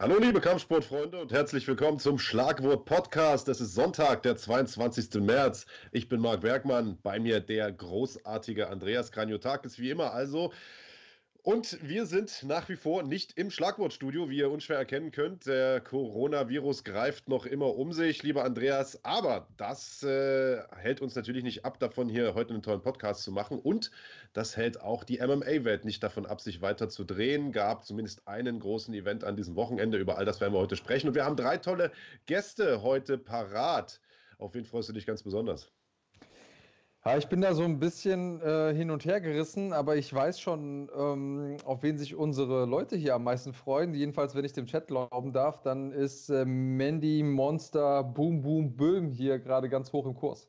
[0.00, 3.48] Hallo liebe Kampfsportfreunde und herzlich willkommen zum Schlagwort Podcast.
[3.48, 5.20] Es ist Sonntag, der 22.
[5.20, 5.66] März.
[5.90, 10.12] Ich bin Marc Bergmann, bei mir der großartige Andreas Kranjotakis wie immer.
[10.12, 10.52] Also
[11.42, 15.46] und wir sind nach wie vor nicht im Schlagwortstudio, wie ihr unschwer erkennen könnt.
[15.46, 19.04] Der Coronavirus greift noch immer um sich, lieber Andreas.
[19.04, 23.32] Aber das äh, hält uns natürlich nicht ab, davon hier heute einen tollen Podcast zu
[23.32, 23.58] machen.
[23.58, 23.90] Und
[24.32, 27.52] das hält auch die MMA-Welt nicht davon ab, sich weiter zu drehen.
[27.52, 29.96] Gab zumindest einen großen Event an diesem Wochenende.
[29.96, 31.08] Über all das werden wir heute sprechen.
[31.08, 31.92] Und wir haben drei tolle
[32.26, 34.00] Gäste heute parat.
[34.38, 35.70] Auf wen freust du dich ganz besonders?
[37.04, 40.40] Ja, ich bin da so ein bisschen äh, hin und her gerissen, aber ich weiß
[40.40, 43.94] schon, ähm, auf wen sich unsere Leute hier am meisten freuen.
[43.94, 49.10] Jedenfalls, wenn ich dem Chat glauben darf, dann ist äh, Mandy Monster Boom Boom Böhm
[49.10, 50.48] hier gerade ganz hoch im Kurs.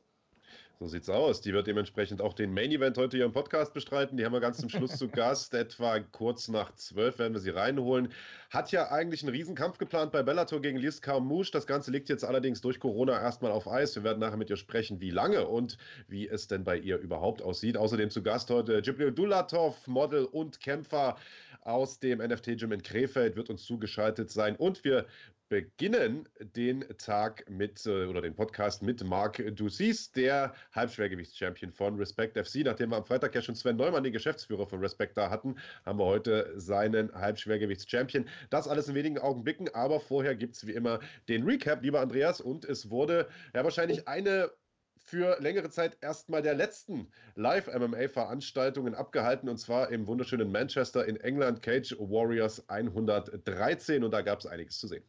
[0.82, 1.42] So sieht's aus.
[1.42, 4.16] Die wird dementsprechend auch den Main Event heute hier im Podcast bestreiten.
[4.16, 5.52] Die haben wir ganz zum Schluss zu Gast.
[5.52, 8.10] Etwa kurz nach zwölf werden wir sie reinholen.
[8.48, 11.50] Hat ja eigentlich einen Riesenkampf geplant bei Bellator gegen Liz Carmouche.
[11.52, 13.94] Das Ganze liegt jetzt allerdings durch Corona erstmal auf Eis.
[13.94, 15.76] Wir werden nachher mit ihr sprechen, wie lange und
[16.08, 17.76] wie es denn bei ihr überhaupt aussieht.
[17.76, 21.18] Außerdem zu Gast heute Jibril Dulatov, Model und Kämpfer
[21.60, 24.56] aus dem NFT-Gym in Krefeld, wird uns zugeschaltet sein.
[24.56, 25.04] Und wir
[25.50, 32.38] beginnen den Tag mit äh, oder den Podcast mit Marc Ducis, der Halbschwergewichtschampion von Respect
[32.38, 32.64] FC.
[32.64, 35.98] Nachdem wir am Freitag ja schon Sven Neumann, den Geschäftsführer von Respect, da hatten, haben
[35.98, 38.28] wir heute seinen Halbschwergewichtschampion.
[38.50, 42.40] Das alles in wenigen Augenblicken, aber vorher gibt es wie immer den Recap, lieber Andreas.
[42.40, 44.52] Und es wurde ja wahrscheinlich eine
[44.98, 51.60] für längere Zeit erstmal der letzten Live-MMA-Veranstaltungen abgehalten und zwar im wunderschönen Manchester in England,
[51.60, 55.02] Cage Warriors 113 und da gab es einiges zu sehen.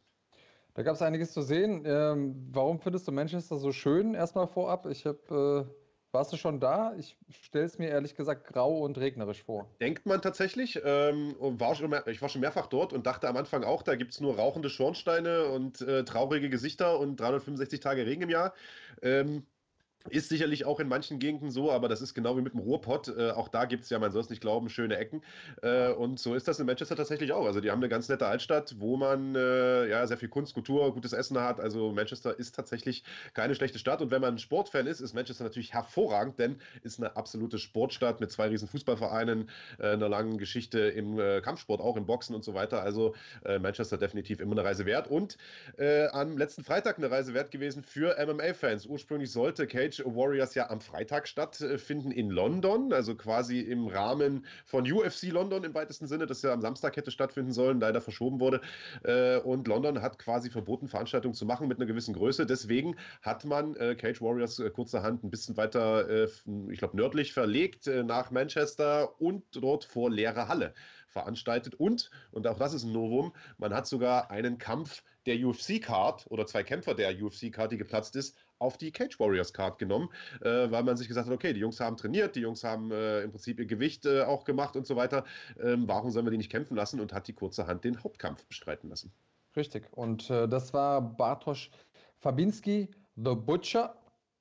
[0.74, 1.84] Da gab es einiges zu sehen.
[1.84, 4.14] Ähm, warum findest du Manchester so schön?
[4.14, 4.86] Erstmal vorab.
[4.86, 5.68] Ich habe.
[5.68, 6.94] Äh, warst du schon da?
[6.98, 9.66] Ich stelle es mir ehrlich gesagt grau und regnerisch vor.
[9.80, 10.78] Denkt man tatsächlich.
[10.84, 13.96] Ähm, war schon mehr, ich war schon mehrfach dort und dachte am Anfang auch, da
[13.96, 18.52] gibt es nur rauchende Schornsteine und äh, traurige Gesichter und 365 Tage Regen im Jahr.
[19.00, 19.46] Ähm,
[20.08, 23.08] ist sicherlich auch in manchen Gegenden so, aber das ist genau wie mit dem Ruhrpott.
[23.08, 25.22] Äh, auch da gibt es ja, man soll es nicht glauben, schöne Ecken.
[25.62, 27.46] Äh, und so ist das in Manchester tatsächlich auch.
[27.46, 30.92] Also die haben eine ganz nette Altstadt, wo man äh, ja sehr viel Kunst, Kultur,
[30.92, 31.60] gutes Essen hat.
[31.60, 33.04] Also Manchester ist tatsächlich
[33.34, 34.02] keine schlechte Stadt.
[34.02, 38.30] Und wenn man Sportfan ist, ist Manchester natürlich hervorragend, denn ist eine absolute Sportstadt mit
[38.30, 42.54] zwei riesen Fußballvereinen, äh, einer langen Geschichte im äh, Kampfsport, auch im Boxen und so
[42.54, 42.82] weiter.
[42.82, 45.08] Also äh, Manchester definitiv immer eine Reise wert.
[45.08, 45.36] Und
[46.12, 48.86] am letzten Freitag eine Reise wert gewesen für MMA-Fans.
[48.86, 54.46] Ursprünglich sollte Cage Cage Warriors ja am Freitag stattfinden in London, also quasi im Rahmen
[54.64, 58.40] von UFC London im weitesten Sinne, das ja am Samstag hätte stattfinden sollen, leider verschoben
[58.40, 58.62] wurde.
[59.04, 62.46] Äh, und London hat quasi verboten, Veranstaltungen zu machen mit einer gewissen Größe.
[62.46, 66.26] Deswegen hat man äh, Cage Warriors äh, kurzerhand ein bisschen weiter,
[66.70, 70.74] ich glaube, nördlich verlegt nach Manchester und dort vor leerer Halle
[71.08, 71.74] veranstaltet.
[71.74, 76.46] Und, und auch das ist ein Novum, man hat sogar einen Kampf der UFC-Card oder
[76.46, 80.08] zwei Kämpfer der UFC-Card, die geplatzt ist, auf die Cage Warriors-Card genommen,
[80.40, 83.22] äh, weil man sich gesagt hat, okay, die Jungs haben trainiert, die Jungs haben äh,
[83.22, 85.24] im Prinzip ihr Gewicht äh, auch gemacht und so weiter.
[85.60, 87.00] Ähm, warum sollen wir die nicht kämpfen lassen?
[87.00, 89.12] Und hat die kurze Hand den Hauptkampf bestreiten lassen.
[89.56, 89.88] Richtig.
[89.92, 91.70] Und äh, das war Bartosz
[92.18, 93.96] Fabinski, The Butcher.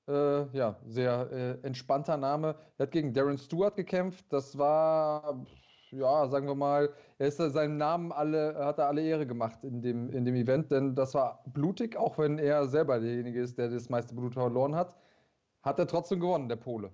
[0.07, 2.55] Äh, ja, sehr äh, entspannter Name.
[2.77, 4.25] Er hat gegen Darren Stewart gekämpft.
[4.29, 5.45] Das war
[5.91, 9.81] ja, sagen wir mal, er ist seinem Namen alle, hat er alle Ehre gemacht in
[9.81, 13.69] dem, in dem Event, denn das war blutig, auch wenn er selber derjenige ist, der
[13.69, 14.95] das meiste Blut verloren hat,
[15.63, 16.91] hat er trotzdem gewonnen, der Pole.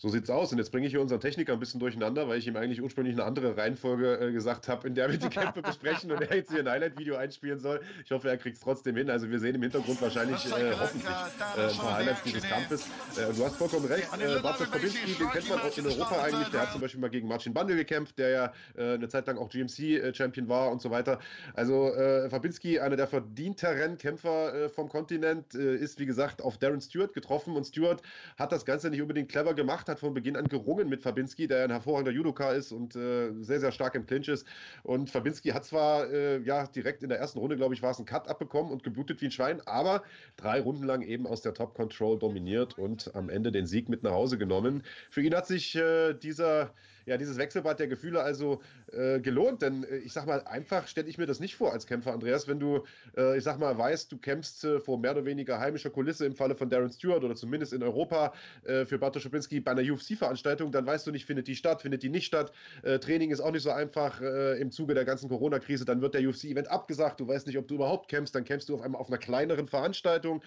[0.00, 0.50] So sieht's aus.
[0.50, 3.14] Und jetzt bringe ich hier unseren Techniker ein bisschen durcheinander, weil ich ihm eigentlich ursprünglich
[3.14, 6.50] eine andere Reihenfolge äh, gesagt habe, in der wir die Kämpfe besprechen und er jetzt
[6.50, 7.82] hier ein Highlight-Video einspielen soll.
[8.02, 9.10] Ich hoffe, er kriegt es trotzdem hin.
[9.10, 12.86] Also wir sehen im Hintergrund wahrscheinlich äh, hoffentlich äh, ein paar Highlights dieses Kampfes.
[13.18, 14.08] Äh, du hast vollkommen recht.
[14.18, 16.48] Äh, Bartosz Kobinski, den kennt man auch in Europa eigentlich.
[16.48, 19.36] Der hat zum Beispiel mal gegen Marcin Bandel gekämpft, der ja äh, eine Zeit lang
[19.36, 21.18] auch GMC-Champion war und so weiter.
[21.52, 27.12] Also äh, Fabinski, einer der verdienteren Kämpfer vom Kontinent, ist wie gesagt auf Darren Stewart
[27.12, 28.00] getroffen und Stewart
[28.38, 31.64] hat das Ganze nicht unbedingt clever gemacht, hat von Beginn an gerungen mit Fabinski, der
[31.64, 34.46] ein hervorragender Judoka ist und äh, sehr, sehr stark im Clinch ist.
[34.82, 37.98] Und Fabinski hat zwar äh, ja direkt in der ersten Runde, glaube ich, war es
[37.98, 40.02] ein Cut abbekommen und geblutet wie ein Schwein, aber
[40.36, 44.02] drei Runden lang eben aus der Top Control dominiert und am Ende den Sieg mit
[44.02, 44.82] nach Hause genommen.
[45.10, 46.72] Für ihn hat sich äh, dieser
[47.06, 48.60] ja, dieses Wechselbad der Gefühle also
[48.92, 49.62] äh, gelohnt.
[49.62, 52.48] Denn äh, ich sag mal, einfach stelle ich mir das nicht vor als Kämpfer, Andreas,
[52.48, 52.84] wenn du,
[53.16, 56.34] äh, ich sag mal, weißt, du kämpfst äh, vor mehr oder weniger heimischer Kulisse im
[56.34, 58.32] Falle von Darren Stewart oder zumindest in Europa
[58.64, 62.02] äh, für Bartosz Schopinski bei einer UFC-Veranstaltung, dann weißt du nicht, findet die statt, findet
[62.02, 62.52] die nicht statt.
[62.82, 65.84] Äh, Training ist auch nicht so einfach im Zuge der ganzen Corona-Krise.
[65.84, 67.20] Dann wird der UFC-Event abgesagt.
[67.20, 68.34] Du weißt nicht, ob du überhaupt kämpfst.
[68.34, 70.42] Dann kämpfst du auf einmal auf einer kleineren Veranstaltung.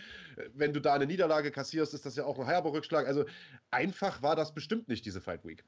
[0.53, 3.07] Wenn du da eine Niederlage kassierst, ist das ja auch ein herber Rückschlag.
[3.07, 3.25] Also
[3.71, 5.63] einfach war das bestimmt nicht, diese Fight Week.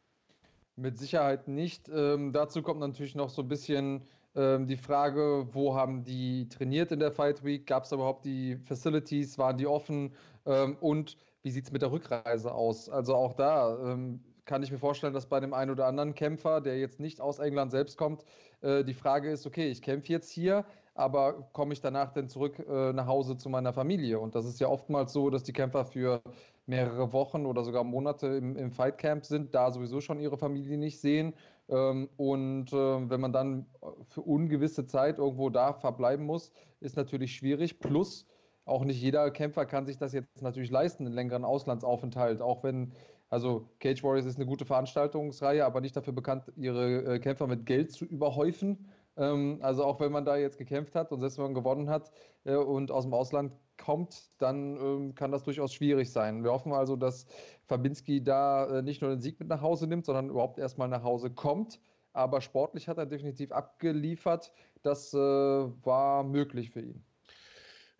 [0.77, 1.89] Mit Sicherheit nicht.
[1.89, 4.07] Ähm, dazu kommt natürlich noch so ein bisschen
[4.37, 7.65] Ähm, die Frage, wo haben die trainiert in der Fight Week?
[7.65, 9.37] Gab es überhaupt die Facilities?
[9.37, 10.13] Waren die offen?
[10.45, 12.89] Ähm, und wie sieht es mit der Rückreise aus?
[12.89, 16.59] Also auch da ähm, kann ich mir vorstellen, dass bei dem einen oder anderen Kämpfer,
[16.59, 18.25] der jetzt nicht aus England selbst kommt,
[18.59, 22.59] äh, die Frage ist, okay, ich kämpfe jetzt hier, aber komme ich danach denn zurück
[22.59, 24.19] äh, nach Hause zu meiner Familie?
[24.19, 26.21] Und das ist ja oftmals so, dass die Kämpfer für
[26.65, 30.99] mehrere Wochen oder sogar Monate im, im Fightcamp sind, da sowieso schon ihre Familie nicht
[30.99, 31.33] sehen.
[31.69, 33.65] Ähm, und äh, wenn man dann
[34.07, 37.79] für ungewisse Zeit irgendwo da verbleiben muss, ist natürlich schwierig.
[37.79, 38.27] Plus,
[38.65, 42.93] auch nicht jeder Kämpfer kann sich das jetzt natürlich leisten, einen längeren Auslandsaufenthalt, auch wenn
[43.29, 47.65] also Cage Warriors ist eine gute Veranstaltungsreihe, aber nicht dafür bekannt, ihre äh, Kämpfer mit
[47.65, 48.87] Geld zu überhäufen.
[49.17, 52.11] Ähm, also auch wenn man da jetzt gekämpft hat und selbst wenn man gewonnen hat
[52.43, 56.43] äh, und aus dem Ausland kommt, dann ähm, kann das durchaus schwierig sein.
[56.43, 57.25] Wir hoffen also, dass
[57.67, 61.03] Fabinski da äh, nicht nur den Sieg mit nach Hause nimmt, sondern überhaupt erstmal nach
[61.03, 61.79] Hause kommt.
[62.13, 64.53] Aber sportlich hat er definitiv abgeliefert.
[64.83, 67.03] Das äh, war möglich für ihn.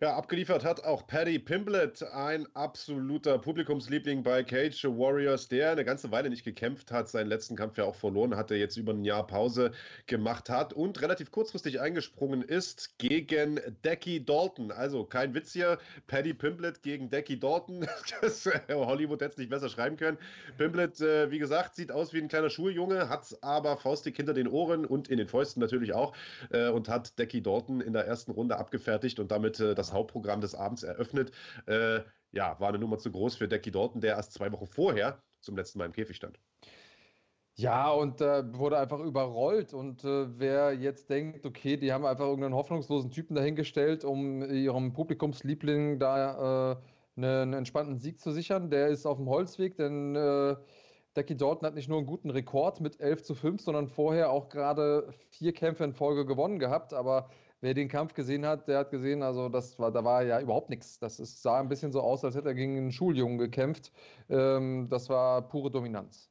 [0.02, 6.10] Ja, abgeliefert hat auch Paddy Pimblett, ein absoluter Publikumsliebling bei Cage Warriors, der eine ganze
[6.10, 9.26] Weile nicht gekämpft hat, seinen letzten Kampf ja auch verloren hatte, jetzt über ein Jahr
[9.26, 9.72] Pause
[10.06, 14.70] gemacht hat und relativ kurzfristig eingesprungen ist gegen Decky Dalton.
[14.70, 15.78] Also kein Witz hier,
[16.08, 17.88] Paddy Pimblett gegen Decky Dalton.
[18.20, 20.18] Das, äh, Hollywood hätte es nicht besser schreiben können.
[20.58, 24.46] Pimblett, äh, wie gesagt, sieht aus wie ein kleiner Schuljunge, hat aber faustig hinter den
[24.46, 26.14] Ohren und in den Fäusten natürlich auch
[26.50, 30.40] äh, und hat Decky Dalton in der ersten Runde abgefertigt und damit das das Hauptprogramm
[30.40, 31.32] des Abends eröffnet.
[31.66, 32.00] Äh,
[32.32, 35.56] ja, war eine Nummer zu groß für Decky Dalton, der erst zwei Wochen vorher zum
[35.56, 36.38] letzten Mal im Käfig stand.
[37.58, 39.72] Ja, und äh, wurde einfach überrollt.
[39.72, 44.92] Und äh, wer jetzt denkt, okay, die haben einfach irgendeinen hoffnungslosen Typen dahingestellt, um ihrem
[44.92, 46.76] Publikumsliebling da äh,
[47.14, 50.56] ne, einen entspannten Sieg zu sichern, der ist auf dem Holzweg, denn äh,
[51.16, 54.50] Decky Dalton hat nicht nur einen guten Rekord mit 11 zu 5, sondern vorher auch
[54.50, 56.92] gerade vier Kämpfe in Folge gewonnen gehabt.
[56.92, 57.30] Aber
[57.66, 60.70] wer den Kampf gesehen hat, der hat gesehen, also das war, da war ja überhaupt
[60.70, 60.98] nichts.
[61.00, 63.92] Das ist, sah ein bisschen so aus, als hätte er gegen einen Schuljungen gekämpft.
[64.30, 66.30] Ähm, das war pure Dominanz.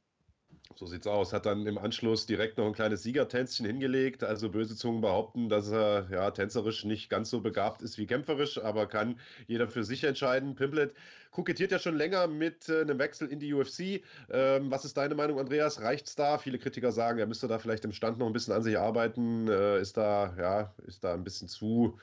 [0.73, 1.31] So sieht's aus.
[1.31, 4.23] Hat dann im Anschluss direkt noch ein kleines Siegertänzchen hingelegt.
[4.23, 8.57] Also böse Zungen behaupten, dass er ja tänzerisch nicht ganz so begabt ist wie kämpferisch,
[8.57, 10.56] aber kann jeder für sich entscheiden.
[10.56, 10.94] Pimplet
[11.31, 14.03] kokettiert ja schon länger mit äh, einem Wechsel in die UFC.
[14.29, 15.81] Ähm, was ist deine Meinung, Andreas?
[15.81, 16.38] Reicht's da?
[16.39, 19.47] Viele Kritiker sagen, er müsste da vielleicht im Stand noch ein bisschen an sich arbeiten.
[19.47, 22.00] Äh, ist da, ja, ist da ein bisschen zu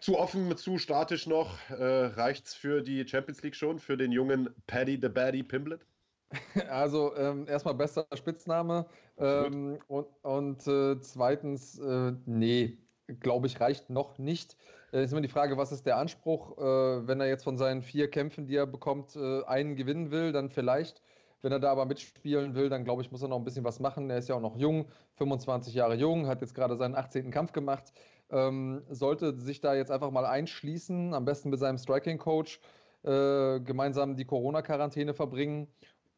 [0.00, 1.58] zu offen, zu statisch noch.
[1.70, 5.80] Äh, reicht's für die Champions League schon, für den jungen Paddy the Baddy Pimblet?
[6.68, 8.86] Also ähm, erstmal bester Spitzname
[9.18, 12.78] ähm, und, und äh, zweitens, äh, nee,
[13.20, 14.56] glaube ich, reicht noch nicht.
[14.92, 16.58] Äh, ist immer die Frage, was ist der Anspruch?
[16.58, 20.32] Äh, wenn er jetzt von seinen vier Kämpfen, die er bekommt, äh, einen gewinnen will,
[20.32, 21.02] dann vielleicht.
[21.40, 23.78] Wenn er da aber mitspielen will, dann glaube ich, muss er noch ein bisschen was
[23.78, 24.10] machen.
[24.10, 27.30] Er ist ja auch noch jung, 25 Jahre jung, hat jetzt gerade seinen 18.
[27.30, 27.92] Kampf gemacht.
[28.30, 32.60] Ähm, sollte sich da jetzt einfach mal einschließen, am besten mit seinem Striking-Coach,
[33.04, 35.68] äh, gemeinsam die Corona-Quarantäne verbringen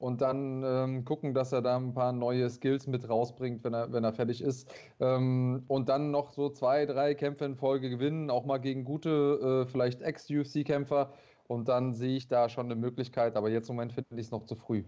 [0.01, 3.93] und dann ähm, gucken, dass er da ein paar neue Skills mit rausbringt, wenn er,
[3.93, 4.73] wenn er fertig ist.
[4.99, 9.67] Ähm, und dann noch so zwei, drei Kämpfe in Folge gewinnen, auch mal gegen gute,
[9.67, 11.13] äh, vielleicht Ex-UFC-Kämpfer.
[11.47, 14.31] Und dann sehe ich da schon eine Möglichkeit, aber jetzt im Moment finde ich es
[14.31, 14.85] noch zu früh.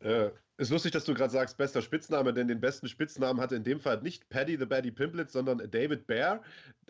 [0.00, 3.64] Äh, ist lustig, dass du gerade sagst, bester Spitzname, denn den besten Spitznamen hatte in
[3.64, 6.42] dem Fall nicht Paddy the Baddy Pimplet, sondern David Bear.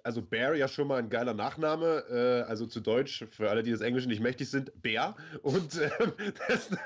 [0.03, 3.71] Also Bear ja schon mal ein geiler Nachname, äh, also zu Deutsch, für alle, die
[3.71, 5.17] das Englische nicht mächtig sind, Bear.
[5.43, 5.91] Und äh,
[6.49, 6.79] dessen,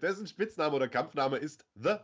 [0.00, 1.96] dessen Spitzname oder Kampfname ist The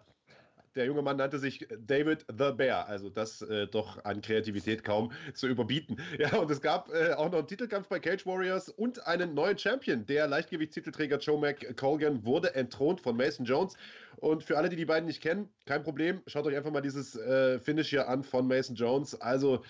[0.77, 5.13] der junge Mann nannte sich David the Bear, also das äh, doch an Kreativität kaum
[5.35, 5.97] zu überbieten.
[6.19, 9.59] Ja, und es gab äh, auch noch einen Titelkampf bei Cage Warriors und einen neuen
[9.59, 10.07] Champion.
[10.07, 13.77] Der Leichtgewichtstitelträger Joe McColgan wurde entthront von Mason Jones.
[14.17, 17.17] Und für alle, die die beiden nicht kennen, kein Problem, schaut euch einfach mal dieses
[17.17, 19.21] äh, Finish hier an von Mason Jones.
[19.21, 19.63] Also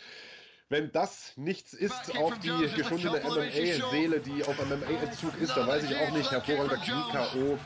[0.69, 5.97] wenn das nichts ist, auch die geschundene MMA-Seele, die auf MMA-Entzug ist, dann weiß ich
[5.97, 6.31] auch nicht.
[6.31, 7.59] Hervorragender Knie-K.O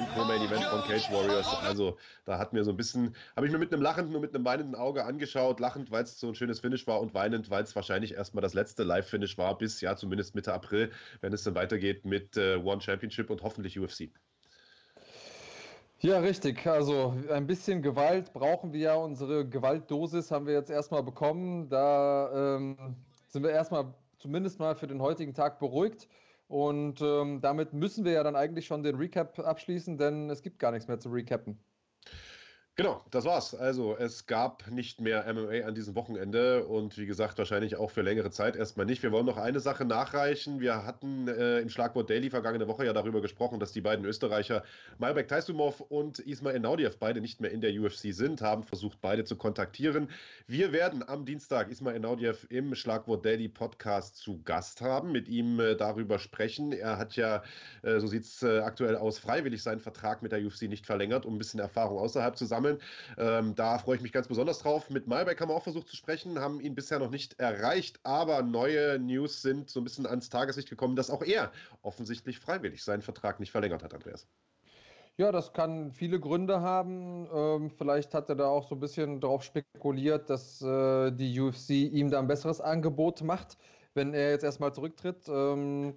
[0.00, 1.46] im Co-Main Event von Cage Warriors.
[1.62, 4.34] Also da hat mir so ein bisschen, habe ich mir mit einem lachenden und mit
[4.34, 5.60] einem weinenden Auge angeschaut.
[5.60, 8.54] Lachend, weil es so ein schönes Finish war und weinend, weil es wahrscheinlich erstmal das
[8.54, 10.90] letzte Live-Finish war, bis ja zumindest Mitte April,
[11.20, 14.08] wenn es dann weitergeht mit äh, One Championship und hoffentlich UFC.
[15.98, 16.66] Ja, richtig.
[16.66, 18.94] Also ein bisschen Gewalt brauchen wir ja.
[18.94, 21.68] Unsere Gewaltdosis haben wir jetzt erstmal bekommen.
[21.68, 22.96] Da ähm,
[23.28, 26.08] sind wir erstmal zumindest mal für den heutigen Tag beruhigt.
[26.50, 30.58] Und ähm, damit müssen wir ja dann eigentlich schon den Recap abschließen, denn es gibt
[30.58, 31.62] gar nichts mehr zu recappen.
[32.80, 33.54] Genau, das war's.
[33.54, 38.00] Also es gab nicht mehr MMA an diesem Wochenende und wie gesagt, wahrscheinlich auch für
[38.00, 39.02] längere Zeit erstmal nicht.
[39.02, 40.60] Wir wollen noch eine Sache nachreichen.
[40.60, 44.64] Wir hatten äh, im Schlagwort Daily vergangene Woche ja darüber gesprochen, dass die beiden Österreicher
[44.96, 49.24] Malbek Taisumov und Ismail Naudiev beide nicht mehr in der UFC sind, haben versucht, beide
[49.24, 50.08] zu kontaktieren.
[50.46, 55.60] Wir werden am Dienstag Ismail Naudiev im Schlagwort Daily Podcast zu Gast haben, mit ihm
[55.60, 56.72] äh, darüber sprechen.
[56.72, 57.42] Er hat ja,
[57.82, 61.26] äh, so sieht es äh, aktuell aus, freiwillig seinen Vertrag mit der UFC nicht verlängert,
[61.26, 62.69] um ein bisschen Erfahrung außerhalb zu sammeln.
[63.18, 64.90] Ähm, da freue ich mich ganz besonders drauf.
[64.90, 68.42] Mit Malbeck haben wir auch versucht zu sprechen, haben ihn bisher noch nicht erreicht, aber
[68.42, 73.02] neue News sind so ein bisschen ans Tageslicht gekommen, dass auch er offensichtlich freiwillig seinen
[73.02, 74.26] Vertrag nicht verlängert hat, Andreas.
[75.16, 77.28] Ja, das kann viele Gründe haben.
[77.30, 81.70] Ähm, vielleicht hat er da auch so ein bisschen darauf spekuliert, dass äh, die UFC
[81.70, 83.58] ihm da ein besseres Angebot macht,
[83.92, 85.28] wenn er jetzt erstmal zurücktritt.
[85.28, 85.94] Ähm,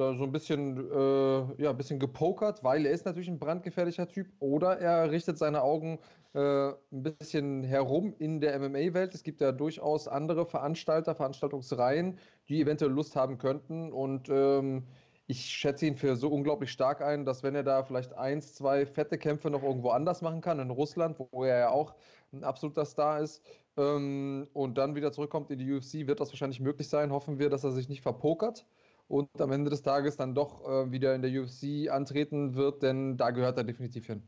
[0.00, 4.08] da so ein bisschen, äh, ja, ein bisschen gepokert, weil er ist natürlich ein brandgefährlicher
[4.08, 4.28] Typ.
[4.40, 5.98] Oder er richtet seine Augen
[6.34, 9.14] äh, ein bisschen herum in der MMA-Welt.
[9.14, 13.92] Es gibt ja durchaus andere Veranstalter, Veranstaltungsreihen, die eventuell Lust haben könnten.
[13.92, 14.84] Und ähm,
[15.26, 18.86] ich schätze ihn für so unglaublich stark ein, dass wenn er da vielleicht eins, zwei
[18.86, 21.94] fette Kämpfe noch irgendwo anders machen kann, in Russland, wo er ja auch
[22.32, 23.42] ein absoluter Star ist,
[23.76, 27.12] ähm, und dann wieder zurückkommt in die UFC, wird das wahrscheinlich möglich sein.
[27.12, 28.66] Hoffen wir, dass er sich nicht verpokert
[29.10, 33.16] und am Ende des Tages dann doch äh, wieder in der UFC antreten wird, denn
[33.16, 34.22] da gehört er definitiv hin.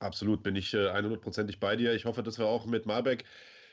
[0.00, 1.94] Absolut, bin ich äh, 100%ig bei dir.
[1.94, 3.24] Ich hoffe, dass wir auch mit Malbeck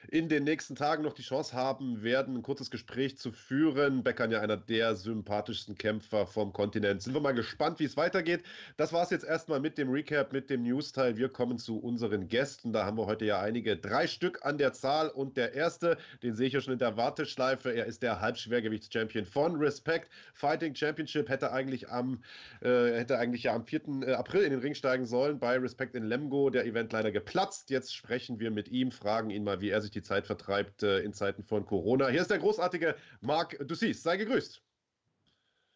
[0.07, 4.03] in den nächsten Tagen noch die Chance haben werden, ein kurzes Gespräch zu führen.
[4.03, 7.01] Beckern ja einer der sympathischsten Kämpfer vom Kontinent.
[7.01, 8.43] Sind wir mal gespannt, wie es weitergeht.
[8.77, 11.17] Das war es jetzt erstmal mit dem Recap, mit dem News-Teil.
[11.17, 12.73] Wir kommen zu unseren Gästen.
[12.73, 15.09] Da haben wir heute ja einige, drei Stück an der Zahl.
[15.09, 17.71] Und der erste, den sehe ich ja schon in der Warteschleife.
[17.71, 21.29] Er ist der Halbschwergewichts-Champion von Respect Fighting Championship.
[21.29, 22.23] Hätte eigentlich am,
[22.61, 24.07] äh, hätte eigentlich ja am 4.
[24.07, 26.49] Äh, April in den Ring steigen sollen bei Respect in Lemgo.
[26.49, 27.69] Der Event leider geplatzt.
[27.69, 30.83] Jetzt sprechen wir mit ihm, fragen ihn mal, wie er sich sich die Zeit vertreibt
[30.83, 32.07] äh, in Zeiten von Corona.
[32.07, 34.03] Hier ist der großartige Marc Dussis.
[34.03, 34.61] Sei gegrüßt.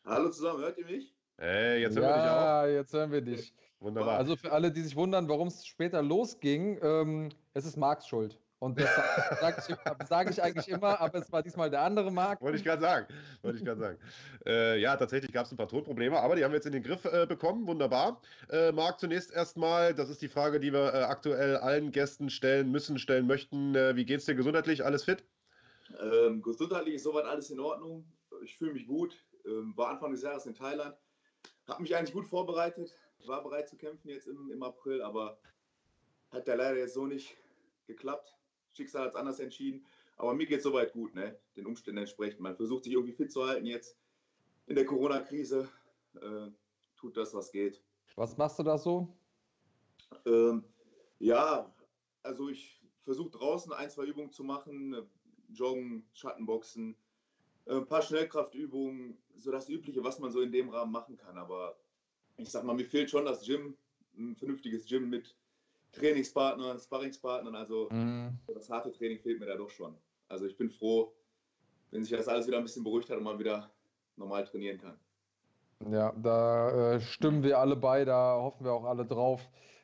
[0.05, 1.15] Hallo zusammen, hört ihr mich?
[1.38, 2.41] Hey, jetzt hören ja, wir dich auch.
[2.41, 3.53] Ja, jetzt hören wir dich.
[3.79, 4.17] Wunderbar.
[4.17, 8.39] Also für alle, die sich wundern, warum es später losging, ähm, es ist Marks Schuld.
[8.63, 8.89] Und das
[9.41, 9.75] sage ich,
[10.08, 12.41] sag ich, eigentlich immer, aber es war diesmal der andere Markt.
[12.41, 13.08] Wollte ich gerade sagen.
[13.41, 13.98] Wollte ich gerade sagen.
[14.46, 16.84] Äh, ja, tatsächlich gab es ein paar Tonprobleme, aber die haben wir jetzt in den
[16.84, 17.65] Griff äh, bekommen.
[17.65, 18.20] Wunderbar.
[18.50, 22.70] Äh, Marc, zunächst erstmal, das ist die Frage, die wir äh, aktuell allen Gästen stellen
[22.70, 23.74] müssen, stellen möchten.
[23.74, 24.84] Äh, wie es dir gesundheitlich?
[24.84, 25.24] Alles fit?
[26.01, 28.05] Ähm, gesundheitlich ist soweit alles in Ordnung.
[28.43, 29.15] Ich fühle mich gut.
[29.46, 30.93] Ähm, war Anfang des Jahres in Thailand.
[31.65, 32.93] Habe mich eigentlich gut vorbereitet.
[33.25, 35.39] War bereit zu kämpfen jetzt im, im April, aber
[36.32, 37.38] hat ja leider jetzt so nicht
[37.88, 38.36] geklappt.
[38.74, 39.86] Schicksal hat es anders entschieden.
[40.18, 41.38] Aber mir geht es soweit gut, ne?
[41.56, 42.39] den Umständen entsprechend.
[42.39, 43.98] Man versucht sich irgendwie fit zu halten jetzt
[44.68, 45.68] in der Corona-Krise.
[46.15, 46.50] Äh,
[46.96, 47.82] tut das, was geht.
[48.15, 49.08] Was machst du da so?
[50.25, 50.63] Ähm,
[51.20, 51.74] ja,
[52.22, 54.96] also ich versuche draußen ein, zwei Übungen zu machen.
[55.53, 56.96] Joggen, Schattenboxen,
[57.65, 61.38] äh, ein paar Schnellkraftübungen, so das Übliche, was man so in dem Rahmen machen kann.
[61.38, 61.77] Aber
[62.38, 63.77] ich sag mal, mir fehlt schon das Gym,
[64.18, 65.36] ein vernünftiges Gym mit
[65.94, 67.56] Trainingspartnern, Sparringspartnern.
[67.56, 68.38] Also mhm.
[68.54, 69.96] das harte Training fehlt mir da doch schon.
[70.28, 71.14] Also ich bin froh,
[71.92, 73.72] wenn sich das alles wieder ein bisschen beruhigt hat und man wieder
[74.18, 74.98] normal trainieren kann.
[75.92, 79.42] Ja, da äh, stimmen wir alle bei, da hoffen wir auch alle drauf.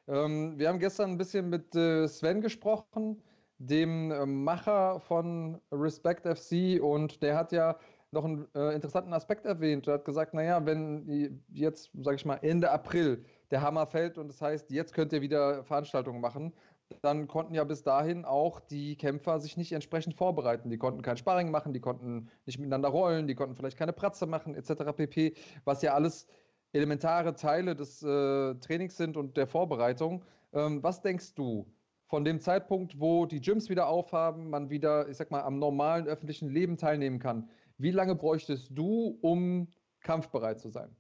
[0.07, 3.21] Ähm, wir haben gestern ein bisschen mit äh, Sven gesprochen,
[3.57, 7.77] dem äh, Macher von Respect FC, und der hat ja
[8.11, 9.87] noch einen äh, interessanten Aspekt erwähnt.
[9.87, 14.27] Er hat gesagt, naja, wenn jetzt, sage ich mal, Ende April der Hammer fällt und
[14.27, 16.53] das heißt, jetzt könnt ihr wieder Veranstaltungen machen,
[17.01, 20.69] dann konnten ja bis dahin auch die Kämpfer sich nicht entsprechend vorbereiten.
[20.69, 24.25] Die konnten kein Sparring machen, die konnten nicht miteinander rollen, die konnten vielleicht keine Pratze
[24.25, 24.95] machen, etc.
[24.95, 25.35] pp.
[25.65, 26.27] Was ja alles
[26.73, 30.23] elementare Teile des äh, Trainings sind und der Vorbereitung.
[30.53, 31.71] Ähm, was denkst du
[32.05, 36.07] von dem Zeitpunkt, wo die Gyms wieder aufhaben, man wieder, ich sag mal, am normalen
[36.07, 37.49] öffentlichen Leben teilnehmen kann?
[37.77, 39.67] Wie lange bräuchtest du, um
[40.01, 40.95] kampfbereit zu sein?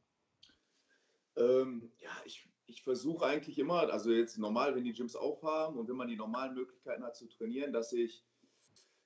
[1.39, 5.87] Ähm, ja, ich, ich versuche eigentlich immer, also jetzt normal, wenn die Gyms aufhaben und
[5.87, 8.23] wenn man die normalen Möglichkeiten hat zu trainieren, dass ich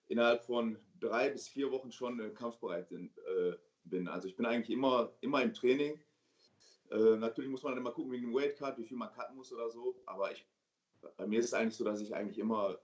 [0.07, 3.53] innerhalb von drei bis vier Wochen schon äh, kampfbereit sind, äh,
[3.85, 4.07] bin.
[4.07, 6.01] Also ich bin eigentlich immer, immer im Training.
[6.91, 9.53] Äh, natürlich muss man dann immer gucken wegen dem Weightcut, wie viel man cutten muss
[9.53, 9.95] oder so.
[10.05, 10.45] Aber ich,
[11.17, 12.79] bei mir ist es eigentlich so, dass ich eigentlich immer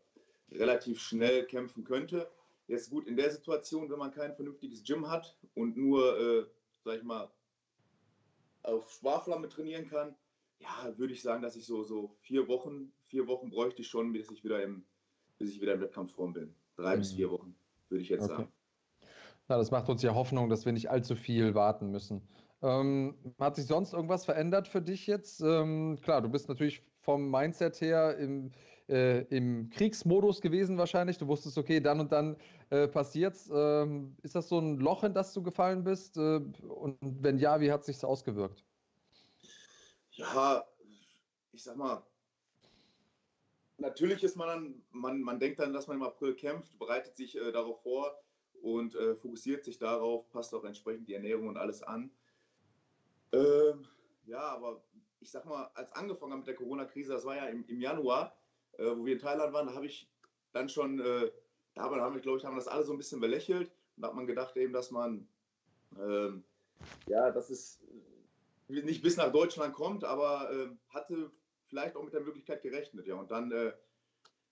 [0.52, 2.30] relativ schnell kämpfen könnte.
[2.68, 6.46] Jetzt gut, in der Situation, wenn man kein vernünftiges Gym hat und nur, äh,
[6.84, 7.30] sag ich mal,
[8.64, 10.16] auf Sparflamme trainieren kann,
[10.60, 14.12] ja, würde ich sagen, dass ich so, so vier Wochen, vier Wochen bräuchte ich schon,
[14.12, 14.86] bis ich wieder im,
[15.38, 16.56] bis ich wieder in Wettkampfform bin.
[16.76, 17.00] Drei mhm.
[17.00, 17.56] bis vier Wochen,
[17.88, 18.36] würde ich jetzt okay.
[18.36, 18.52] sagen.
[19.48, 22.22] Na, das macht uns ja Hoffnung, dass wir nicht allzu viel warten müssen.
[22.62, 25.42] Ähm, hat sich sonst irgendwas verändert für dich jetzt?
[25.42, 28.52] Ähm, klar, du bist natürlich vom Mindset her im,
[28.90, 31.18] äh, im Kriegsmodus gewesen wahrscheinlich.
[31.18, 32.36] Du wusstest, okay, dann und dann
[32.70, 33.50] äh, passiert's.
[33.54, 36.18] Ähm, ist das so ein Loch, in das du gefallen bist?
[36.18, 38.64] Äh, und wenn ja, wie hat sich's ausgewirkt?
[40.12, 40.66] Ja,
[41.52, 42.04] ich sag mal,
[43.78, 47.38] natürlich ist man dann, man, man denkt dann, dass man im April kämpft, bereitet sich
[47.38, 48.20] äh, darauf vor
[48.62, 52.12] und äh, fokussiert sich darauf, passt auch entsprechend die Ernährung und alles an.
[53.32, 53.88] Ähm,
[54.26, 54.84] ja, aber
[55.20, 58.36] ich sag mal, als angefangen mit der Corona-Krise, das war ja im, im Januar,
[58.80, 60.10] äh, wo wir in Thailand waren, da habe ich
[60.54, 61.32] dann schon, äh,
[61.76, 64.16] da haben wir, glaube ich, haben das alle so ein bisschen belächelt und da hat
[64.16, 65.28] man gedacht eben, dass man,
[66.00, 66.44] ähm,
[67.08, 67.82] ja, dass es
[68.68, 71.32] nicht bis nach Deutschland kommt, aber äh, hatte
[71.68, 73.16] vielleicht auch mit der Möglichkeit gerechnet, ja.
[73.16, 73.74] Und dann äh,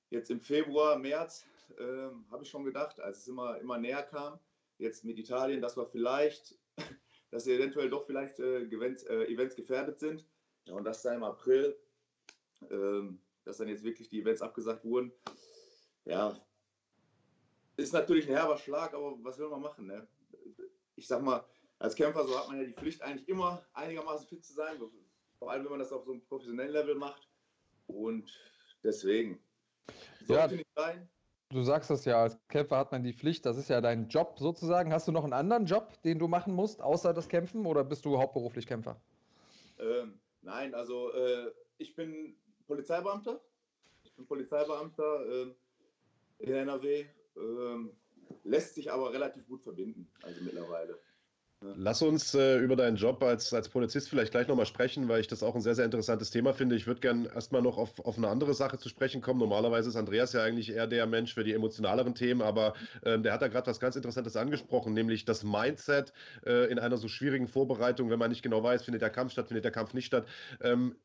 [0.09, 1.45] jetzt im Februar, März
[1.77, 4.39] äh, habe ich schon gedacht, als es immer, immer näher kam,
[4.77, 6.57] jetzt mit Italien, dass wir vielleicht,
[7.31, 10.25] dass wir eventuell doch vielleicht äh, Events, äh, Events gefährdet sind.
[10.65, 11.77] Ja, und das da im April,
[12.69, 15.11] ähm, dass dann jetzt wirklich die Events abgesagt wurden.
[16.05, 16.37] Ja,
[17.77, 19.87] ist natürlich ein herber Schlag, aber was will man machen?
[19.87, 20.07] Ne?
[20.95, 21.45] Ich sag mal,
[21.79, 24.77] als Kämpfer so hat man ja die Pflicht, eigentlich immer einigermaßen fit zu sein,
[25.37, 27.29] vor allem wenn man das auf so einem professionellen Level macht.
[27.85, 28.29] Und
[28.83, 29.39] deswegen
[30.25, 31.09] sollte ja, nicht sein.
[31.49, 34.37] Du sagst das ja, als Kämpfer hat man die Pflicht, das ist ja dein Job
[34.39, 34.91] sozusagen.
[34.91, 38.03] Hast du noch einen anderen Job, den du machen musst, außer das Kämpfen, oder bist
[38.03, 38.99] du hauptberuflich Kämpfer?
[39.79, 42.35] Ähm, nein, also äh, ich bin
[42.67, 43.41] Polizeibeamter.
[44.03, 45.55] Ich bin Polizeibeamter äh,
[46.39, 47.01] in NRW.
[47.01, 47.07] Äh,
[48.43, 50.99] lässt sich aber relativ gut verbinden, also mittlerweile.
[51.59, 55.27] Lass uns äh, über deinen Job als, als Polizist vielleicht gleich nochmal sprechen, weil ich
[55.27, 56.75] das auch ein sehr, sehr interessantes Thema finde.
[56.75, 59.39] Ich würde gerne erstmal noch auf, auf eine andere Sache zu sprechen kommen.
[59.39, 63.33] Normalerweise ist Andreas ja eigentlich eher der Mensch für die emotionaleren Themen, aber ähm, der
[63.33, 66.13] hat da gerade was ganz Interessantes angesprochen, nämlich das Mindset
[66.45, 69.47] äh, in einer so schwierigen Vorbereitung, wenn man nicht genau weiß, findet der Kampf statt,
[69.47, 70.27] findet der Kampf nicht statt.
[70.61, 70.95] Ähm,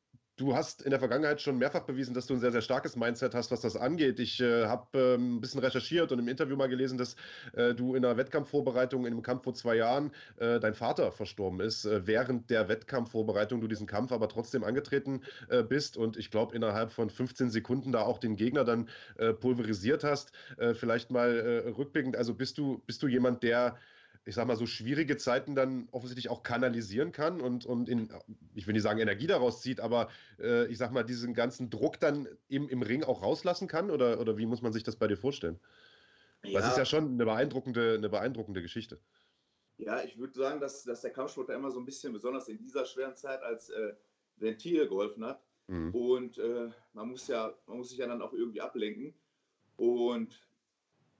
[0.42, 3.32] Du hast in der Vergangenheit schon mehrfach bewiesen, dass du ein sehr, sehr starkes Mindset
[3.32, 4.18] hast, was das angeht.
[4.18, 7.14] Ich äh, habe ähm, ein bisschen recherchiert und im Interview mal gelesen, dass
[7.52, 11.60] äh, du in einer Wettkampfvorbereitung in einem Kampf vor zwei Jahren äh, dein Vater verstorben
[11.60, 11.84] ist.
[11.84, 16.56] Äh, während der Wettkampfvorbereitung du diesen Kampf aber trotzdem angetreten äh, bist und ich glaube
[16.56, 20.32] innerhalb von 15 Sekunden da auch den Gegner dann äh, pulverisiert hast.
[20.74, 23.76] vielleicht mal rückblickend, also bist du, bist du jemand, der
[24.24, 28.08] ich sag mal, so schwierige Zeiten dann offensichtlich auch kanalisieren kann und, und in,
[28.54, 30.08] ich will nicht sagen Energie daraus zieht, aber
[30.38, 33.90] äh, ich sag mal, diesen ganzen Druck dann im, im Ring auch rauslassen kann?
[33.90, 35.58] Oder, oder wie muss man sich das bei dir vorstellen?
[36.44, 36.60] Ja.
[36.60, 39.00] Es ist ja schon eine beeindruckende, eine beeindruckende Geschichte.
[39.78, 42.58] Ja, ich würde sagen, dass, dass der Kampfsport da immer so ein bisschen, besonders in
[42.58, 43.94] dieser schweren Zeit, als äh,
[44.36, 45.42] Ventil geholfen hat.
[45.66, 45.94] Mhm.
[45.94, 49.14] Und äh, man muss ja, man muss sich ja dann auch irgendwie ablenken.
[49.76, 50.40] Und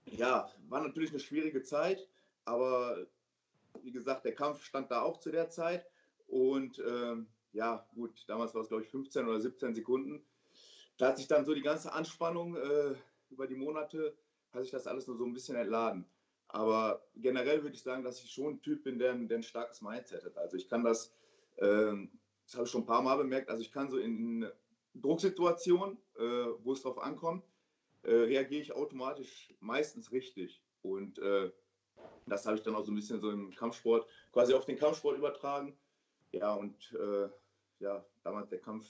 [0.05, 2.09] ja, war natürlich eine schwierige Zeit.
[2.45, 3.07] Aber
[3.83, 5.87] wie gesagt, der Kampf stand da auch zu der Zeit.
[6.27, 10.25] Und ähm, ja, gut, damals war es, glaube ich, 15 oder 17 Sekunden.
[10.99, 12.95] Da hat sich dann so die ganze Anspannung äh,
[13.31, 14.17] über die Monate,
[14.53, 16.07] hat sich das alles nur so ein bisschen entladen.
[16.49, 19.81] Aber generell würde ich sagen, dass ich schon ein Typ bin, der, der ein starkes
[19.81, 20.37] Mindset hat.
[20.37, 21.15] Also ich kann das,
[21.59, 22.11] ähm,
[22.45, 24.47] das habe ich schon ein paar Mal bemerkt, also ich kann so in
[24.95, 27.45] Drucksituationen, äh, wo es drauf ankommt,
[28.03, 30.63] äh, reagiere ich automatisch meistens richtig.
[30.83, 31.51] Und äh,
[32.27, 35.19] das habe ich dann auch so ein bisschen so im Kampfsport, quasi auf den Kampfsport
[35.19, 35.77] übertragen.
[36.33, 37.29] Ja, und äh,
[37.81, 38.87] ja, damals der Kampf.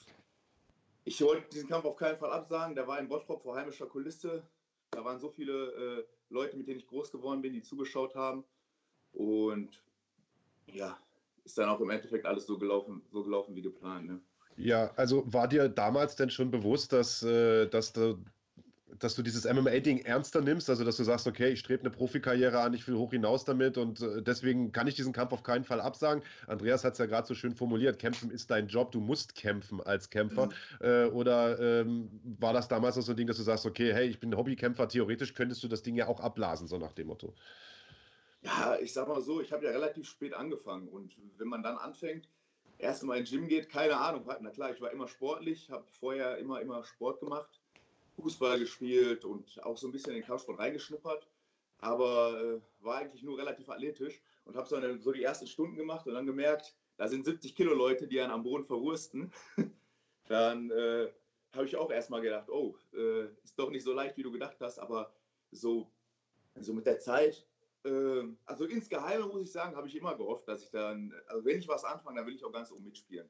[1.03, 2.75] Ich wollte diesen Kampf auf keinen Fall absagen.
[2.75, 4.43] Der war in Bottrop vor heimischer Kulisse.
[4.91, 8.45] Da waren so viele äh, Leute, mit denen ich groß geworden bin, die zugeschaut haben.
[9.11, 9.83] Und
[10.67, 10.97] ja,
[11.43, 14.07] ist dann auch im Endeffekt alles so gelaufen, so gelaufen wie geplant.
[14.07, 14.21] Ne?
[14.55, 17.91] Ja, also war dir damals denn schon bewusst, dass, äh, dass
[19.03, 22.59] dass du dieses MMA-Ding ernster nimmst, also dass du sagst, okay, ich strebe eine Profikarriere
[22.61, 25.65] an, ich will hoch hinaus damit und äh, deswegen kann ich diesen Kampf auf keinen
[25.65, 26.23] Fall absagen.
[26.47, 29.81] Andreas hat es ja gerade so schön formuliert, kämpfen ist dein Job, du musst kämpfen
[29.81, 30.47] als Kämpfer.
[30.47, 30.51] Mhm.
[30.79, 34.07] Äh, oder ähm, war das damals auch so ein Ding, dass du sagst, okay, hey,
[34.07, 37.33] ich bin Hobbykämpfer, theoretisch könntest du das Ding ja auch abblasen, so nach dem Motto?
[38.41, 41.77] Ja, ich sag mal so, ich habe ja relativ spät angefangen und wenn man dann
[41.77, 42.27] anfängt,
[42.77, 46.37] erst mal ins Gym geht, keine Ahnung, na klar, ich war immer sportlich, habe vorher
[46.37, 47.62] immer, immer Sport gemacht
[48.15, 51.27] Fußball gespielt und auch so ein bisschen in den Kampfsport reingeschnuppert,
[51.79, 56.05] aber äh, war eigentlich nur relativ athletisch und habe so, so die ersten Stunden gemacht
[56.07, 59.31] und dann gemerkt, da sind 70 Kilo Leute, die einen am Boden verwursten.
[60.27, 61.09] dann äh,
[61.53, 64.57] habe ich auch erstmal gedacht, oh, äh, ist doch nicht so leicht, wie du gedacht
[64.59, 65.13] hast, aber
[65.51, 65.91] so,
[66.59, 67.45] so mit der Zeit,
[67.85, 71.59] äh, also insgeheim muss ich sagen, habe ich immer gehofft, dass ich dann, also wenn
[71.59, 73.29] ich was anfange, dann will ich auch ganz oben mitspielen.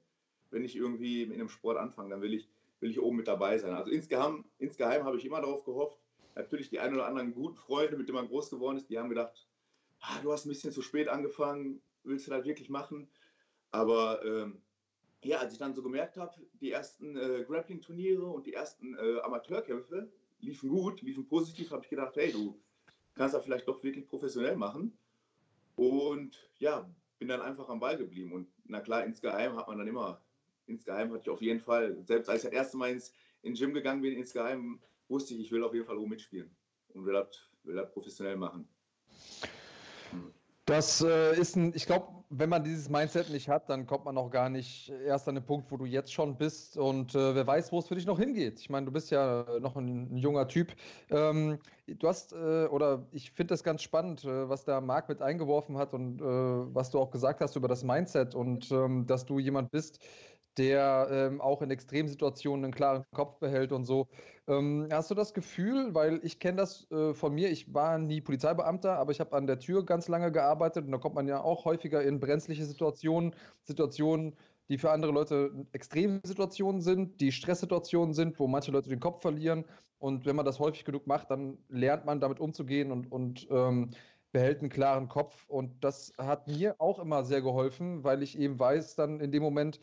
[0.52, 2.50] Wenn ich irgendwie in einem Sport anfange, dann will ich
[2.84, 3.74] will ich oben mit dabei sein.
[3.74, 5.98] Also insgeheim, insgeheim habe ich immer darauf gehofft.
[6.36, 9.10] Natürlich die ein oder anderen guten Freunde, mit denen man groß geworden ist, die haben
[9.10, 9.48] gedacht,
[10.02, 13.08] ah, du hast ein bisschen zu spät angefangen, willst du das wirklich machen?
[13.72, 14.62] Aber ähm,
[15.24, 19.20] ja, als ich dann so gemerkt habe, die ersten äh, Grappling-Turniere und die ersten äh,
[19.22, 22.60] Amateurkämpfe liefen gut, liefen positiv, habe ich gedacht, hey, du
[23.16, 24.98] kannst das vielleicht doch wirklich professionell machen.
[25.76, 28.34] Und ja, bin dann einfach am Ball geblieben.
[28.34, 30.22] Und na klar, insgeheim hat man dann immer,
[30.74, 33.74] insgeheim hatte ich auf jeden Fall, selbst als ich das erste Mal ins, in Gym
[33.74, 36.56] gegangen bin, insgeheim wusste ich, ich will auf jeden Fall oben mitspielen
[36.94, 38.68] und will das, will das professionell machen.
[40.66, 44.18] Das äh, ist ein, ich glaube, wenn man dieses Mindset nicht hat, dann kommt man
[44.18, 47.46] auch gar nicht erst an den Punkt, wo du jetzt schon bist und äh, wer
[47.46, 48.62] weiß, wo es für dich noch hingeht.
[48.62, 50.74] Ich meine, du bist ja noch ein, ein junger Typ.
[51.10, 55.22] Ähm, du hast, äh, oder ich finde das ganz spannend, äh, was da Marc mit
[55.22, 59.26] eingeworfen hat und äh, was du auch gesagt hast über das Mindset und ähm, dass
[59.26, 60.00] du jemand bist,
[60.58, 64.08] der ähm, auch in Extremsituationen einen klaren Kopf behält und so.
[64.48, 68.22] Ähm, hast du das Gefühl, weil ich kenne das äh, von mir, ich war nie
[68.22, 71.42] Polizeibeamter, aber ich habe an der Tür ganz lange gearbeitet und da kommt man ja
[71.42, 74.36] auch häufiger in brenzliche Situationen, Situationen,
[74.70, 79.66] die für andere Leute Extremsituationen sind, die Stresssituationen sind, wo manche Leute den Kopf verlieren.
[79.98, 83.92] Und wenn man das häufig genug macht, dann lernt man damit umzugehen und, und ähm,
[84.34, 85.46] behält einen klaren Kopf.
[85.48, 89.44] Und das hat mir auch immer sehr geholfen, weil ich eben weiß, dann in dem
[89.44, 89.80] Moment,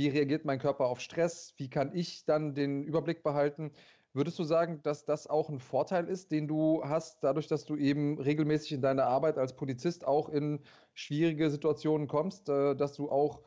[0.00, 1.52] wie reagiert mein Körper auf Stress?
[1.58, 3.70] Wie kann ich dann den Überblick behalten?
[4.14, 7.76] Würdest du sagen, dass das auch ein Vorteil ist, den du hast, dadurch, dass du
[7.76, 10.60] eben regelmäßig in deiner Arbeit als Polizist auch in
[10.94, 13.42] schwierige Situationen kommst, äh, dass du auch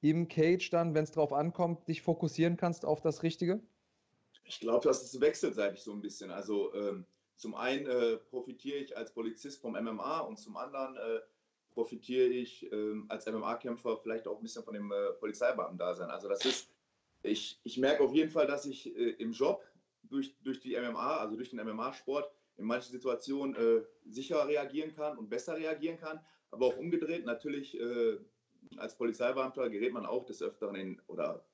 [0.00, 3.60] im Cage dann, wenn es drauf ankommt, dich fokussieren kannst auf das Richtige?
[4.44, 6.30] Ich glaube, das ist wechselseitig so ein bisschen.
[6.30, 11.20] Also ähm, zum einen äh, profitiere ich als Polizist vom MMA und zum anderen äh,
[11.78, 16.10] profitiere ich ähm, als MMA-Kämpfer vielleicht auch ein bisschen von dem äh, Polizeibeamten-Dasein.
[16.10, 16.72] Also das ist,
[17.22, 19.64] ich, ich merke auf jeden Fall, dass ich äh, im Job
[20.02, 25.16] durch, durch die MMA, also durch den MMA-Sport, in manchen Situationen äh, sicher reagieren kann
[25.18, 26.18] und besser reagieren kann,
[26.50, 27.24] aber auch umgedreht.
[27.24, 28.18] Natürlich äh,
[28.78, 31.44] als Polizeibeamter gerät man auch des Öfteren in oder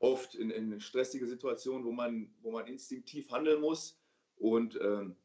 [0.00, 3.98] oft in, in stressige Situationen, wo man, wo man instinktiv handeln muss.
[4.36, 5.16] Und ähm,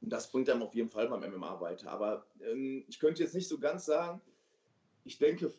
[0.00, 1.90] das bringt einem auf jeden Fall beim MMA weiter.
[1.90, 4.20] Aber ähm, ich könnte jetzt nicht so ganz sagen,
[5.04, 5.52] ich denke,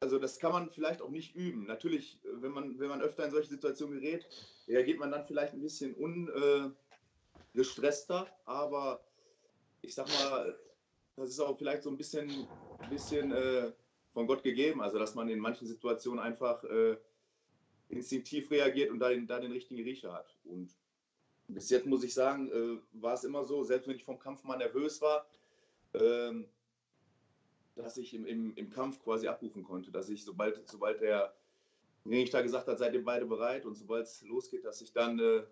[0.00, 1.66] also das kann man vielleicht auch nicht üben.
[1.66, 4.26] Natürlich, wenn man, wenn man öfter in solche Situationen gerät,
[4.66, 5.94] reagiert man dann vielleicht ein bisschen
[7.52, 8.26] ungestresster.
[8.26, 9.04] Äh, aber
[9.82, 10.58] ich sag mal,
[11.16, 12.46] das ist auch vielleicht so ein bisschen,
[12.88, 13.72] bisschen äh,
[14.12, 14.80] von Gott gegeben.
[14.80, 16.96] Also dass man in manchen Situationen einfach äh,
[17.90, 20.34] instinktiv reagiert und da den, da den richtigen Riecher hat.
[20.44, 20.74] Und
[21.54, 24.44] bis jetzt muss ich sagen, äh, war es immer so, selbst wenn ich vom Kampf
[24.44, 25.26] mal nervös war,
[25.94, 26.46] ähm,
[27.74, 31.34] dass ich im, im, im, Kampf quasi abrufen konnte, dass ich, sobald, sobald der
[32.06, 35.42] Richter gesagt hat, seid ihr beide bereit und sobald es losgeht, dass ich dann äh,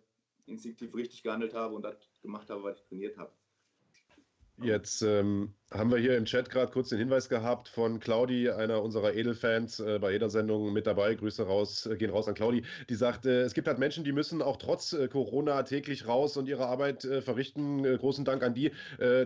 [0.46, 3.30] instinktiv richtig gehandelt habe und das gemacht habe, was ich trainiert habe.
[4.60, 8.82] Jetzt ähm, haben wir hier im Chat gerade kurz den Hinweis gehabt von Claudi, einer
[8.82, 11.14] unserer Edelfans, äh, bei jeder Sendung mit dabei.
[11.14, 12.62] Grüße raus, äh, gehen raus an Claudi.
[12.88, 16.38] Die sagt, äh, es gibt halt Menschen, die müssen auch trotz äh, Corona täglich raus
[16.38, 17.84] und ihre Arbeit äh, verrichten.
[17.84, 18.70] Äh, großen Dank an die.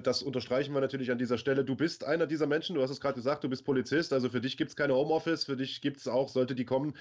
[0.03, 1.65] das unterstreichen wir natürlich an dieser Stelle.
[1.65, 4.13] Du bist einer dieser Menschen, du hast es gerade gesagt, du bist Polizist.
[4.13, 6.95] Also für dich gibt es keine Homeoffice, für dich gibt es auch, sollte die kommen,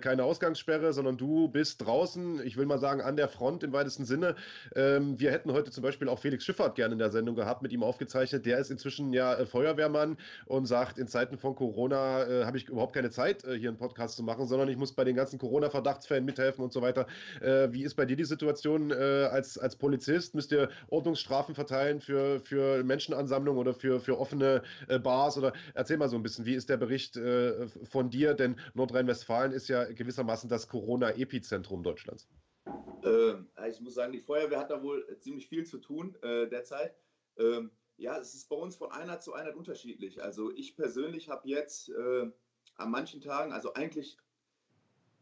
[0.00, 4.04] keine Ausgangssperre, sondern du bist draußen, ich will mal sagen, an der Front im weitesten
[4.04, 4.36] Sinne.
[4.74, 7.72] Ähm, wir hätten heute zum Beispiel auch Felix Schiffert gerne in der Sendung gehabt, mit
[7.72, 8.46] ihm aufgezeichnet.
[8.46, 12.68] Der ist inzwischen ja äh, Feuerwehrmann und sagt, in Zeiten von Corona äh, habe ich
[12.68, 15.38] überhaupt keine Zeit, äh, hier einen Podcast zu machen, sondern ich muss bei den ganzen
[15.38, 17.06] Corona-Verdachtsfällen mithelfen und so weiter.
[17.40, 20.34] Äh, wie ist bei dir die Situation äh, als, als Polizist?
[20.34, 25.38] Müsst ihr Ordnungsstrafen verteilen für, für Menschenansammlungen oder für, für offene äh, Bars?
[25.38, 27.18] Oder erzähl mal so ein bisschen, wie ist der Bericht
[27.84, 28.34] von dir?
[28.34, 32.28] Denn Nordrhein-Westfalen ist ja gewissermaßen das Corona-Epizentrum Deutschlands.
[33.04, 36.94] Ähm, ich muss sagen, die Feuerwehr hat da wohl ziemlich viel zu tun derzeit.
[37.38, 40.22] Ähm, ja, es ist bei uns von Einheit zu Einheit unterschiedlich.
[40.22, 42.30] Also ich persönlich habe jetzt äh,
[42.76, 44.18] an manchen Tagen, also eigentlich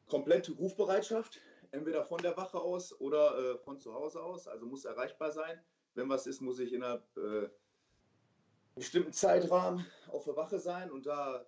[0.07, 4.85] komplette Rufbereitschaft, entweder von der Wache aus oder äh, von zu Hause aus, also muss
[4.85, 5.61] erreichbar sein.
[5.95, 7.49] Wenn was ist, muss ich innerhalb äh,
[8.75, 11.47] bestimmten Zeitrahmen auf der Wache sein und da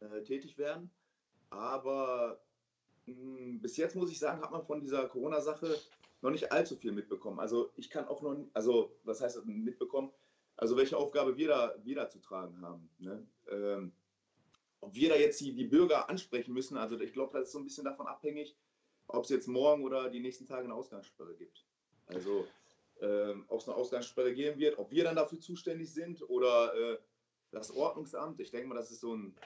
[0.00, 0.90] äh, tätig werden.
[1.50, 2.40] Aber
[3.06, 5.78] mh, hm, bis jetzt muss ich sagen, hat man von dieser Corona-Sache
[6.20, 7.38] noch nicht allzu viel mitbekommen.
[7.38, 10.12] Also ich kann auch noch, also was heißt mitbekommen?
[10.58, 12.90] Also welche Aufgabe wir da, wir da zu tragen haben.
[12.98, 13.24] Ne?
[13.50, 13.92] Ähm,
[14.80, 17.58] ob wir da jetzt die, die Bürger ansprechen müssen, also ich glaube, das ist so
[17.58, 18.56] ein bisschen davon abhängig,
[19.06, 21.64] ob es jetzt morgen oder die nächsten Tage eine Ausgangssperre gibt.
[22.06, 22.44] Also
[23.00, 26.98] ähm, ob es eine Ausgangssperre geben wird, ob wir dann dafür zuständig sind oder äh,
[27.52, 28.40] das Ordnungsamt.
[28.40, 29.36] Ich denke mal, das ist so ein,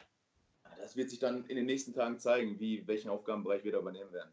[0.79, 4.12] das wird sich dann in den nächsten Tagen zeigen, wie welchen Aufgabenbereich wir da übernehmen
[4.12, 4.31] werden.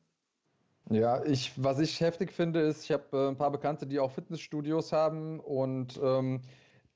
[0.89, 4.11] Ja, ich, was ich heftig finde, ist, ich habe äh, ein paar Bekannte, die auch
[4.11, 6.41] Fitnessstudios haben und ähm,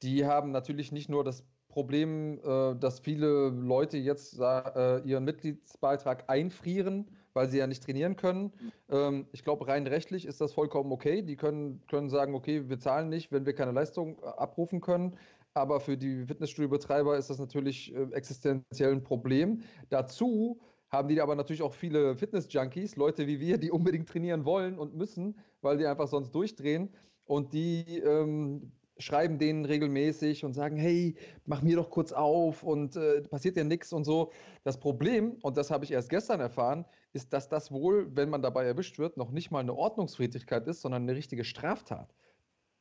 [0.04, 6.30] die haben natürlich nicht nur das Problem, äh, dass viele Leute jetzt äh, ihren Mitgliedsbeitrag
[6.30, 8.54] einfrieren, weil sie ja nicht trainieren können.
[8.90, 11.24] Ähm, ich glaube, rein rechtlich ist das vollkommen okay.
[11.24, 15.18] Die können, können sagen, okay, wir zahlen nicht, wenn wir keine Leistung äh, abrufen können.
[15.56, 19.62] Aber für die Fitnessstudio-Betreiber ist das natürlich existenziell ein Problem.
[19.90, 24.80] Dazu haben die aber natürlich auch viele Fitness-Junkies, Leute wie wir, die unbedingt trainieren wollen
[24.80, 26.90] und müssen, weil die einfach sonst durchdrehen.
[27.26, 32.96] Und die ähm, schreiben denen regelmäßig und sagen, hey, mach mir doch kurz auf und
[32.96, 34.32] äh, passiert ja nichts und so.
[34.64, 38.42] Das Problem, und das habe ich erst gestern erfahren, ist, dass das wohl, wenn man
[38.42, 42.14] dabei erwischt wird, noch nicht mal eine Ordnungswidrigkeit ist, sondern eine richtige Straftat.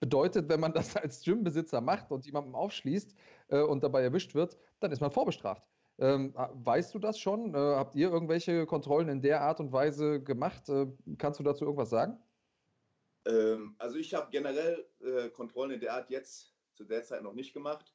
[0.00, 3.14] Bedeutet, wenn man das als Gymbesitzer macht und jemandem aufschließt
[3.48, 5.68] äh, und dabei erwischt wird, dann ist man vorbestraft.
[5.98, 7.54] Ähm, weißt du das schon?
[7.54, 10.68] Äh, habt ihr irgendwelche Kontrollen in der Art und Weise gemacht?
[10.68, 10.86] Äh,
[11.18, 12.18] kannst du dazu irgendwas sagen?
[13.26, 17.34] Ähm, also ich habe generell äh, Kontrollen in der Art jetzt zu der Zeit noch
[17.34, 17.94] nicht gemacht.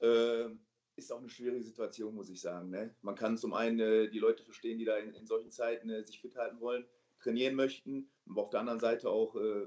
[0.00, 0.60] Ähm,
[0.96, 2.70] ist auch eine schwierige Situation, muss ich sagen.
[2.70, 2.94] Ne?
[3.02, 6.02] Man kann zum einen äh, die Leute verstehen, die da in, in solchen Zeiten äh,
[6.02, 6.86] sich fit halten wollen,
[7.20, 9.66] trainieren möchten, aber auf der anderen Seite auch äh,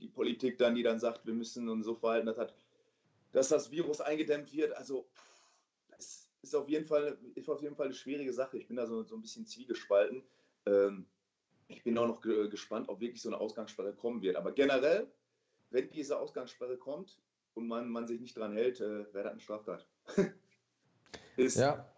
[0.00, 2.54] die Politik dann, die dann sagt, wir müssen uns so verhalten, dass, hat,
[3.32, 4.72] dass das Virus eingedämmt wird.
[4.76, 5.08] Also
[5.98, 8.58] es ist auf jeden Fall, ist auf jeden Fall eine schwierige Sache.
[8.58, 10.22] Ich bin da so, so ein bisschen zwiegespalten.
[10.66, 11.06] Ähm,
[11.68, 14.36] ich bin auch noch gespannt, ob wirklich so eine Ausgangssperre kommen wird.
[14.36, 15.10] Aber generell,
[15.70, 17.18] wenn diese Ausgangssperre kommt
[17.54, 19.86] und man, man sich nicht dran hält, äh, wäre das eine Straftat.
[21.36, 21.90] ist, ja.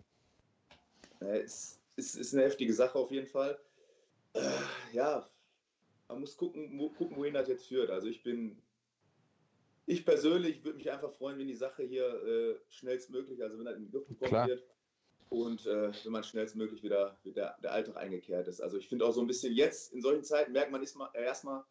[1.21, 3.59] Äh, ist, ist, ist eine heftige Sache auf jeden Fall.
[4.35, 4.51] Äh,
[4.93, 5.29] ja,
[6.09, 7.91] man muss gucken, gucken, wohin das jetzt führt.
[7.91, 8.63] Also ich bin,
[9.87, 13.77] ich persönlich würde mich einfach freuen, wenn die Sache hier äh, schnellstmöglich, also wenn das
[13.77, 14.49] in den Griff bekommen Klar.
[14.49, 14.65] wird,
[15.29, 18.61] und äh, wenn man schnellstmöglich wieder, wieder der Alltag eingekehrt ist.
[18.61, 20.85] Also ich finde auch so ein bisschen jetzt in solchen Zeiten merkt man
[21.15, 21.65] erstmal,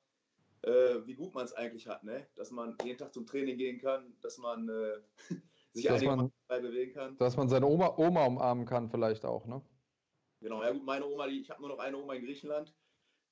[0.64, 2.28] äh, wie gut man es eigentlich hat, ne?
[2.36, 4.98] dass man jeden Tag zum Training gehen kann, dass man äh,
[5.74, 7.18] sich einigermaßen bewegen kann.
[7.18, 9.62] Dass man seine Oma, Oma umarmen kann vielleicht auch, ne?
[10.42, 12.76] Genau, ja gut, meine Oma, die, ich habe nur noch eine Oma in Griechenland,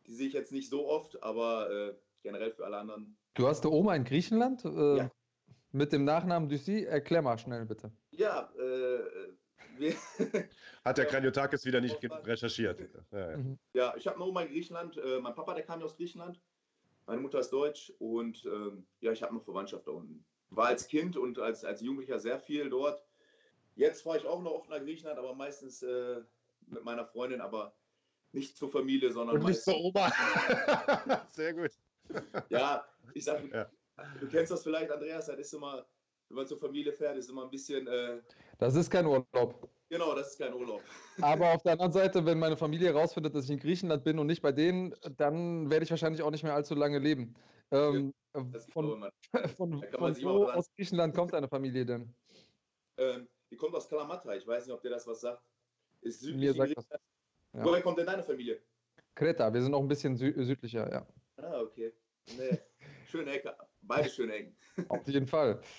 [0.08, 3.18] die sehe ich jetzt nicht so oft, aber äh, generell für alle anderen.
[3.34, 4.64] Du hast eine Oma in Griechenland?
[4.66, 5.12] Äh, ja.
[5.72, 6.86] Mit dem Nachnamen Ducy?
[6.86, 7.92] Erklär mal schnell bitte.
[8.12, 9.34] Ja, äh,
[10.86, 12.80] Hat der Kraniotakis wieder nicht recherchiert.
[13.12, 13.38] Ja, ja.
[13.38, 13.60] Mhm.
[13.74, 14.98] ja ich habe eine Oma in Griechenland.
[14.98, 16.40] Äh, mein Papa, der kam ja aus Griechenland.
[17.06, 20.26] Meine Mutter ist deutsch und ähm, ja, ich habe noch Verwandtschaft da unten.
[20.50, 23.04] War als Kind und als, als Jugendlicher sehr viel dort.
[23.76, 26.22] Jetzt fahre ich auch noch oft nach Griechenland, aber meistens äh,
[26.68, 27.76] mit meiner Freundin, aber
[28.32, 30.12] nicht zur Familie, sondern und nicht zur Oma.
[31.32, 31.72] sehr gut.
[32.50, 33.70] Ja, ich sage, ja.
[34.20, 35.86] du kennst das vielleicht, Andreas, das ist immer
[36.34, 37.86] wenn man zur Familie fährt, ist immer ein bisschen.
[37.88, 38.20] Äh,
[38.58, 39.70] das ist kein Urlaub.
[39.90, 40.82] Genau, das ist kein Urlaub.
[41.22, 44.26] Aber auf der anderen Seite, wenn meine Familie herausfindet, dass ich in Griechenland bin und
[44.26, 47.36] nicht bei denen, dann werde ich wahrscheinlich auch nicht mehr allzu lange leben.
[47.70, 48.14] Ähm,
[48.72, 49.12] von,
[49.56, 52.16] von, von wo aus Griechenland kommt deine Familie denn?
[52.98, 54.34] Ähm, die kommt aus Kalamata.
[54.34, 55.44] Ich weiß nicht, ob dir das was sagt.
[56.02, 57.00] Ist südlich Mir sagt.
[57.54, 57.64] Ja.
[57.64, 58.60] Woher kommt denn deine Familie?
[59.14, 59.54] Kreta.
[59.54, 61.08] Wir sind noch ein bisschen sü südlicher, ja.
[61.38, 61.94] Ah, okay.
[62.36, 62.58] Nee.
[63.06, 63.56] Schöne Ecke.
[63.84, 64.56] Beide schöne Ecken.
[64.90, 65.62] Auf jeden Fall.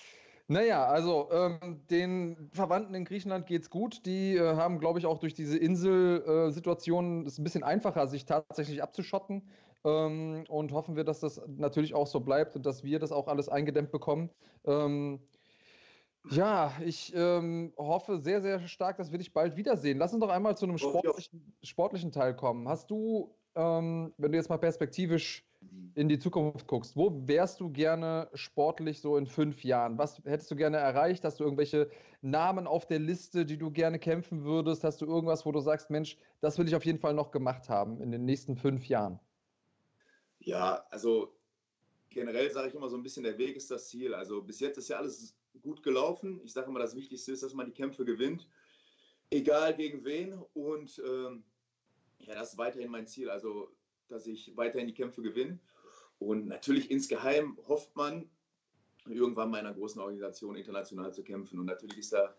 [0.47, 4.05] Naja, also ähm, den Verwandten in Griechenland geht es gut.
[4.05, 8.25] Die äh, haben, glaube ich, auch durch diese Inselsituation äh, es ein bisschen einfacher, sich
[8.25, 9.49] tatsächlich abzuschotten.
[9.83, 13.27] Ähm, und hoffen wir, dass das natürlich auch so bleibt und dass wir das auch
[13.27, 14.29] alles eingedämmt bekommen.
[14.65, 15.19] Ähm,
[16.29, 19.97] ja, ich ähm, hoffe sehr, sehr stark, dass wir dich bald wiedersehen.
[19.97, 22.67] Lass uns doch einmal zu einem sportlichen, sportlichen Teil kommen.
[22.67, 25.43] Hast du, ähm, wenn du jetzt mal perspektivisch
[25.95, 29.97] in die Zukunft guckst, wo wärst du gerne sportlich so in fünf Jahren?
[29.97, 31.23] Was hättest du gerne erreicht?
[31.23, 31.89] Hast du irgendwelche
[32.21, 34.83] Namen auf der Liste, die du gerne kämpfen würdest?
[34.83, 37.69] Hast du irgendwas, wo du sagst, Mensch, das will ich auf jeden Fall noch gemacht
[37.69, 39.19] haben in den nächsten fünf Jahren?
[40.39, 41.33] Ja, also
[42.09, 44.13] generell sage ich immer so ein bisschen, der Weg ist das Ziel.
[44.13, 46.41] Also bis jetzt ist ja alles gut gelaufen.
[46.43, 48.47] Ich sage immer, das Wichtigste ist, dass man die Kämpfe gewinnt,
[49.29, 50.33] egal gegen wen.
[50.53, 51.43] Und ähm,
[52.19, 53.29] ja, das ist weiterhin mein Ziel.
[53.29, 53.69] Also
[54.09, 55.59] dass ich weiterhin die Kämpfe gewinne.
[56.19, 58.29] Und natürlich insgeheim hofft man,
[59.07, 61.59] irgendwann mal in einer großen Organisation international zu kämpfen.
[61.59, 62.35] Und natürlich ist da,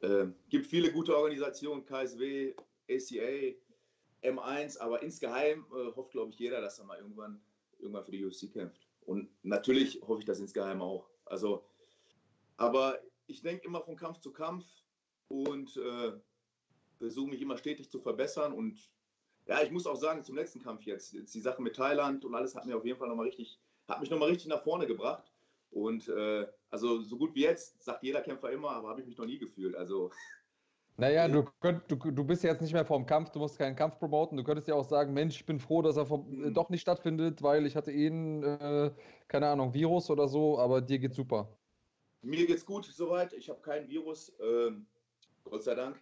[0.00, 2.54] äh, gibt viele gute Organisationen, KSW,
[2.90, 3.54] ACA,
[4.22, 7.40] M1, aber insgeheim äh, hofft, glaube ich, jeder, dass er mal irgendwann,
[7.78, 8.86] irgendwann für die UFC kämpft.
[9.04, 11.08] Und natürlich hoffe ich das insgeheim auch.
[11.24, 11.64] Also,
[12.56, 14.64] aber ich denke immer von Kampf zu Kampf
[15.28, 16.12] und äh,
[16.98, 18.90] versuche mich immer stetig zu verbessern und
[19.46, 22.34] ja, ich muss auch sagen, zum letzten Kampf jetzt, jetzt die Sache mit Thailand und
[22.34, 25.32] alles hat mir auf jeden Fall nochmal richtig, hat mich nochmal richtig nach vorne gebracht.
[25.70, 29.16] Und äh, also so gut wie jetzt, sagt jeder Kämpfer immer, aber habe ich mich
[29.16, 29.74] noch nie gefühlt.
[29.76, 30.10] Also.
[30.98, 33.98] Naja, du, könnt, du, du bist jetzt nicht mehr vorm Kampf, du musst keinen Kampf
[33.98, 34.36] promoten.
[34.36, 36.54] Du könntest ja auch sagen, Mensch, ich bin froh, dass er vom, äh, mhm.
[36.54, 38.90] doch nicht stattfindet, weil ich hatte eh ein, äh,
[39.26, 41.48] keine Ahnung, Virus oder so, aber dir geht's super.
[42.20, 43.32] mir geht's gut soweit.
[43.32, 44.86] Ich habe kein Virus, ähm,
[45.44, 45.98] Gott sei Dank.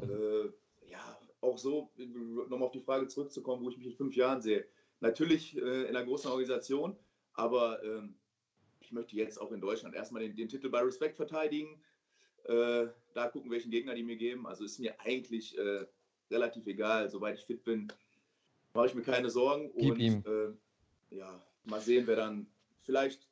[0.00, 0.44] Äh,
[0.88, 4.66] ja, auch so, nochmal auf die Frage zurückzukommen, wo ich mich in fünf Jahren sehe.
[5.00, 6.96] Natürlich äh, in einer großen Organisation,
[7.34, 8.16] aber ähm,
[8.80, 11.80] ich möchte jetzt auch in Deutschland erstmal den, den Titel bei Respect verteidigen.
[12.44, 14.46] Äh, da gucken, welchen Gegner die mir geben.
[14.46, 15.86] Also ist mir eigentlich äh,
[16.30, 17.08] relativ egal.
[17.10, 17.92] Soweit ich fit bin,
[18.74, 19.70] mache ich mir keine Sorgen.
[19.76, 20.24] Gib und ihm.
[20.26, 22.46] Äh, ja, mal sehen, wer dann.
[22.82, 23.28] Vielleicht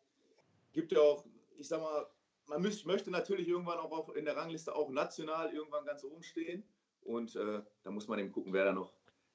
[0.73, 1.25] gibt ja auch,
[1.57, 2.07] ich sag mal,
[2.49, 6.62] man müß, möchte natürlich irgendwann auch in der Rangliste auch national irgendwann ganz oben stehen.
[7.07, 8.92] Und äh, da muss man eben gucken, wer da noch,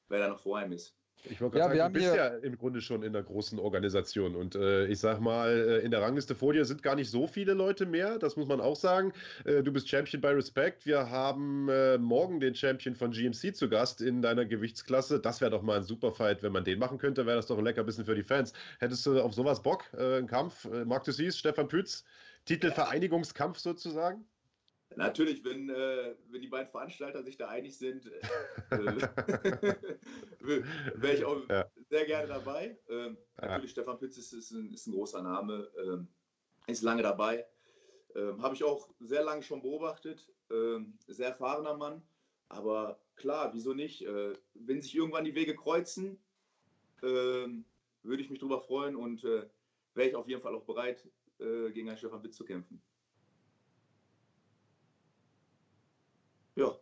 [0.10, 0.96] wer da noch vor einem ist.
[1.30, 4.36] Ich wollte gerade ja, sagen, du bist ja im Grunde schon in einer großen Organisation
[4.36, 7.28] und äh, ich sag mal, äh, in der Rangliste vor dir sind gar nicht so
[7.28, 9.14] viele Leute mehr, das muss man auch sagen.
[9.46, 10.86] Äh, du bist Champion bei Respect.
[10.86, 15.20] Wir haben äh, morgen den Champion von GMC zu Gast in deiner Gewichtsklasse.
[15.20, 17.58] Das wäre doch mal ein super Fight, wenn man den machen könnte, wäre das doch
[17.58, 18.54] ein lecker bisschen für die Fans.
[18.80, 20.66] Hättest du auf sowas Bock, äh, einen Kampf?
[20.66, 22.04] Äh, Marc du siehst, Stefan Pütz,
[22.46, 24.26] Titelvereinigungskampf sozusagen?
[24.95, 28.21] Natürlich, wenn, äh, wenn die beiden Veranstalter sich da einig sind, äh,
[30.39, 31.65] wäre ich auch ja.
[31.89, 32.77] sehr gerne dabei.
[32.89, 33.47] Ähm, ja.
[33.47, 36.08] Natürlich, Stefan Pitz ist, ist, ein, ist ein, großer Name, ähm,
[36.67, 37.45] ist lange dabei.
[38.15, 40.30] Ähm, Habe ich auch sehr lange schon beobachtet.
[40.49, 42.01] Ähm, sehr erfahrener Mann.
[42.49, 44.01] Aber klar, wieso nicht?
[44.01, 46.19] Äh, wenn sich irgendwann die Wege kreuzen,
[47.01, 47.63] ähm,
[48.04, 49.47] würde ich mich darüber freuen und äh,
[49.93, 51.08] wäre ich auf jeden Fall auch bereit,
[51.39, 52.82] äh, gegen einen Stefan Pitz zu kämpfen.
[56.56, 56.75] Ja.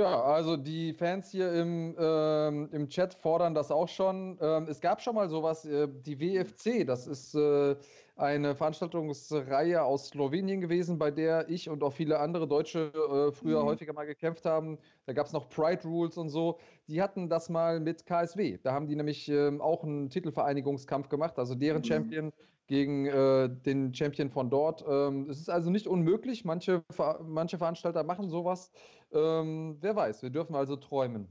[0.00, 4.38] Ja, also die Fans hier im, ähm, im Chat fordern das auch schon.
[4.40, 7.76] Ähm, es gab schon mal sowas, äh, die WFC, das ist äh,
[8.16, 13.60] eine Veranstaltungsreihe aus Slowenien gewesen, bei der ich und auch viele andere Deutsche äh, früher
[13.60, 13.66] mhm.
[13.66, 14.78] häufiger mal gekämpft haben.
[15.04, 16.58] Da gab es noch Pride Rules und so.
[16.88, 18.56] Die hatten das mal mit KSW.
[18.62, 21.38] Da haben die nämlich ähm, auch einen Titelvereinigungskampf gemacht.
[21.38, 21.84] Also deren mhm.
[21.84, 22.32] Champion
[22.70, 24.84] gegen äh, den Champion von dort.
[24.88, 26.44] Ähm, es ist also nicht unmöglich.
[26.44, 26.84] Manche,
[27.26, 28.70] manche Veranstalter machen sowas.
[29.12, 31.28] Ähm, wer weiß, wir dürfen also träumen.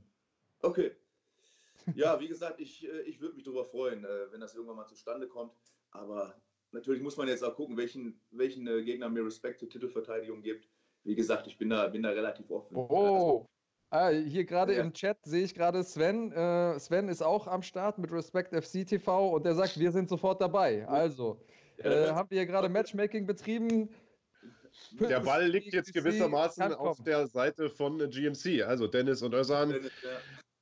[0.62, 0.92] Okay.
[1.96, 4.88] Ja, wie gesagt, ich, äh, ich würde mich darüber freuen, äh, wenn das irgendwann mal
[4.88, 5.54] zustande kommt.
[5.92, 6.36] Aber
[6.72, 10.70] natürlich muss man jetzt auch gucken, welchen, welchen äh, Gegner mir Respekt zur Titelverteidigung gibt.
[11.04, 12.76] Wie gesagt, ich bin da, bin da relativ offen.
[12.76, 13.48] Oh,
[13.92, 14.82] Ah, hier gerade ja.
[14.82, 16.32] im Chat sehe ich gerade Sven.
[16.32, 20.10] Äh, Sven ist auch am Start mit Respect FC TV und der sagt, wir sind
[20.10, 20.88] sofort dabei.
[20.88, 21.42] Also,
[21.78, 23.90] äh, haben wir hier gerade Matchmaking betrieben.
[24.92, 29.76] Der Ball liegt jetzt gewissermaßen auf der Seite von GMC, also Dennis und Özan.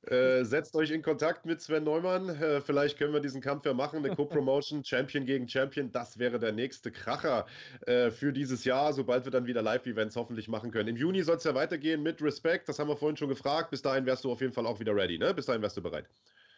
[0.06, 2.28] Äh, setzt euch in Kontakt mit Sven Neumann.
[2.30, 3.98] Äh, vielleicht können wir diesen Kampf ja machen.
[3.98, 5.92] Eine Co-Promotion, Champion gegen Champion.
[5.92, 7.46] Das wäre der nächste Kracher
[7.86, 10.88] äh, für dieses Jahr, sobald wir dann wieder Live-Events hoffentlich machen können.
[10.88, 12.68] Im Juni soll es ja weitergehen mit Respect.
[12.68, 13.70] Das haben wir vorhin schon gefragt.
[13.70, 15.18] Bis dahin wärst du auf jeden Fall auch wieder ready.
[15.18, 15.34] Ne?
[15.34, 16.06] Bis dahin wärst du bereit.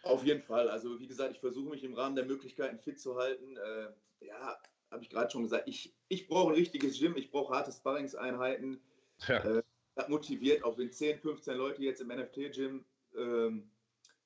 [0.03, 0.69] Auf jeden Fall.
[0.69, 3.57] Also, wie gesagt, ich versuche mich im Rahmen der Möglichkeiten fit zu halten.
[3.57, 4.59] Äh, ja,
[4.90, 5.68] habe ich gerade schon gesagt.
[5.68, 7.16] Ich, ich brauche ein richtiges Gym.
[7.16, 8.81] Ich brauche harte Sparringseinheiten.
[9.26, 9.44] Ja.
[9.44, 9.62] Äh,
[9.96, 12.85] das motiviert, auch wenn 10, 15 Leute jetzt im NFT-Gym
[13.16, 13.70] ähm,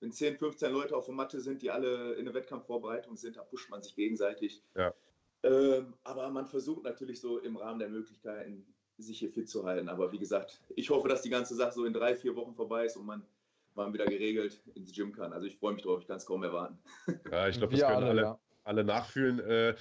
[0.00, 3.42] wenn 10, 15 Leute auf der Matte sind, die alle in der Wettkampfvorbereitung sind, da
[3.42, 4.62] pusht man sich gegenseitig.
[4.74, 4.92] Ja.
[5.42, 8.66] Ähm, aber man versucht natürlich so im Rahmen der Möglichkeiten,
[8.98, 9.88] sich hier fit zu halten.
[9.88, 12.84] Aber wie gesagt, ich hoffe, dass die ganze Sache so in drei, vier Wochen vorbei
[12.84, 13.22] ist und man,
[13.74, 15.32] man wieder geregelt ins Gym kann.
[15.32, 16.78] Also ich freue mich drauf, ich kann es kaum erwarten.
[17.30, 19.38] Ja, ich glaube, das können alle, alle, ja alle nachfühlen.
[19.40, 19.74] Äh,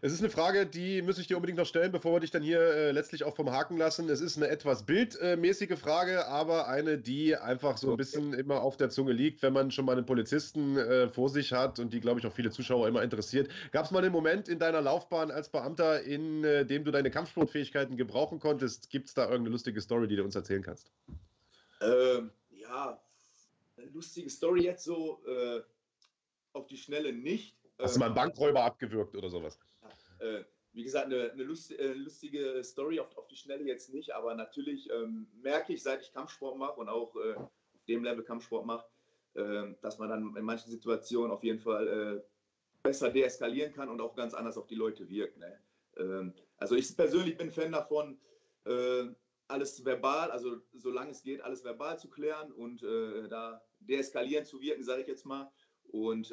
[0.00, 2.42] es ist eine Frage, die muss ich dir unbedingt noch stellen, bevor wir dich dann
[2.42, 4.08] hier äh, letztlich auch vom Haken lassen.
[4.08, 8.76] Es ist eine etwas bildmäßige Frage, aber eine, die einfach so ein bisschen immer auf
[8.76, 12.00] der Zunge liegt, wenn man schon mal einen Polizisten äh, vor sich hat und die,
[12.00, 13.50] glaube ich, auch viele Zuschauer immer interessiert.
[13.72, 17.96] Gab es mal einen Moment in deiner Laufbahn als Beamter, in dem du deine Kampfsportfähigkeiten
[17.96, 18.90] gebrauchen konntest?
[18.90, 20.90] Gibt es da irgendeine lustige Story, die du uns erzählen kannst?
[21.80, 23.00] Ähm, ja,
[23.76, 25.60] eine lustige Story jetzt so äh,
[26.52, 27.56] auf die Schnelle nicht.
[27.78, 29.58] Hast du mal einen Bankräuber abgewürgt oder sowas?
[30.18, 34.34] Äh, wie gesagt, eine, eine äh, lustige Story auf, auf, die Schnelle jetzt nicht, aber
[34.34, 37.50] natürlich ähm, merke ich, seit ich Kampfsport mache und auch äh, auf
[37.88, 38.86] dem Level Kampfsport mache,
[39.34, 42.22] äh, dass man dann in manchen Situationen auf jeden Fall äh,
[42.82, 45.38] besser deeskalieren kann und auch ganz anders auf die Leute wirkt.
[45.38, 45.58] Ne?
[45.96, 48.20] Ähm, also ich persönlich bin Fan davon,
[48.64, 49.04] äh,
[49.46, 54.84] alles verbal, also solange es geht, alles verbal zu klären und da deeskalieren zu wirken,
[54.84, 55.50] sage ich jetzt mal.
[55.84, 56.30] Und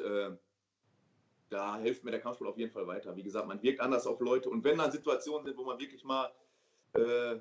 [1.48, 3.16] da hilft mir der Kampfsport auf jeden Fall weiter.
[3.16, 6.04] Wie gesagt, man wirkt anders auf Leute und wenn dann Situationen sind, wo man wirklich
[6.04, 6.32] mal
[6.94, 7.36] äh,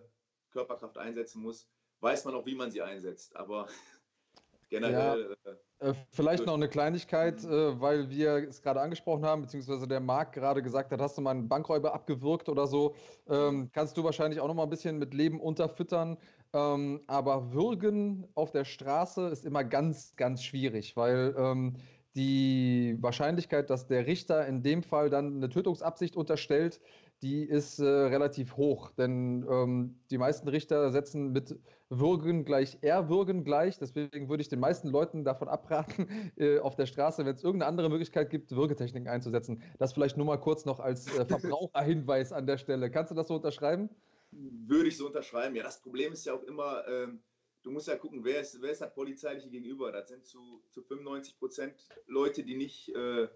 [0.52, 1.68] Körperkraft einsetzen muss,
[2.02, 3.36] weiß man auch, wie man sie einsetzt.
[3.36, 3.68] Aber
[4.70, 5.36] generell.
[5.46, 7.51] Ja, äh, äh, vielleicht noch eine Kleinigkeit, mhm.
[7.51, 11.22] äh, weil wir es gerade angesprochen haben, beziehungsweise der Marc gerade gesagt hat, hast du
[11.22, 12.95] mal einen Bankräuber abgewürgt oder so,
[13.28, 16.18] ähm, kannst du wahrscheinlich auch noch mal ein bisschen mit Leben unterfüttern.
[16.53, 21.76] Ähm, aber Würgen auf der Straße ist immer ganz, ganz schwierig, weil ähm,
[22.16, 26.80] die Wahrscheinlichkeit, dass der Richter in dem Fall dann eine Tötungsabsicht unterstellt,
[27.22, 31.57] die ist äh, relativ hoch, denn ähm, die meisten Richter setzen mit
[31.89, 33.78] Würgen gleich Erwürgen gleich.
[33.78, 36.07] Deswegen würde ich den meisten Leuten davon abraten,
[36.38, 39.61] äh, auf der Straße, wenn es irgendeine andere Möglichkeit gibt, Würgetechniken einzusetzen.
[39.78, 42.89] Das vielleicht nur mal kurz noch als äh, Verbraucherhinweis an der Stelle.
[42.89, 43.89] Kannst du das so unterschreiben?
[44.32, 45.55] Würde ich so unterschreiben.
[45.55, 47.22] Ja, das Problem ist ja auch immer, ähm,
[47.66, 49.91] du musst ja gucken, wer ist, wer ist das polizeiliche Gegenüber.
[49.91, 53.28] Das sind zu, zu 95 Prozent Leute, die nicht äh,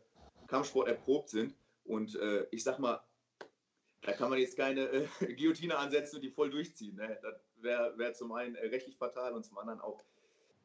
[0.47, 1.55] Kampfsport erprobt sind.
[1.84, 3.01] Und äh, ich sag mal,
[4.01, 6.95] da kann man jetzt keine äh, Guillotine ansetzen und die voll durchziehen.
[6.95, 7.17] Ne?
[7.23, 9.99] Das wäre wär zum einen äh, rechtlich fatal und zum anderen auch,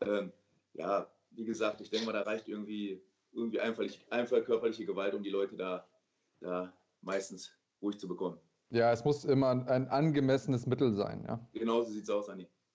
[0.02, 0.32] ähm,
[0.74, 3.02] ja, wie gesagt, ich denke mal, da reicht irgendwie,
[3.32, 5.88] irgendwie einfach, einfach körperliche Gewalt, um die Leute da,
[6.40, 7.50] da meistens
[7.80, 8.38] ruhig zu bekommen.
[8.70, 11.40] Ja, es muss immer ein angemessenes Mittel sein, ja.
[11.52, 12.48] Genau so sieht es aus, Anni.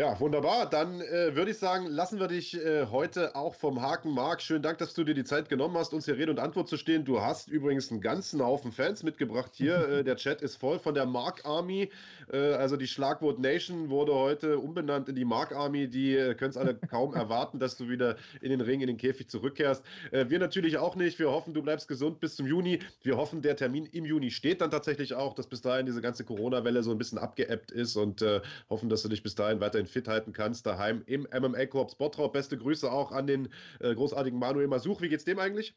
[0.00, 0.70] Ja, wunderbar.
[0.70, 4.12] Dann äh, würde ich sagen, lassen wir dich äh, heute auch vom Haken.
[4.12, 6.68] Marc, schönen Dank, dass du dir die Zeit genommen hast, uns hier Rede und Antwort
[6.68, 7.04] zu stehen.
[7.04, 9.88] Du hast übrigens einen ganzen Haufen Fans mitgebracht hier.
[9.88, 11.90] äh, der Chat ist voll von der Mark Army.
[12.32, 15.88] Äh, also die Schlagwort Nation wurde heute umbenannt in die Mark Army.
[15.88, 18.98] Die äh, können es alle kaum erwarten, dass du wieder in den Ring, in den
[18.98, 19.82] Käfig zurückkehrst.
[20.12, 21.18] Äh, wir natürlich auch nicht.
[21.18, 22.78] Wir hoffen, du bleibst gesund bis zum Juni.
[23.02, 26.22] Wir hoffen, der Termin im Juni steht dann tatsächlich auch, dass bis dahin diese ganze
[26.22, 28.24] Corona-Welle so ein bisschen abgeebbt ist und
[28.70, 32.32] hoffen, dass du dich bis dahin weiterhin fit halten kannst, daheim im MMA-Korps Bottrop.
[32.32, 33.48] Beste Grüße auch an den
[33.80, 35.00] äh, großartigen Manuel Masuch.
[35.00, 35.76] Wie geht's dem eigentlich?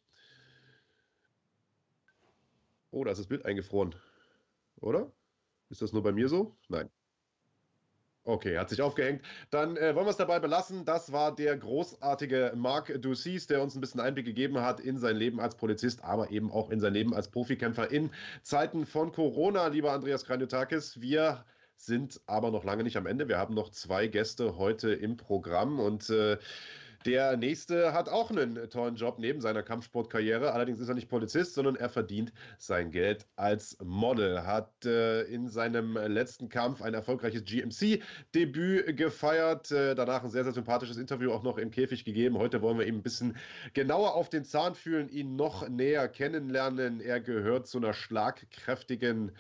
[2.92, 3.96] Oh, da ist das Bild eingefroren.
[4.80, 5.12] Oder?
[5.70, 6.56] Ist das nur bei mir so?
[6.68, 6.90] Nein.
[8.24, 9.24] Okay, hat sich aufgehängt.
[9.50, 10.86] Dann äh, wollen wir es dabei belassen.
[10.86, 15.16] Das war der großartige Marc Ducis, der uns ein bisschen Einblick gegeben hat in sein
[15.16, 18.12] Leben als Polizist, aber eben auch in sein Leben als Profikämpfer in
[18.44, 21.02] Zeiten von Corona, lieber Andreas Kranjotakis.
[21.02, 21.44] Wir
[21.86, 23.28] sind aber noch lange nicht am Ende.
[23.28, 26.38] Wir haben noch zwei Gäste heute im Programm und äh,
[27.06, 30.54] der nächste hat auch einen tollen Job neben seiner Kampfsportkarriere.
[30.54, 34.46] Allerdings ist er nicht Polizist, sondern er verdient sein Geld als Model.
[34.46, 39.72] Hat äh, in seinem letzten Kampf ein erfolgreiches GMC-Debüt gefeiert.
[39.72, 42.38] Äh, danach ein sehr, sehr sympathisches Interview auch noch im Käfig gegeben.
[42.38, 43.36] Heute wollen wir ihm ein bisschen
[43.74, 47.02] genauer auf den Zahn fühlen, ihn noch näher kennenlernen.
[47.02, 49.32] Er gehört zu einer schlagkräftigen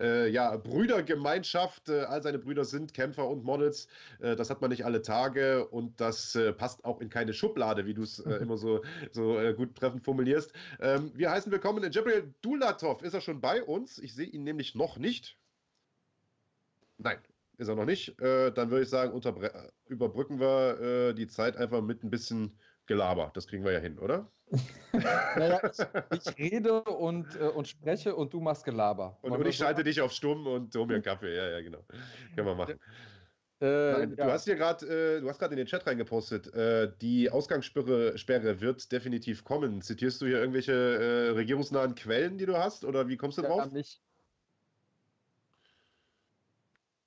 [0.00, 1.88] äh, ja, Brüdergemeinschaft.
[1.88, 3.88] Äh, all seine Brüder sind Kämpfer und Models.
[4.20, 7.86] Äh, das hat man nicht alle Tage und das äh, passt auch in keine Schublade,
[7.86, 8.82] wie du es äh, immer so,
[9.12, 10.52] so äh, gut treffend formulierst.
[10.80, 13.02] Ähm, wir heißen willkommen in Jabril Dulatov.
[13.02, 13.98] Ist er schon bei uns?
[13.98, 15.36] Ich sehe ihn nämlich noch nicht.
[16.98, 17.18] Nein,
[17.56, 18.14] ist er noch nicht.
[18.18, 19.18] dann würde ich sagen,
[19.86, 23.30] überbrücken wir die Zeit einfach mit ein bisschen Gelaber.
[23.34, 24.30] Das kriegen wir ja hin, oder?
[24.92, 29.16] naja, ich, ich, rede und, äh, und spreche und du machst Gelaber.
[29.22, 31.36] Und, und ich schalte dich auf Stumm und hol mir einen Kaffee.
[31.36, 31.84] Ja, ja, genau.
[32.34, 32.80] Können wir machen.
[33.60, 34.24] Äh, Nein, ja.
[34.24, 38.16] Du hast hier gerade, äh, du hast gerade in den Chat reingepostet, äh, die Ausgangssperre
[38.16, 39.82] Sperre wird definitiv kommen.
[39.82, 43.66] Zitierst du hier irgendwelche äh, regierungsnahen Quellen, die du hast, oder wie kommst du drauf?
[43.66, 44.00] Ja, mich.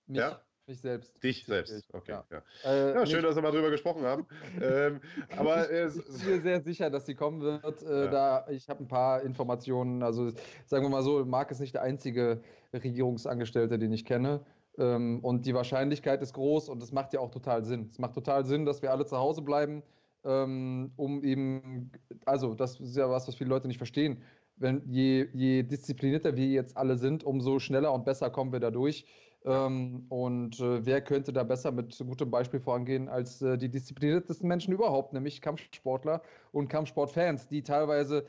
[0.06, 0.18] mich.
[0.20, 0.44] Ja?
[0.66, 1.22] Mich selbst.
[1.22, 2.12] Dich selbst, okay.
[2.12, 2.72] Ja, ja.
[2.72, 4.26] Äh, ja schön, dass wir mal drüber gesprochen haben.
[4.62, 5.02] ähm,
[5.38, 7.84] aber äh, ich bin mir sehr sicher, dass sie kommen wird.
[7.84, 8.12] Äh, ja.
[8.12, 10.04] da, ich habe ein paar Informationen.
[10.04, 10.32] Also
[10.66, 12.42] sagen wir mal so, Marc ist nicht der einzige
[12.74, 14.46] Regierungsangestellte, den ich kenne.
[14.78, 17.90] Ähm, und die Wahrscheinlichkeit ist groß und es macht ja auch total Sinn.
[17.92, 19.84] Es macht total Sinn, dass wir alle zu Hause bleiben,
[20.24, 21.92] ähm, um eben,
[22.26, 24.24] also das ist ja was, was viele Leute nicht verstehen.
[24.56, 28.72] Wenn je, je disziplinierter wir jetzt alle sind, umso schneller und besser kommen wir da
[28.72, 29.06] durch.
[29.46, 34.48] Ähm, und äh, wer könnte da besser mit gutem Beispiel vorangehen als äh, die diszipliniertesten
[34.48, 36.22] Menschen überhaupt, nämlich Kampfsportler
[36.52, 38.26] und Kampfsportfans, die teilweise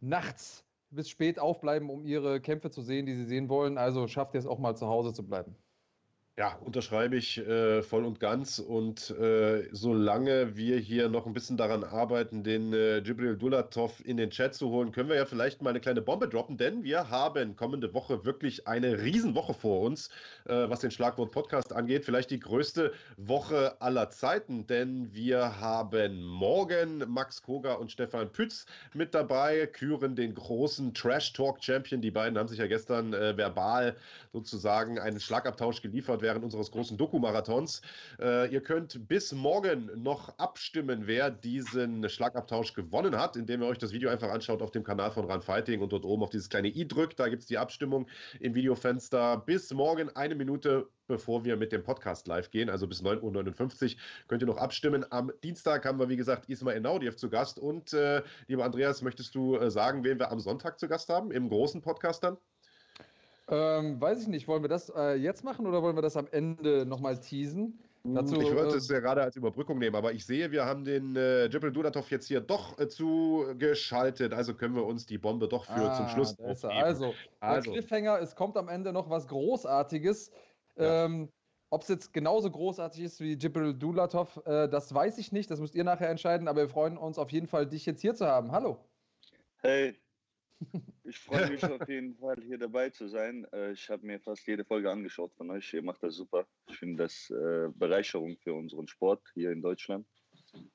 [0.00, 3.78] nachts bis spät aufbleiben, um ihre Kämpfe zu sehen, die sie sehen wollen.
[3.78, 5.56] Also schafft ihr es auch mal zu Hause zu bleiben.
[6.38, 8.58] Ja, unterschreibe ich äh, voll und ganz.
[8.58, 14.16] Und äh, solange wir hier noch ein bisschen daran arbeiten, den äh, Jibril Dulatov in
[14.16, 17.10] den Chat zu holen, können wir ja vielleicht mal eine kleine Bombe droppen, denn wir
[17.10, 20.08] haben kommende Woche wirklich eine Riesenwoche vor uns,
[20.46, 22.06] äh, was den Schlagwort Podcast angeht.
[22.06, 28.64] Vielleicht die größte Woche aller Zeiten, denn wir haben morgen Max Koga und Stefan Pütz
[28.94, 32.00] mit dabei, küren den großen Trash Talk Champion.
[32.00, 33.96] Die beiden haben sich ja gestern äh, verbal
[34.32, 37.82] sozusagen einen Schlagabtausch geliefert während unseres großen Doku-Marathons.
[38.20, 43.78] Äh, ihr könnt bis morgen noch abstimmen, wer diesen Schlagabtausch gewonnen hat, indem ihr euch
[43.78, 46.48] das Video einfach anschaut auf dem Kanal von Run Fighting und dort oben auf dieses
[46.48, 47.20] kleine i drückt.
[47.20, 48.08] Da gibt es die Abstimmung
[48.40, 49.36] im Videofenster.
[49.38, 54.00] Bis morgen eine Minute bevor wir mit dem Podcast live gehen, also bis 9.59 Uhr
[54.28, 55.04] könnt ihr noch abstimmen.
[55.10, 57.58] Am Dienstag haben wir, wie gesagt, Ismail Naudiev zu Gast.
[57.58, 61.30] Und äh, lieber Andreas, möchtest du äh, sagen, wen wir am Sonntag zu Gast haben,
[61.30, 62.38] im großen Podcast dann?
[63.52, 64.48] Ähm, weiß ich nicht.
[64.48, 67.78] Wollen wir das äh, jetzt machen oder wollen wir das am Ende nochmal teasen?
[68.02, 70.84] Dazu, ich wollte äh, es ja gerade als Überbrückung nehmen, aber ich sehe, wir haben
[70.84, 74.32] den äh, Jibril Dudatov jetzt hier doch äh, zugeschaltet.
[74.32, 76.82] Also können wir uns die Bombe doch für ah, zum Schluss aufnehmen.
[76.82, 77.70] Also, also.
[77.70, 80.32] Cliffhanger, es kommt am Ende noch was Großartiges.
[80.76, 81.04] Ja.
[81.04, 81.28] Ähm,
[81.70, 85.50] Ob es jetzt genauso großartig ist wie Jibril Dulatov, äh, das weiß ich nicht.
[85.50, 86.48] Das müsst ihr nachher entscheiden.
[86.48, 88.50] Aber wir freuen uns auf jeden Fall, dich jetzt hier zu haben.
[88.50, 88.78] Hallo.
[89.58, 89.94] Hey,
[91.04, 93.46] ich freue mich auf jeden Fall, hier dabei zu sein.
[93.52, 95.72] Äh, ich habe mir fast jede Folge angeschaut von euch.
[95.72, 96.46] Ihr macht das super.
[96.68, 100.06] Ich finde das äh, Bereicherung für unseren Sport hier in Deutschland.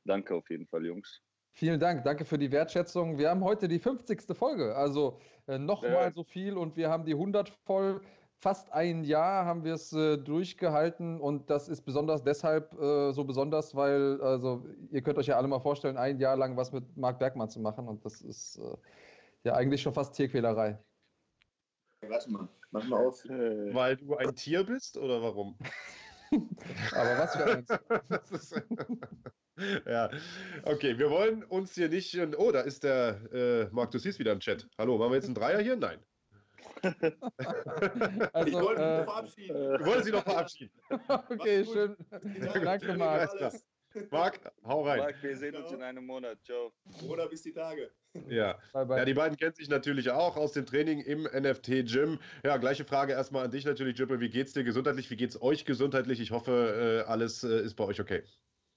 [0.05, 1.21] Danke auf jeden Fall, Jungs.
[1.57, 3.17] Vielen Dank, danke für die Wertschätzung.
[3.17, 4.37] Wir haben heute die 50.
[4.37, 6.11] Folge, also äh, nochmal ja.
[6.11, 8.01] so viel und wir haben die 100 voll.
[8.39, 13.23] Fast ein Jahr haben wir es äh, durchgehalten und das ist besonders deshalb äh, so
[13.23, 16.95] besonders, weil, also ihr könnt euch ja alle mal vorstellen, ein Jahr lang was mit
[16.95, 18.77] Marc Bergmann zu machen und das ist äh,
[19.43, 20.79] ja, eigentlich schon fast Tierquälerei.
[22.01, 23.23] Warte mal, mach mal auf.
[23.25, 23.73] Äh.
[23.73, 25.57] Weil du ein Tier bist oder warum?
[26.91, 27.69] Aber was für eins?
[29.85, 30.09] ja,
[30.63, 32.17] okay, wir wollen uns hier nicht.
[32.37, 34.67] Oh, da ist der äh, Marc, du siehst wieder im Chat.
[34.77, 35.77] Hallo, machen wir jetzt einen Dreier hier?
[35.77, 35.99] Nein.
[38.33, 39.77] also, ich wollte äh, verabschieden.
[39.77, 40.71] Du wolltest sie noch verabschieden.
[41.29, 41.95] okay, schön.
[42.63, 43.31] Danke, Marc.
[44.11, 44.99] Marc, hau rein.
[44.99, 46.37] Marc, wir sehen uns in einem Monat.
[46.43, 46.73] Ciao.
[47.07, 47.91] Oder bis die Tage.
[48.29, 48.57] Ja.
[48.73, 48.97] Bye, bye.
[48.97, 52.19] ja, die beiden kennen sich natürlich auch aus dem Training im NFT-Gym.
[52.43, 54.19] Ja, gleiche Frage erstmal an dich natürlich, Jippel.
[54.19, 55.09] Wie geht's dir gesundheitlich?
[55.09, 56.19] Wie geht's euch gesundheitlich?
[56.19, 58.23] Ich hoffe, äh, alles äh, ist bei euch okay.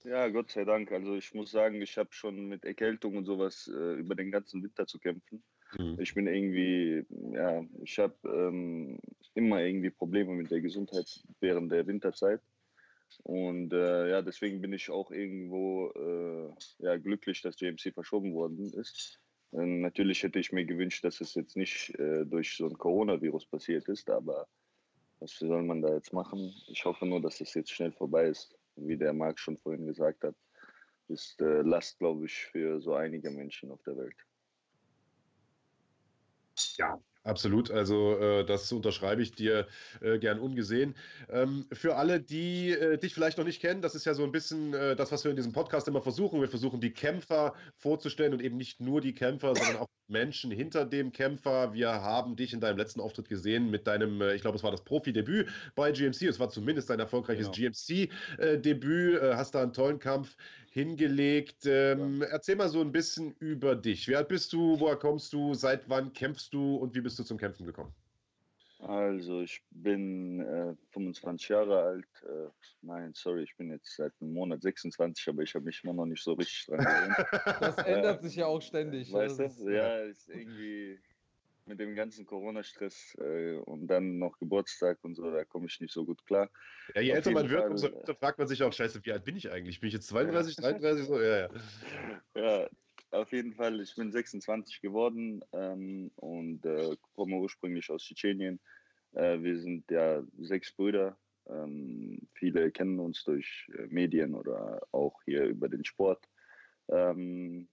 [0.04, 0.90] Ja, Gott sei Dank.
[0.92, 4.62] Also ich muss sagen, ich habe schon mit Erkältung und sowas äh, über den ganzen
[4.62, 5.42] Winter zu kämpfen.
[5.78, 5.98] Mhm.
[6.00, 8.98] Ich bin irgendwie, ja, ich habe ähm,
[9.34, 12.40] immer irgendwie Probleme mit der Gesundheit während der Winterzeit.
[13.24, 18.72] Und äh, ja, deswegen bin ich auch irgendwo äh, ja, glücklich, dass JMC verschoben worden
[18.72, 19.20] ist.
[19.52, 23.46] Ähm, natürlich hätte ich mir gewünscht, dass es jetzt nicht äh, durch so ein Coronavirus
[23.46, 24.46] passiert ist, aber
[25.18, 26.54] was soll man da jetzt machen?
[26.68, 28.56] Ich hoffe nur, dass es jetzt schnell vorbei ist.
[28.76, 30.34] Wie der Marc schon vorhin gesagt hat,
[31.08, 34.16] ist äh, Last, glaube ich, für so einige Menschen auf der Welt.
[36.78, 39.68] Ja, Absolut, also äh, das unterschreibe ich dir
[40.00, 40.96] äh, gern ungesehen.
[41.28, 44.32] Ähm, für alle, die äh, dich vielleicht noch nicht kennen, das ist ja so ein
[44.32, 46.40] bisschen äh, das, was wir in diesem Podcast immer versuchen.
[46.40, 50.84] Wir versuchen die Kämpfer vorzustellen und eben nicht nur die Kämpfer, sondern auch Menschen hinter
[50.84, 51.72] dem Kämpfer.
[51.72, 54.70] Wir haben dich in deinem letzten Auftritt gesehen mit deinem, äh, ich glaube, es war
[54.70, 56.22] das Profi-Debüt bei GMC.
[56.22, 57.70] Es war zumindest ein erfolgreiches genau.
[57.70, 59.22] GMC-Debüt.
[59.22, 60.36] Äh, hast da einen tollen Kampf
[60.70, 61.66] hingelegt.
[61.66, 62.28] Ähm, ja.
[62.28, 64.08] Erzähl mal so ein bisschen über dich.
[64.08, 64.78] Wer bist du?
[64.78, 65.54] Woher kommst du?
[65.54, 66.76] Seit wann kämpfst du?
[66.76, 67.92] Und wie bist du zum Kämpfen gekommen?
[68.80, 72.08] Also ich bin äh, 25 Jahre alt.
[72.22, 72.48] Äh,
[72.80, 76.06] nein, sorry, ich bin jetzt seit einem Monat 26, aber ich habe mich immer noch
[76.06, 77.16] nicht so richtig dran gewöhnt.
[77.60, 79.12] Das ändert sich ja auch ständig.
[79.12, 79.70] Weißt du?
[79.70, 80.98] Ja, ist irgendwie
[81.66, 85.92] mit dem ganzen Corona-Stress äh, und dann noch Geburtstag und so, da komme ich nicht
[85.92, 86.50] so gut klar.
[86.94, 89.24] Ja, je älter man wird, Fall, umso öfter fragt man sich auch, scheiße, wie alt
[89.24, 89.80] bin ich eigentlich?
[89.80, 91.06] Bin ich jetzt 32, 33?
[91.06, 91.20] So?
[91.20, 91.48] Ja, ja.
[92.34, 92.68] ja,
[93.12, 93.80] auf jeden Fall.
[93.80, 98.60] Ich bin 26 geworden ähm, und äh, komme ursprünglich aus Tschetschenien.
[99.12, 101.18] Äh, wir sind ja sechs Brüder.
[101.48, 106.28] Ähm, viele kennen uns durch äh, Medien oder auch hier über den Sport.
[106.88, 107.68] Ähm,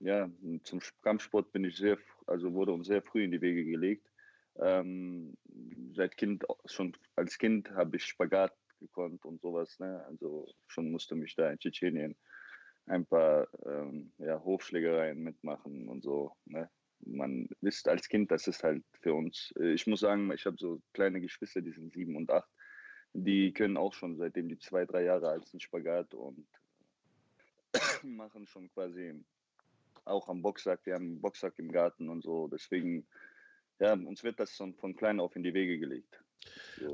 [0.00, 0.30] ja,
[0.62, 4.08] zum Kampfsport bin ich sehr, also wurde uns sehr früh in die Wege gelegt.
[4.56, 5.36] Ähm,
[5.94, 9.78] seit Kind, schon als Kind habe ich Spagat gekonnt und sowas.
[9.78, 10.04] Ne?
[10.06, 12.16] Also schon musste mich da in Tschetschenien
[12.88, 16.32] ein paar ähm, ja, Hofschlägereien mitmachen und so.
[16.46, 16.70] Ne?
[17.00, 19.52] Man wisst als Kind, das ist halt für uns.
[19.58, 22.48] Äh, ich muss sagen, ich habe so kleine Geschwister, die sind sieben und acht.
[23.12, 26.46] Die können auch schon seitdem die zwei, drei Jahre alt sind Spagat und
[28.02, 29.24] machen schon quasi
[30.04, 30.84] auch am Boxsack.
[30.84, 32.48] Wir haben einen Boxsack im Garten und so.
[32.48, 33.06] Deswegen,
[33.78, 36.22] ja, uns wird das schon von klein auf in die Wege gelegt.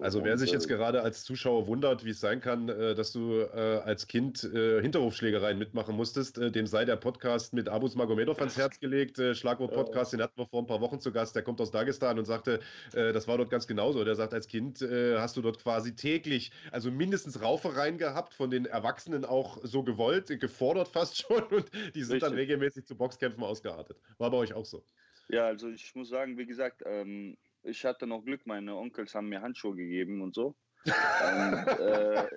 [0.01, 3.13] Also wer sich jetzt äh, gerade als Zuschauer wundert, wie es sein kann, äh, dass
[3.13, 8.57] du äh, als Kind Hinterhofschlägereien mitmachen musstest, dem sei der Podcast mit Abus Magomedov ans
[8.57, 9.21] Herz gelegt.
[9.33, 11.35] Schlagwort Podcast, den hatten wir vor ein paar Wochen zu Gast.
[11.35, 12.61] Der kommt aus Dagestan und sagte,
[12.93, 14.05] das war dort ganz genauso.
[14.05, 18.67] Der sagt, als Kind hast du dort quasi täglich, also mindestens Raufereien gehabt, von den
[18.67, 22.21] Erwachsenen auch so gewollt, gefordert fast schon und die sind Richtig.
[22.21, 23.99] dann regelmäßig zu Boxkämpfen ausgeartet.
[24.19, 24.85] War bei euch auch so?
[25.29, 29.29] Ja, also ich muss sagen, wie gesagt, ähm, ich hatte noch Glück, meine Onkels haben
[29.29, 30.55] mir Handschuhe gegeben und so.
[30.85, 32.29] und, äh,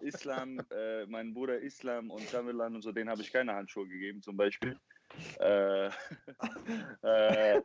[0.00, 4.22] Islam, äh, mein Bruder Islam und Tamerlan und so, denen habe ich keine Handschuhe gegeben,
[4.22, 4.78] zum Beispiel.
[5.38, 5.90] Äh,
[7.02, 7.62] äh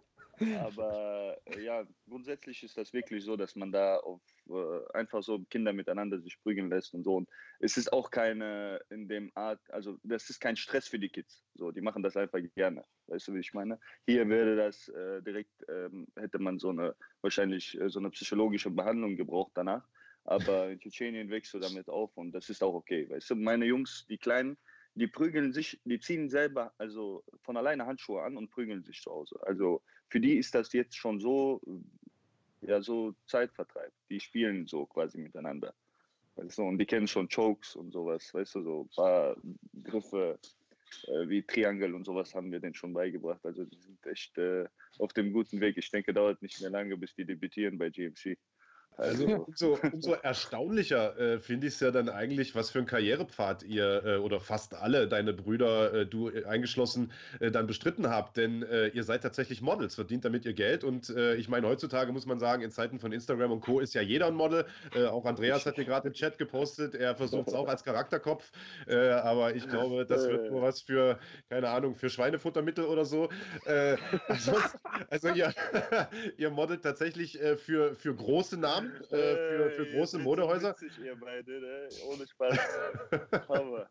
[0.59, 5.39] aber äh, ja, grundsätzlich ist das wirklich so, dass man da auf, äh, einfach so
[5.49, 7.15] Kinder miteinander sich prügeln lässt und so.
[7.15, 7.29] Und
[7.59, 11.43] es ist auch keine in dem Art, also das ist kein Stress für die Kids.
[11.55, 12.83] So, die machen das einfach gerne.
[13.07, 13.79] Weißt du, wie ich meine?
[14.05, 18.69] Hier würde das äh, direkt, ähm, hätte man so eine, wahrscheinlich äh, so eine psychologische
[18.69, 19.87] Behandlung gebraucht danach.
[20.25, 23.09] Aber in Tschetschenien wächst du damit auf und das ist auch okay.
[23.09, 24.57] Weißt du, meine Jungs, die Kleinen,
[24.95, 29.11] die prügeln sich, die ziehen selber also von alleine Handschuhe an und prügeln sich zu
[29.11, 29.39] Hause.
[29.43, 31.61] Also für die ist das jetzt schon so,
[32.61, 33.91] ja, so Zeitvertreib.
[34.09, 35.73] Die spielen so quasi miteinander.
[36.35, 39.35] Weißt du, und die kennen schon Chokes und sowas, weißt du, so ein paar
[39.83, 40.39] Griffe
[41.07, 43.45] äh, wie Triangle und sowas haben wir denen schon beigebracht.
[43.45, 44.65] Also die sind echt äh,
[44.97, 45.77] auf dem guten Weg.
[45.77, 48.37] Ich denke, dauert nicht mehr lange, bis die debütieren bei GMC.
[48.99, 53.63] Also umso, umso erstaunlicher äh, finde ich es ja dann eigentlich, was für ein Karrierepfad
[53.63, 58.35] ihr äh, oder fast alle deine Brüder, äh, du eingeschlossen, äh, dann bestritten habt.
[58.35, 60.83] Denn äh, ihr seid tatsächlich Models, verdient damit ihr Geld.
[60.83, 63.79] Und äh, ich meine, heutzutage muss man sagen, in Zeiten von Instagram und Co.
[63.79, 64.65] ist ja jeder ein Model.
[65.09, 68.51] auch Andreas hat dir gerade im Chat gepostet, er versucht es auch als Charakterkopf.
[68.87, 71.19] aber ich glaube, das wird nur was für,
[71.49, 73.29] keine Ahnung, für Schweinefuttermittel oder so.
[74.27, 74.57] also,
[75.09, 75.53] also ihr,
[76.37, 80.75] ihr modelt tatsächlich für, für große Namen äh, für, für große Modehäuser.
[81.03, 81.89] Ihr beide, ne?
[82.07, 82.57] Ohne Spaß.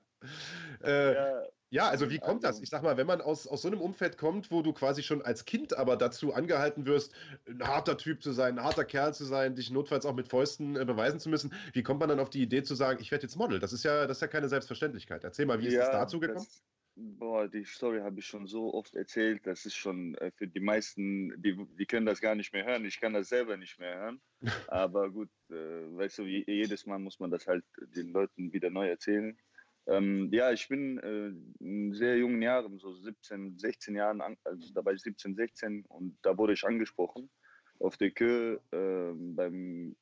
[0.85, 1.43] äh, ja.
[1.71, 1.89] ja.
[1.89, 2.57] also wie kommt das?
[2.57, 5.03] Also ich sag mal, wenn man aus, aus so einem Umfeld kommt, wo du quasi
[5.03, 7.13] schon als Kind aber dazu angehalten wirst,
[7.47, 10.77] ein harter Typ zu sein, ein harter Kerl zu sein, dich notfalls auch mit Fäusten
[10.77, 13.23] äh, beweisen zu müssen, wie kommt man dann auf die Idee zu sagen, ich werde
[13.23, 13.59] jetzt Model?
[13.59, 15.25] Das ist ja, das ist ja keine Selbstverständlichkeit.
[15.25, 16.39] Erzähl mal, wie ist es dazu gekommen?
[16.45, 16.63] Das,
[17.01, 19.47] Boah, die Story habe ich schon so oft erzählt.
[19.47, 22.85] Das ist schon äh, für die meisten, die, die können das gar nicht mehr hören.
[22.85, 24.21] Ich kann das selber nicht mehr hören.
[24.69, 28.89] Aber gut, äh, weißt du, jedes Mal muss man das halt den Leuten wieder neu
[28.89, 29.39] erzählen.
[29.87, 34.85] Ähm, ja, ich bin äh, in sehr jungen Jahren, so 17, 16 Jahren, also da
[34.85, 37.31] war ich 17, 16 und da wurde ich angesprochen
[37.79, 39.95] auf der Kö äh, beim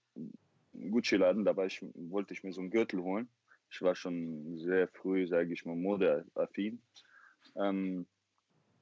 [0.73, 1.45] Gucci-Laden.
[1.45, 3.29] Da ich, wollte ich mir so einen Gürtel holen
[3.71, 6.81] ich war schon sehr früh, sage ich mal, modeaffin.
[7.57, 8.07] Ähm,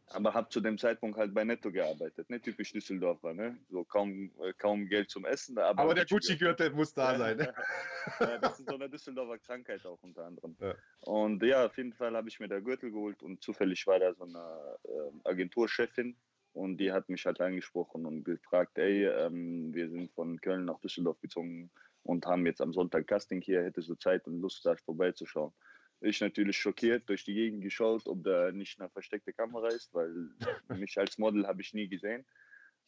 [0.08, 2.40] aber habe zu dem Zeitpunkt halt bei Netto gearbeitet, ne?
[2.40, 3.58] typisch Düsseldorfer, ne?
[3.70, 5.58] so kaum, äh, kaum Geld zum Essen.
[5.58, 7.38] Aber, aber der Gucci-Gürtel muss da sein.
[7.38, 7.54] Ne?
[8.20, 10.56] ja, das ist so eine Düsseldorfer Krankheit auch unter anderem.
[10.60, 10.74] Ja.
[11.00, 14.14] Und ja, auf jeden Fall habe ich mir da Gürtel geholt und zufällig war da
[14.14, 16.16] so eine äh, Agenturchefin
[16.52, 20.78] und die hat mich halt angesprochen und gefragt, ey, ähm, wir sind von Köln nach
[20.80, 21.70] Düsseldorf gezogen,
[22.04, 25.52] und haben jetzt am Sonntag Casting hier, hättest du Zeit und Lust, da vorbeizuschauen.
[26.00, 30.30] Ich natürlich schockiert durch die Gegend geschaut, ob da nicht eine versteckte Kamera ist, weil
[30.78, 32.24] mich als Model habe ich nie gesehen.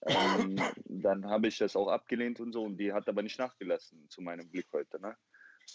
[0.03, 4.07] Ähm, dann habe ich das auch abgelehnt und so und die hat aber nicht nachgelassen
[4.11, 5.01] zu meinem Glück heute.
[5.01, 5.17] Ne?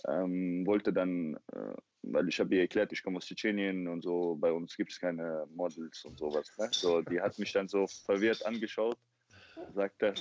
[0.07, 1.73] Ähm, wollte dann, äh,
[2.03, 4.99] weil ich habe ihr erklärt, ich komme aus Tschetschenien und so, bei uns gibt es
[4.99, 6.55] keine Models und sowas.
[6.59, 6.69] Ne?
[6.71, 8.99] So, die hat mich dann so verwirrt angeschaut,
[9.73, 10.13] sagte,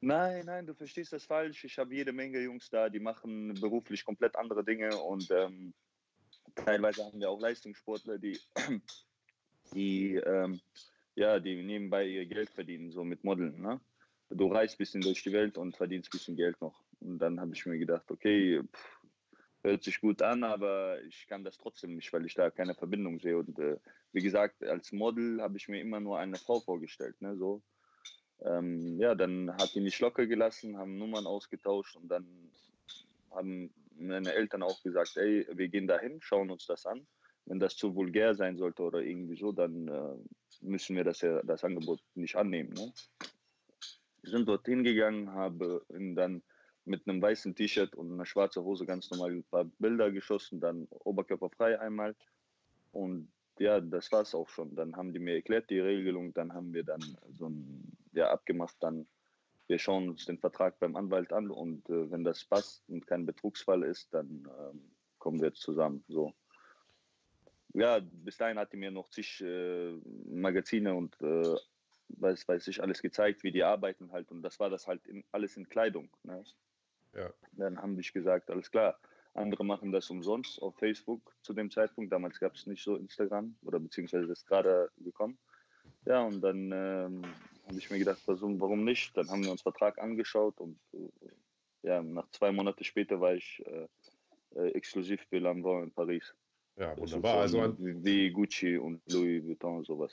[0.00, 1.64] Nein, nein, du verstehst das falsch.
[1.64, 5.74] Ich habe jede Menge Jungs da, die machen beruflich komplett andere Dinge und ähm,
[6.54, 8.38] teilweise haben wir auch Leistungssportler, die,
[9.74, 10.60] die, ähm,
[11.16, 13.60] ja, die nebenbei ihr Geld verdienen, so mit Modeln.
[13.60, 13.80] Ne?
[14.30, 16.84] Du reist ein bisschen durch die Welt und verdienst ein bisschen Geld noch.
[17.00, 19.00] Und dann habe ich mir gedacht, okay, pff,
[19.64, 23.18] hört sich gut an, aber ich kann das trotzdem nicht, weil ich da keine Verbindung
[23.18, 23.36] sehe.
[23.36, 23.78] Und äh,
[24.12, 27.20] wie gesagt, als Model habe ich mir immer nur eine Frau vorgestellt.
[27.20, 27.36] Ne?
[27.36, 27.62] So
[28.42, 32.26] ähm, ja, dann hat die nicht locker gelassen, haben Nummern ausgetauscht und dann
[33.30, 37.06] haben meine Eltern auch gesagt, ey, wir gehen dahin, schauen uns das an.
[37.46, 40.14] Wenn das zu vulgär sein sollte oder irgendwie so, dann äh,
[40.60, 42.74] müssen wir das, das Angebot nicht annehmen.
[42.74, 42.92] Ne?
[44.22, 46.42] Wir sind dorthin gegangen, habe dann
[46.84, 50.86] mit einem weißen T-Shirt und einer schwarzen Hose ganz normal ein paar Bilder geschossen, dann
[50.90, 52.14] oberkörperfrei einmal.
[52.92, 54.74] Und ja, das war es auch schon.
[54.74, 57.00] Dann haben die mir erklärt, die Regelung, dann haben wir dann
[57.32, 59.06] so ein, ja, abgemacht, dann
[59.68, 63.26] wir schauen uns den Vertrag beim Anwalt an und äh, wenn das passt und kein
[63.26, 66.02] Betrugsfall ist, dann ähm, kommen wir jetzt zusammen.
[66.08, 66.32] So.
[67.74, 69.92] Ja, bis dahin hat die mir noch zig äh,
[70.24, 71.54] Magazine und äh,
[72.08, 75.22] weiß, weiß ich alles gezeigt, wie die arbeiten halt und das war das halt in,
[75.32, 76.08] alles in Kleidung.
[76.22, 76.42] Ne?
[77.14, 77.30] Ja.
[77.52, 78.98] Dann haben ich gesagt, alles klar,
[79.34, 82.10] andere machen das umsonst auf Facebook zu dem Zeitpunkt.
[82.10, 85.38] Damals gab es nicht so Instagram oder beziehungsweise ist gerade gekommen.
[86.06, 87.22] Ja, und dann ähm,
[87.68, 89.16] habe ich mir gedacht, warum nicht?
[89.16, 91.28] Dann haben wir uns Vertrag angeschaut und äh,
[91.82, 96.34] ja, nach zwei Monaten später war ich äh, äh, exklusiv für Lambert in Paris.
[96.76, 97.48] Ja, wunderbar.
[97.48, 100.12] So also wie Gucci und Louis Vuitton sowas.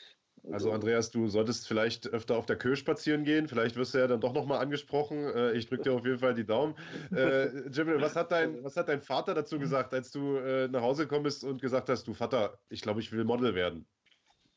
[0.51, 3.47] Also Andreas, du solltest vielleicht öfter auf der Kö spazieren gehen.
[3.47, 5.24] Vielleicht wirst du ja dann doch nochmal angesprochen.
[5.24, 6.76] Äh, ich drücke dir auf jeden Fall die Daumen.
[7.12, 10.82] Äh, Jibril, was hat, dein, was hat dein Vater dazu gesagt, als du äh, nach
[10.82, 13.88] Hause gekommen bist und gesagt hast, du Vater, ich glaube, ich will Model werden?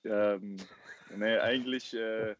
[0.04, 0.56] Ähm,
[1.16, 2.34] nee, eigentlich äh,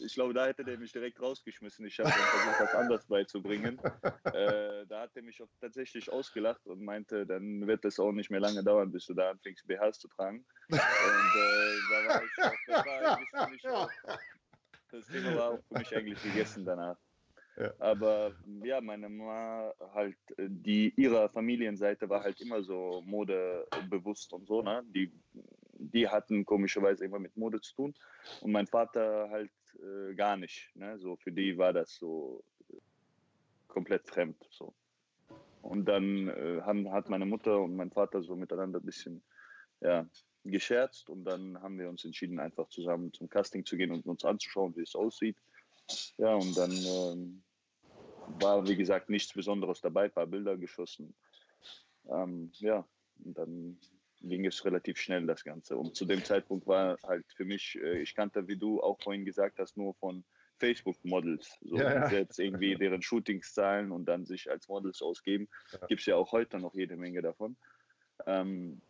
[0.00, 1.86] ich glaube, da hätte der mich direkt rausgeschmissen.
[1.86, 3.80] Ich habe versucht, was anderes beizubringen.
[4.32, 8.30] Äh, da hat er mich auch tatsächlich ausgelacht und meinte, dann wird es auch nicht
[8.30, 10.44] mehr lange dauern, bis du da anfängst, BHs zu tragen.
[10.70, 10.80] Und äh,
[11.90, 13.90] da war ich auch, das war eigentlich für mich auch,
[14.90, 16.96] das Thema war auch für mich eigentlich gegessen danach.
[17.56, 17.72] Ja.
[17.78, 18.32] Aber
[18.64, 24.82] ja, meine Mama halt, die ihrer Familienseite war halt immer so modebewusst und so, ne?
[24.86, 25.12] Die,
[25.74, 27.94] die hatten komischerweise immer mit Mode zu tun.
[28.40, 30.70] Und mein Vater halt äh, gar nicht.
[30.74, 30.98] Ne?
[30.98, 32.44] So für die war das so
[33.68, 34.36] komplett fremd.
[34.50, 34.74] So.
[35.62, 39.22] Und dann äh, haben, hat meine Mutter und mein Vater so miteinander ein bisschen
[39.80, 40.06] ja,
[40.44, 44.24] gescherzt und dann haben wir uns entschieden, einfach zusammen zum Casting zu gehen und uns
[44.24, 45.36] anzuschauen, wie es aussieht.
[46.18, 47.42] Ja, und dann ähm,
[48.40, 51.14] war, wie gesagt, nichts Besonderes dabei, ein paar Bilder geschossen.
[52.08, 52.86] Ähm, ja,
[53.24, 53.78] und dann
[54.22, 55.76] ging es relativ schnell, das Ganze.
[55.76, 59.24] Und zu dem Zeitpunkt war halt für mich, äh, ich kannte, wie du auch vorhin
[59.24, 60.24] gesagt hast, nur von
[60.58, 61.58] Facebook-Models.
[61.62, 62.10] So ja, ja.
[62.10, 65.48] jetzt irgendwie deren Shootings zahlen und dann sich als Models ausgeben.
[65.72, 65.86] Ja.
[65.86, 67.56] Gibt es ja auch heute noch jede Menge davon.
[68.26, 68.80] Ähm,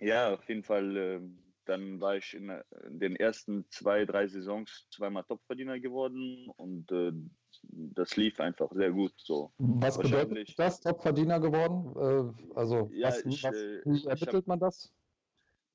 [0.00, 1.20] ja, auf jeden Fall.
[1.60, 2.50] Äh, dann war ich in,
[2.86, 7.12] in, den ersten zwei, drei Saisons zweimal Topverdiener geworden und äh,
[7.62, 9.12] das lief einfach sehr gut.
[9.16, 9.52] So.
[9.58, 12.34] Was bedeutet das, Topverdiener geworden?
[12.38, 14.92] Äh, also, ja, was, ich, was, äh, wie ermittelt hab, man das?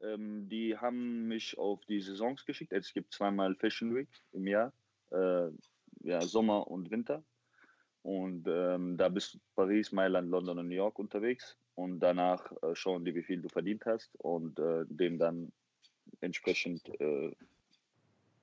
[0.01, 2.73] Ähm, die haben mich auf die Saisons geschickt.
[2.73, 4.73] Es gibt zweimal Fashion Week im Jahr
[5.11, 5.49] äh,
[6.01, 7.23] ja, Sommer und Winter.
[8.01, 11.57] Und ähm, da bist du Paris, Mailand, London und New York unterwegs.
[11.73, 15.51] Und danach äh, schauen die, wie viel du verdient hast und äh, dem dann
[16.25, 17.31] entsprechend äh,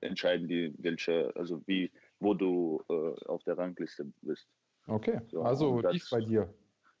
[0.01, 4.47] entscheiden die, welche, also wie, wo du äh, auf der Rangliste bist.
[4.87, 6.53] Okay, so, also das, lief bei dir.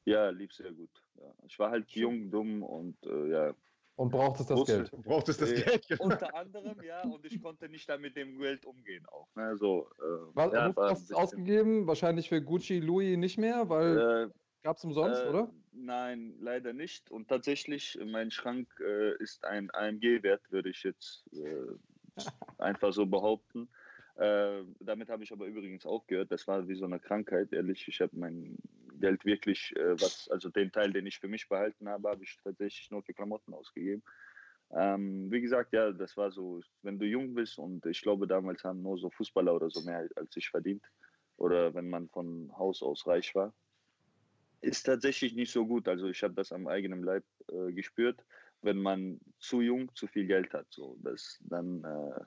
[0.05, 0.91] Ja, lief sehr gut.
[1.15, 1.33] Ja.
[1.47, 3.53] Ich war halt jung, dumm und äh, ja,
[3.95, 5.03] und braucht es das Wusste, Geld?
[5.03, 5.87] Braucht es das äh, Geld?
[5.87, 6.05] Genau.
[6.05, 9.27] Unter anderem, ja, und ich konnte nicht damit dem Geld umgehen auch.
[9.35, 9.55] Ne?
[9.55, 10.03] So, äh,
[10.33, 11.85] Was, ja, hast du ausgegeben?
[11.85, 14.29] Wahrscheinlich für Gucci, Louis nicht mehr, weil äh,
[14.63, 15.51] gab es umsonst, äh, oder?
[15.75, 17.09] Nein, leider nicht.
[17.09, 22.21] Und tatsächlich, mein Schrank äh, ist ein AMG-Wert, würde ich jetzt äh,
[22.59, 23.69] einfach so behaupten.
[24.15, 26.31] Äh, damit habe ich aber übrigens aufgehört.
[26.31, 27.87] Das war wie so eine Krankheit, ehrlich.
[27.87, 28.57] Ich habe mein
[28.99, 32.37] Geld wirklich, äh, was, also den Teil, den ich für mich behalten habe, habe ich
[32.43, 34.03] tatsächlich nur für Klamotten ausgegeben.
[34.71, 38.63] Ähm, wie gesagt, ja, das war so, wenn du jung bist und ich glaube, damals
[38.63, 40.83] haben nur so Fußballer oder so mehr als ich verdient.
[41.37, 43.53] Oder wenn man von Haus aus reich war.
[44.63, 45.89] Ist tatsächlich nicht so gut.
[45.89, 48.23] Also ich habe das am eigenen Leib äh, gespürt,
[48.61, 50.67] wenn man zu jung zu viel Geld hat.
[50.69, 52.23] So, das dann äh,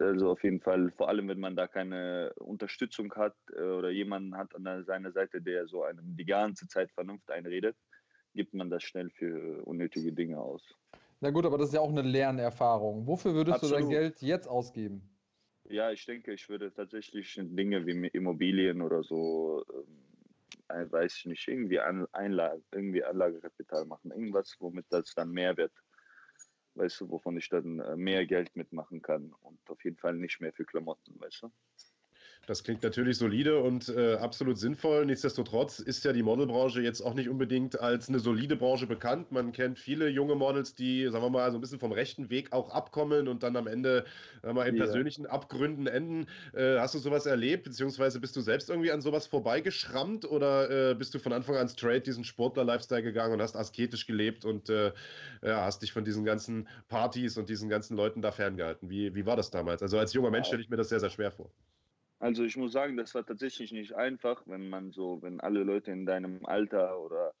[0.00, 4.34] also auf jeden Fall, vor allem wenn man da keine Unterstützung hat äh, oder jemanden
[4.36, 7.76] hat an seiner Seite, der so einem die ganze Zeit Vernunft einredet,
[8.34, 10.62] gibt man das schnell für unnötige Dinge aus.
[11.20, 13.06] Na gut, aber das ist ja auch eine Lernerfahrung.
[13.06, 13.78] Wofür würdest Absolut.
[13.78, 15.02] du dein Geld jetzt ausgeben?
[15.70, 21.48] Ja, ich denke, ich würde tatsächlich Dinge wie Immobilien oder so, ähm, weiß ich nicht,
[21.48, 24.10] irgendwie Einlage, irgendwie Anlagekapital machen.
[24.10, 25.72] Irgendwas, womit das dann Mehrwert
[26.78, 30.40] weißt du, wovon ich dann äh, mehr Geld mitmachen kann und auf jeden Fall nicht
[30.40, 31.50] mehr für Klamotten, weißt du.
[32.48, 35.04] Das klingt natürlich solide und äh, absolut sinnvoll.
[35.04, 39.30] Nichtsdestotrotz ist ja die Modelbranche jetzt auch nicht unbedingt als eine solide Branche bekannt.
[39.32, 42.54] Man kennt viele junge Models, die, sagen wir mal, so ein bisschen vom rechten Weg
[42.54, 44.06] auch abkommen und dann am Ende
[44.42, 44.84] äh, mal in ja.
[44.84, 46.26] persönlichen Abgründen enden.
[46.54, 50.94] Äh, hast du sowas erlebt, beziehungsweise bist du selbst irgendwie an sowas vorbeigeschrammt oder äh,
[50.94, 54.92] bist du von Anfang an straight diesen Sportler-Lifestyle gegangen und hast asketisch gelebt und äh,
[55.42, 58.88] ja, hast dich von diesen ganzen Partys und diesen ganzen Leuten da ferngehalten?
[58.88, 59.82] Wie, wie war das damals?
[59.82, 61.50] Also als junger Mensch stelle ich mir das sehr, sehr schwer vor.
[62.20, 65.92] Also ich muss sagen, das war tatsächlich nicht einfach, wenn man so, wenn alle Leute
[65.92, 67.32] in deinem Alter oder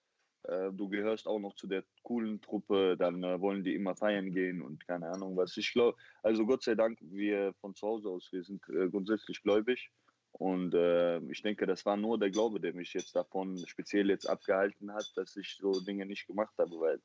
[0.44, 4.30] äh, du gehörst auch noch zu der coolen Truppe, dann äh, wollen die immer feiern
[4.32, 5.56] gehen und keine Ahnung was.
[5.56, 9.42] Ich glaube, also Gott sei Dank, wir von zu Hause aus, wir sind äh, grundsätzlich
[9.42, 9.90] gläubig
[10.32, 14.26] und äh, ich denke, das war nur der Glaube, der mich jetzt davon speziell jetzt
[14.26, 17.00] abgehalten hat, dass ich so Dinge nicht gemacht habe, weil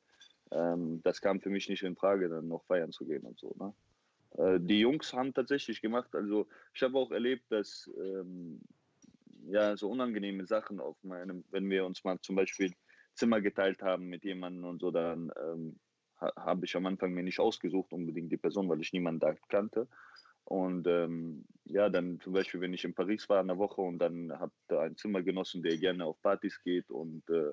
[0.52, 3.52] ähm, das kam für mich nicht in Frage, dann noch feiern zu gehen und so.
[3.58, 3.74] Ne?
[4.38, 6.14] Äh, die Jungs haben tatsächlich gemacht.
[6.14, 8.60] Also ich habe auch erlebt, dass ähm,
[9.46, 12.72] ja so unangenehme Sachen auf meinem, wenn wir uns mal zum Beispiel
[13.14, 15.78] Zimmer geteilt haben mit jemandem und so, dann ähm,
[16.20, 19.34] ha, habe ich am Anfang mir nicht ausgesucht unbedingt die Person, weil ich niemanden da
[19.48, 19.88] kannte.
[20.44, 24.30] Und ähm, ja, dann zum Beispiel, wenn ich in Paris war eine Woche und dann
[24.38, 27.52] habe da ein Zimmer genossen, der gerne auf Partys geht und äh,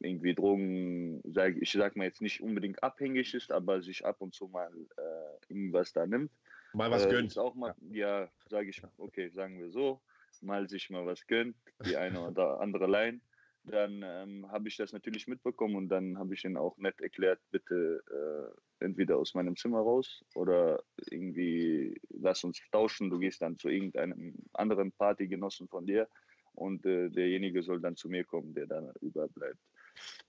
[0.00, 4.34] irgendwie Drogen, sag, ich sag mal jetzt nicht unbedingt abhängig ist, aber sich ab und
[4.34, 6.30] zu mal äh, irgendwas da nimmt.
[6.72, 7.36] Mal was äh, gönnt.
[7.38, 10.00] Auch mal, ja, ja sage ich, okay, sagen wir so,
[10.40, 13.20] mal sich mal was gönnt, die eine oder andere Line.
[13.64, 17.38] Dann ähm, habe ich das natürlich mitbekommen und dann habe ich ihnen auch nett erklärt,
[17.52, 23.56] bitte äh, entweder aus meinem Zimmer raus oder irgendwie lass uns tauschen, du gehst dann
[23.58, 26.08] zu irgendeinem anderen Partygenossen von dir
[26.54, 29.60] und äh, derjenige soll dann zu mir kommen, der dann überbleibt.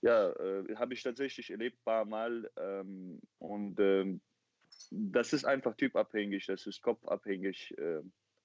[0.02, 2.50] Ja, äh, habe ich tatsächlich erlebt, ein paar Mal.
[2.58, 4.22] Ähm, und ähm,
[4.92, 8.02] das ist einfach typabhängig, das ist kopfabhängig, äh,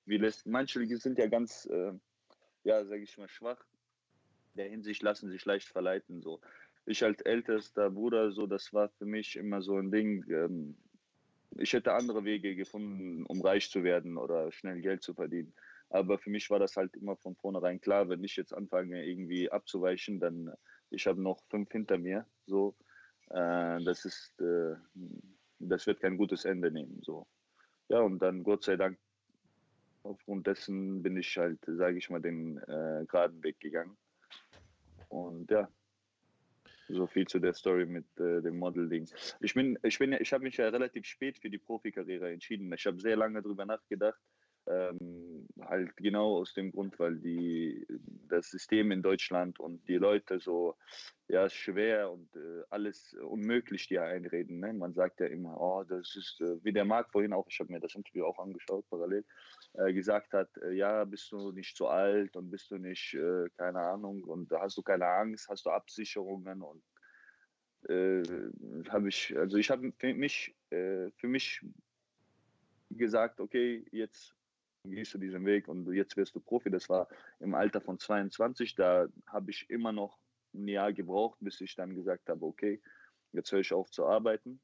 [0.07, 1.93] wie lässt, manche sind ja ganz, äh,
[2.64, 3.64] ja, sage ich mal, schwach.
[4.55, 6.22] Der Hinsicht lassen sich leicht verleiten.
[6.22, 6.41] So.
[6.87, 10.24] Ich als ältester Bruder, so, das war für mich immer so ein Ding.
[10.31, 10.76] Ähm,
[11.57, 15.53] ich hätte andere Wege gefunden, um reich zu werden oder schnell Geld zu verdienen.
[15.91, 19.51] Aber für mich war das halt immer von vornherein klar, wenn ich jetzt anfange, irgendwie
[19.51, 20.53] abzuweichen, dann
[20.91, 22.26] ich habe noch fünf hinter mir.
[22.47, 22.74] So,
[23.30, 24.74] äh, das ist, äh,
[25.59, 27.01] das wird kein gutes Ende nehmen.
[27.03, 27.26] So,
[27.89, 28.99] ja und dann Gott sei Dank
[30.03, 33.97] aufgrund dessen bin ich halt, sage ich mal, den äh, geraden Weg gegangen.
[35.09, 35.68] Und ja,
[36.89, 39.09] so viel zu der Story mit äh, dem Modeling.
[39.41, 42.72] Ich bin, ich bin, ich habe mich ja relativ spät für die Profikarriere entschieden.
[42.72, 44.20] Ich habe sehr lange darüber nachgedacht
[44.69, 47.87] ähm, halt genau aus dem Grund, weil die,
[48.29, 50.77] das System in Deutschland und die Leute so
[51.29, 54.61] ja, schwer und äh, alles unmöglich dir einreden.
[54.61, 54.73] Ne?
[54.73, 57.73] Man sagt ja immer, oh, das ist, äh, wie der Marc vorhin auch, ich habe
[57.73, 59.25] mir das Interview auch angeschaut, parallel,
[59.75, 63.49] äh, gesagt hat, äh, ja, bist du nicht zu alt und bist du nicht, äh,
[63.57, 66.83] keine Ahnung, und hast du keine Angst, hast du Absicherungen und
[67.89, 68.23] äh,
[68.89, 71.62] habe ich, also ich habe mich, für mich
[72.91, 74.38] gesagt, okay, jetzt
[74.85, 76.70] gehst du diesen Weg und jetzt wirst du Profi.
[76.70, 77.09] Das war
[77.41, 78.74] im Alter von 22.
[78.74, 80.18] Da habe ich immer noch
[80.55, 82.81] ein Jahr gebraucht, bis ich dann gesagt habe, okay,
[83.33, 84.61] jetzt höre ich auf zu arbeiten.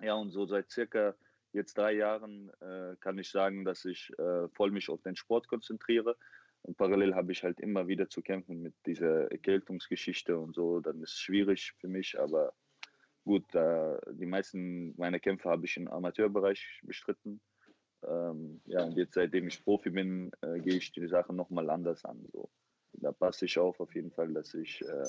[0.00, 1.14] Ja, und so seit circa
[1.52, 5.48] jetzt drei Jahren äh, kann ich sagen, dass ich äh, voll mich auf den Sport
[5.48, 6.16] konzentriere.
[6.62, 10.80] Und parallel habe ich halt immer wieder zu kämpfen mit dieser Erkältungsgeschichte und so.
[10.80, 12.52] Dann ist es schwierig für mich, aber
[13.24, 17.40] gut, äh, die meisten meiner Kämpfe habe ich im Amateurbereich bestritten.
[18.06, 22.04] Ähm, ja, und jetzt seitdem ich Profi bin, äh, gehe ich die Sachen nochmal anders
[22.04, 22.26] an.
[22.32, 22.50] So.
[22.92, 25.06] Da passe ich auf auf jeden Fall, dass ich äh,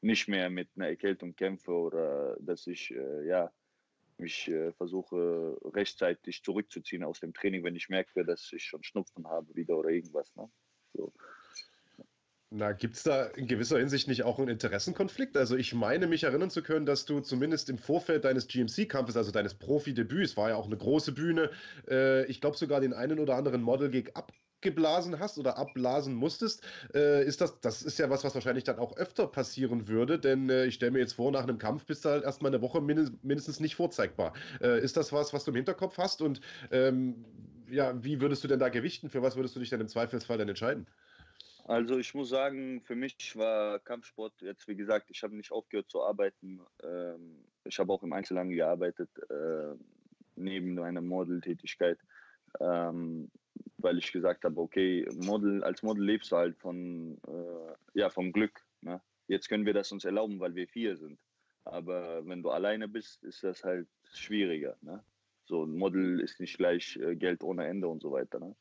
[0.00, 3.52] nicht mehr mit einer Erkältung kämpfe oder dass ich äh, ja,
[4.18, 9.28] mich äh, versuche rechtzeitig zurückzuziehen aus dem Training, wenn ich merke, dass ich schon Schnupfen
[9.28, 10.34] habe wieder oder irgendwas.
[10.36, 10.50] Ne?
[10.94, 11.12] So.
[12.50, 15.36] Na, gibt es da in gewisser Hinsicht nicht auch einen Interessenkonflikt?
[15.36, 19.30] Also ich meine mich erinnern zu können, dass du zumindest im Vorfeld deines GMC-Kampfes, also
[19.32, 21.50] deines Profi-Debüts, war ja auch eine große Bühne,
[21.86, 26.64] äh, ich glaube sogar den einen oder anderen Model-Gig abgeblasen hast oder abblasen musstest.
[26.94, 30.48] Äh, ist das, das ist ja was, was wahrscheinlich dann auch öfter passieren würde, denn
[30.48, 32.80] äh, ich stelle mir jetzt vor, nach einem Kampf bist du halt erstmal eine Woche
[32.80, 34.32] mindestens nicht vorzeigbar.
[34.62, 36.40] Äh, ist das was, was du im Hinterkopf hast und
[36.70, 37.26] ähm,
[37.70, 39.10] ja, wie würdest du denn da gewichten?
[39.10, 40.86] Für was würdest du dich denn im Zweifelsfall dann entscheiden?
[41.68, 45.90] Also ich muss sagen, für mich war Kampfsport jetzt, wie gesagt, ich habe nicht aufgehört
[45.90, 46.60] zu arbeiten.
[46.82, 49.74] Ähm, ich habe auch im Einzelhandel gearbeitet, äh,
[50.34, 51.98] neben meiner Modeltätigkeit,
[52.58, 53.30] ähm,
[53.76, 58.32] weil ich gesagt habe, okay, Model, als Model lebst du halt von, äh, ja, vom
[58.32, 58.64] Glück.
[58.80, 59.02] Ne?
[59.26, 61.20] Jetzt können wir das uns erlauben, weil wir vier sind.
[61.64, 64.78] Aber wenn du alleine bist, ist das halt schwieriger.
[64.80, 65.04] Ne?
[65.44, 68.40] So ein Model ist nicht gleich äh, Geld ohne Ende und so weiter.
[68.40, 68.56] Ne?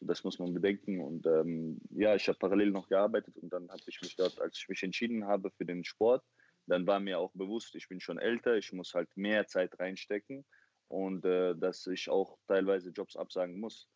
[0.00, 1.00] Das muss man bedenken.
[1.00, 4.58] Und ähm, ja, ich habe parallel noch gearbeitet und dann habe ich mich dort, als
[4.58, 6.22] ich mich entschieden habe für den Sport,
[6.66, 10.44] dann war mir auch bewusst, ich bin schon älter, ich muss halt mehr Zeit reinstecken
[10.88, 13.88] und äh, dass ich auch teilweise Jobs absagen muss.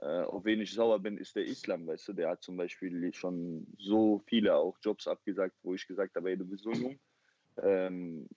[0.00, 3.12] Äh, auf wen ich sauer bin, ist der Islam, weißt du, der hat zum Beispiel
[3.14, 6.98] schon so viele auch Jobs abgesagt, wo ich gesagt habe, ey, du bist so jung,
[7.62, 8.28] ähm,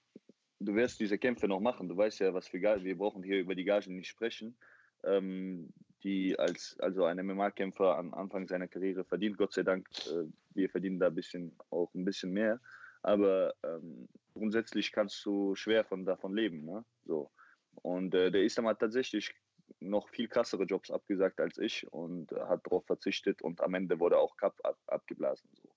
[0.60, 3.56] du wirst diese Kämpfe noch machen, du weißt ja, was wir, wir brauchen hier über
[3.56, 4.58] die Gagen nicht sprechen.
[5.04, 9.38] Ähm, die als also ein MMA-Kämpfer am Anfang seiner Karriere verdient.
[9.38, 12.60] Gott sei Dank, äh, wir verdienen da ein bisschen auch ein bisschen mehr.
[13.02, 16.66] Aber ähm, grundsätzlich kannst du schwer von davon leben.
[16.66, 16.84] Ne?
[17.06, 17.32] So.
[17.82, 19.34] Und äh, der Islam hat tatsächlich
[19.80, 24.18] noch viel krassere Jobs abgesagt als ich und hat darauf verzichtet und am Ende wurde
[24.18, 25.47] auch Cup ab, abgeblasen.
[25.62, 25.70] So.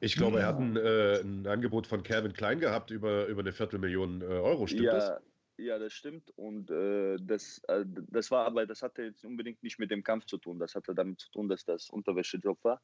[0.00, 3.52] Ich glaube, er hat ein, äh, ein, Angebot von Calvin Klein gehabt über, über eine
[3.52, 5.22] Viertelmillion äh, Euro, stimmt ja, das?
[5.56, 6.30] Ja, das stimmt.
[6.36, 10.26] Und äh, das, äh, das war aber, das hatte jetzt unbedingt nicht mit dem Kampf
[10.26, 10.58] zu tun.
[10.58, 12.82] Das hatte damit zu tun, dass das Unterwäschejob war.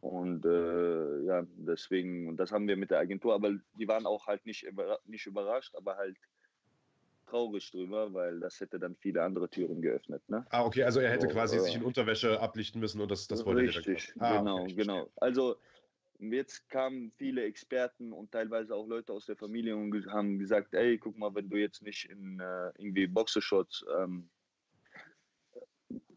[0.00, 4.26] Und äh, ja, deswegen, und das haben wir mit der Agentur, aber die waren auch
[4.26, 4.66] halt nicht,
[5.04, 6.16] nicht überrascht, aber halt
[7.26, 10.22] traurig drüber, weil das hätte dann viele andere Türen geöffnet.
[10.28, 10.44] Ne?
[10.50, 13.44] Ah, okay, also er hätte so, quasi sich in Unterwäsche ablichten müssen und das, das
[13.46, 15.10] wollte er Richtig, ah, genau, okay, genau.
[15.16, 15.56] Also
[16.20, 20.98] Jetzt kamen viele Experten und teilweise auch Leute aus der Familie und haben gesagt, ey,
[20.98, 24.28] guck mal, wenn du jetzt nicht in äh, irgendwie Boxershorts ähm,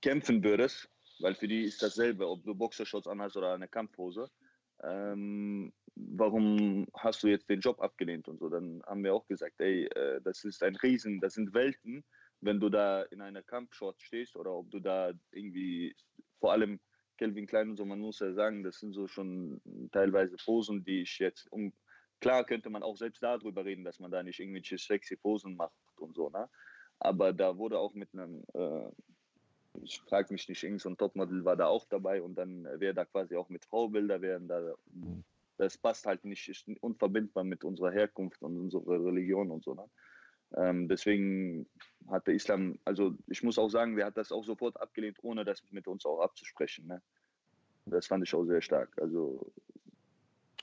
[0.02, 0.90] kämpfen würdest,
[1.20, 4.30] weil für die ist dasselbe, ob du Boxershorts anhast oder eine Kampfhose,
[4.84, 8.50] ähm, warum hast du jetzt den Job abgelehnt und so?
[8.50, 12.04] Dann haben wir auch gesagt, ey, äh, das ist ein Riesen, das sind Welten,
[12.42, 15.96] wenn du da in einer Kampfshorts stehst oder ob du da irgendwie
[16.40, 16.82] vor allem
[17.18, 19.62] Kelvin Klein und so, man muss ja sagen, das sind so schon
[19.92, 21.74] teilweise Posen, die ich jetzt, um,
[22.20, 25.74] klar könnte man auch selbst darüber reden, dass man da nicht irgendwelche sexy Posen macht
[25.98, 26.50] und so, ne?
[27.00, 28.90] Aber da wurde auch mit einem, äh,
[29.82, 32.94] ich frage mich nicht, irgend so ein Topmodel war da auch dabei und dann wäre
[32.94, 34.74] da quasi auch mit Fraubilder wären da.
[34.86, 35.24] Mhm.
[35.58, 39.74] Das passt halt nicht, ist unverbindbar mit unserer Herkunft und unserer Religion und so.
[39.74, 39.90] Ne?
[40.56, 41.68] Ähm, deswegen
[42.10, 45.46] hat der Islam, also ich muss auch sagen, der hat das auch sofort abgelehnt, ohne
[45.46, 46.88] das mit uns auch abzusprechen.
[46.88, 47.02] Ne?
[47.86, 48.90] Das fand ich auch sehr stark.
[49.02, 49.52] Also,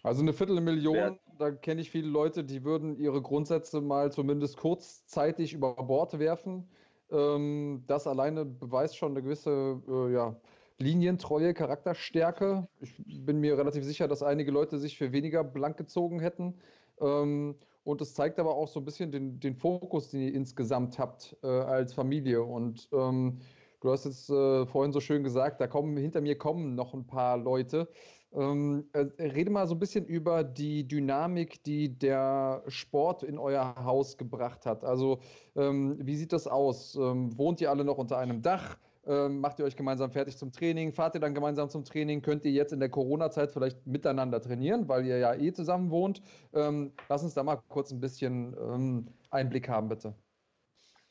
[0.02, 5.52] also eine Viertelmillion, da kenne ich viele Leute, die würden ihre Grundsätze mal zumindest kurzzeitig
[5.52, 6.68] über Bord werfen.
[7.10, 10.36] Ähm, das alleine beweist schon eine gewisse äh, ja,
[10.78, 12.68] Linientreue, Charakterstärke.
[12.80, 16.54] Ich bin mir relativ sicher, dass einige Leute sich für weniger blank gezogen hätten.
[17.00, 20.98] Ähm, und es zeigt aber auch so ein bisschen den, den Fokus, den ihr insgesamt
[20.98, 22.42] habt äh, als Familie.
[22.42, 23.38] Und ähm,
[23.80, 27.06] du hast jetzt äh, vorhin so schön gesagt, da kommen hinter mir kommen noch ein
[27.06, 27.88] paar Leute.
[28.32, 33.74] Ähm, äh, rede mal so ein bisschen über die Dynamik, die der Sport in euer
[33.84, 34.84] Haus gebracht hat.
[34.84, 35.20] Also
[35.56, 36.94] ähm, wie sieht das aus?
[36.94, 38.78] Ähm, wohnt ihr alle noch unter einem Dach?
[39.06, 40.92] Ähm, macht ihr euch gemeinsam fertig zum Training?
[40.92, 42.20] Fahrt ihr dann gemeinsam zum Training?
[42.20, 46.22] Könnt ihr jetzt in der Corona-Zeit vielleicht miteinander trainieren, weil ihr ja eh zusammen wohnt?
[46.52, 50.14] Ähm, lass uns da mal kurz ein bisschen ähm, Einblick haben, bitte.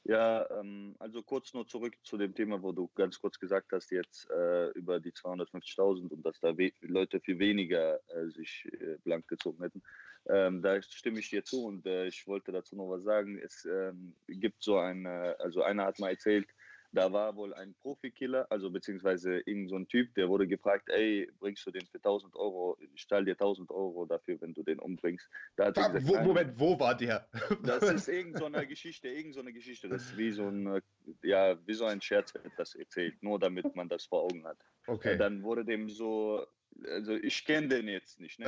[0.03, 3.91] Ja, ähm, also kurz nur zurück zu dem Thema, wo du ganz kurz gesagt hast,
[3.91, 9.27] jetzt äh, über die 250.000 und dass da Leute viel weniger äh, sich äh, blank
[9.27, 9.83] gezogen hätten.
[10.27, 13.37] Ähm, da stimme ich dir zu und äh, ich wollte dazu noch was sagen.
[13.37, 16.47] Es ähm, gibt so eine, also einer hat mal erzählt,
[16.91, 21.31] da war wohl ein Profikiller, also beziehungsweise irgend so ein Typ, der wurde gefragt, ey,
[21.39, 22.77] bringst du den für 1000 Euro?
[22.95, 25.29] Ich zahle dir 1000 Euro dafür, wenn du den umbringst.
[25.55, 27.27] Da hat gesagt, wo, Moment, wo war der?
[27.63, 29.87] Das ist irgend so eine Geschichte, irgend so eine Geschichte.
[29.87, 30.81] Das ist wie so ein,
[31.21, 34.57] ja, wie so ein Scherz wird das erzählt, nur damit man das vor Augen hat.
[34.87, 35.17] Okay.
[35.17, 36.45] Dann wurde dem so,
[36.87, 38.45] also ich kenne den jetzt nicht, ne?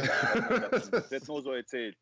[0.71, 1.97] Das wird nur so erzählt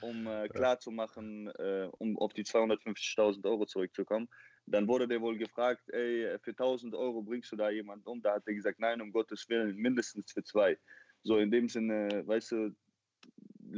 [0.00, 4.28] um äh, klarzumachen, äh, um auf die 250.000 Euro zurückzukommen.
[4.66, 8.22] Dann wurde der wohl gefragt, ey, für 1000 Euro bringst du da jemanden um?
[8.22, 10.78] Da hat er gesagt, nein, um Gottes Willen, mindestens für zwei.
[11.22, 12.76] So in dem Sinne, weißt du,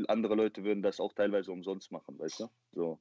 [0.08, 2.48] andere Leute würden das auch teilweise umsonst machen, weißt du?
[2.72, 3.00] So.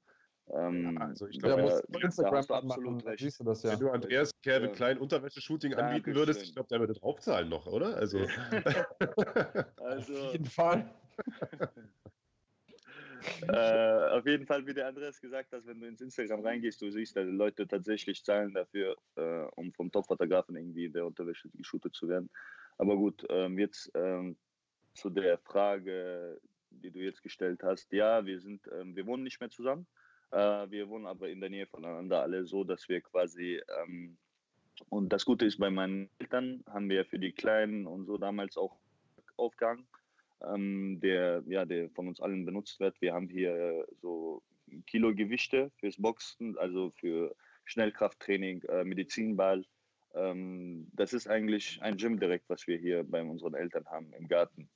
[0.53, 3.23] Ähm, ja, also ich glaube, ja, ja, Instagram hast du absolut machen, recht.
[3.23, 3.71] Siehst du das ja.
[3.71, 4.71] Wenn du Andreas Kerbe ja.
[4.73, 7.97] kleinen Unterwäsche-Shooting anbieten würdest, ich glaube, der würde draufzahlen noch, oder?
[7.97, 8.19] Also,
[9.77, 10.93] also auf jeden Fall.
[13.47, 16.89] äh, auf jeden Fall, wie der Andreas gesagt hat, wenn du ins Instagram reingehst, du
[16.91, 21.95] siehst, dass Leute tatsächlich zahlen dafür, äh, um vom Top-Fotografen irgendwie in der Unterwäsche geshootet
[21.95, 22.29] zu werden.
[22.77, 24.35] Aber gut, ähm, jetzt ähm,
[24.93, 27.91] zu der Frage, die du jetzt gestellt hast.
[27.91, 29.87] Ja, wir sind, ähm, wir wohnen nicht mehr zusammen.
[30.31, 34.17] Äh, wir wohnen aber in der Nähe voneinander alle so, dass wir quasi ähm,
[34.89, 38.57] und das Gute ist, bei meinen Eltern haben wir für die Kleinen und so damals
[38.57, 38.75] auch
[39.37, 39.87] aufgehangen
[40.53, 42.99] ähm, der, ja, der von uns allen benutzt wird.
[43.01, 44.41] Wir haben hier so
[44.87, 47.35] Kilogewichte fürs Boxen, also für
[47.65, 49.65] Schnellkrafttraining, äh, Medizinball.
[50.13, 54.27] Ähm, das ist eigentlich ein Gym direkt, was wir hier bei unseren Eltern haben im
[54.27, 54.69] Garten.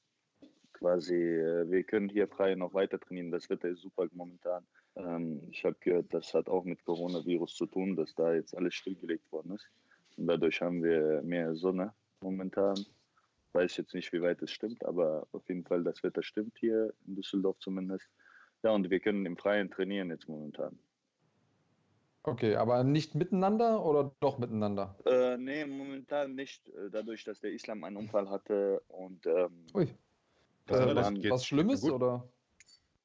[0.74, 3.32] Quasi, äh, wir können hier frei noch weiter trainieren.
[3.32, 4.66] Das Wetter ist super momentan.
[4.96, 8.76] Ähm, ich habe gehört, das hat auch mit Coronavirus zu tun, dass da jetzt alles
[8.76, 9.70] stillgelegt worden ist.
[10.18, 12.86] Und dadurch haben wir mehr Sonne momentan.
[13.54, 16.94] Weiß jetzt nicht, wie weit es stimmt, aber auf jeden Fall das Wetter stimmt hier
[17.08, 18.08] in Düsseldorf zumindest.
[18.64, 20.78] Ja, und wir können im Freien trainieren jetzt momentan.
[22.24, 24.98] Okay, aber nicht miteinander oder doch miteinander?
[25.06, 26.68] Äh, nee, momentan nicht.
[26.70, 29.26] Äh, dadurch, dass der Islam einen Unfall hatte und.
[29.26, 29.86] Ähm, Ui.
[29.86, 29.96] Äh,
[30.68, 32.30] was, was Schlimmes oder?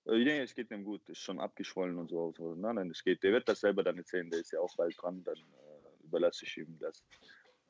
[0.06, 1.08] Äh, nee, es geht ihm gut.
[1.08, 2.34] Ist schon abgeschwollen und so.
[2.56, 3.22] Nein, nein, es geht.
[3.22, 4.28] Der wird das selber dann erzählen.
[4.28, 5.22] Der ist ja auch bald dran.
[5.24, 7.04] Dann äh, überlasse ich ihm das.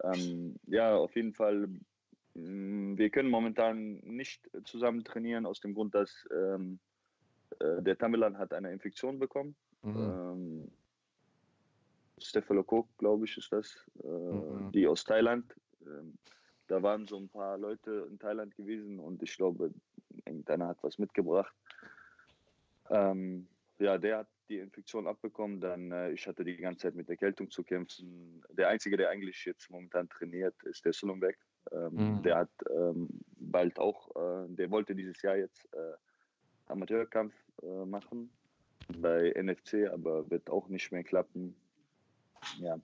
[0.02, 1.68] Ähm, ja, auf jeden Fall
[2.34, 6.80] wir können momentan nicht zusammen trainieren, aus dem Grund, dass ähm,
[7.60, 9.54] äh, der Tamilan hat eine Infektion bekommen.
[9.82, 9.96] Mhm.
[9.96, 10.72] Ähm,
[12.18, 14.72] Staphylococcus, glaube ich, ist das, äh, mhm.
[14.72, 15.54] die aus Thailand.
[15.82, 16.18] Ähm,
[16.66, 19.72] da waren so ein paar Leute in Thailand gewesen und ich glaube,
[20.24, 21.54] irgendeiner hat was mitgebracht.
[22.90, 23.46] Ähm,
[23.78, 27.50] ja, der hat die Infektion abbekommen, dann äh, ich hatte die ganze Zeit mit Erkältung
[27.50, 28.42] zu kämpfen.
[28.50, 31.38] Der Einzige, der eigentlich jetzt momentan trainiert, ist der Sulumbeck.
[31.72, 32.22] Ähm, mhm.
[32.22, 33.08] Der hat ähm,
[33.38, 35.92] bald auch, äh, der wollte dieses Jahr jetzt äh,
[36.66, 38.30] Amateurkampf äh, machen
[38.98, 41.54] bei NFC, aber wird auch nicht mehr klappen.
[42.58, 42.78] Ja,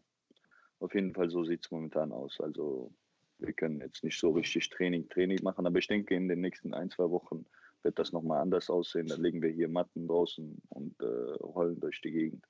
[0.79, 2.41] auf jeden Fall so sieht es momentan aus.
[2.41, 2.93] Also
[3.39, 6.75] wir können jetzt nicht so richtig Training, Training machen, aber ich denke, in den nächsten
[6.75, 7.45] ein, zwei Wochen
[7.83, 9.07] wird das nochmal anders aussehen.
[9.07, 12.45] Dann legen wir hier Matten draußen und äh, rollen durch die Gegend.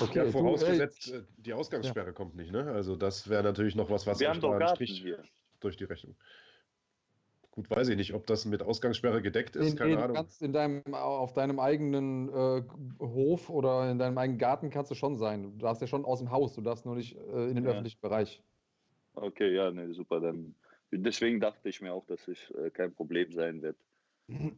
[0.00, 2.12] Okay, ja, vorausgesetzt, du, äh, die Ausgangssperre ja.
[2.12, 2.70] kommt nicht, ne?
[2.72, 5.22] Also das wäre natürlich noch was, was wir haben doch Garten Strich hier.
[5.60, 6.16] durch die Rechnung.
[7.52, 9.72] Gut, weiß ich nicht, ob das mit Ausgangssperre gedeckt ist.
[9.72, 10.16] Nee, Keine nee, Ahnung.
[10.16, 12.62] Kannst in deinem, auf deinem eigenen äh,
[12.98, 15.42] Hof oder in deinem eigenen Garten kannst du schon sein.
[15.42, 17.70] Du darfst ja schon aus dem Haus, du darfst nur nicht äh, in den ja.
[17.72, 18.42] öffentlichen Bereich.
[19.14, 20.20] Okay, ja, nee, super.
[20.20, 20.54] Dann,
[20.90, 23.76] deswegen dachte ich mir auch, dass es äh, kein Problem sein wird.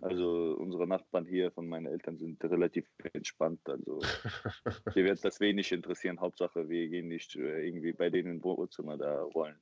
[0.01, 3.61] Also unsere Nachbarn hier von meinen Eltern sind relativ entspannt.
[3.65, 4.01] Also
[4.95, 6.21] hier wird das wenig interessieren.
[6.21, 9.57] Hauptsache, wir gehen nicht äh, irgendwie bei denen im Wohnzimmer da rollen.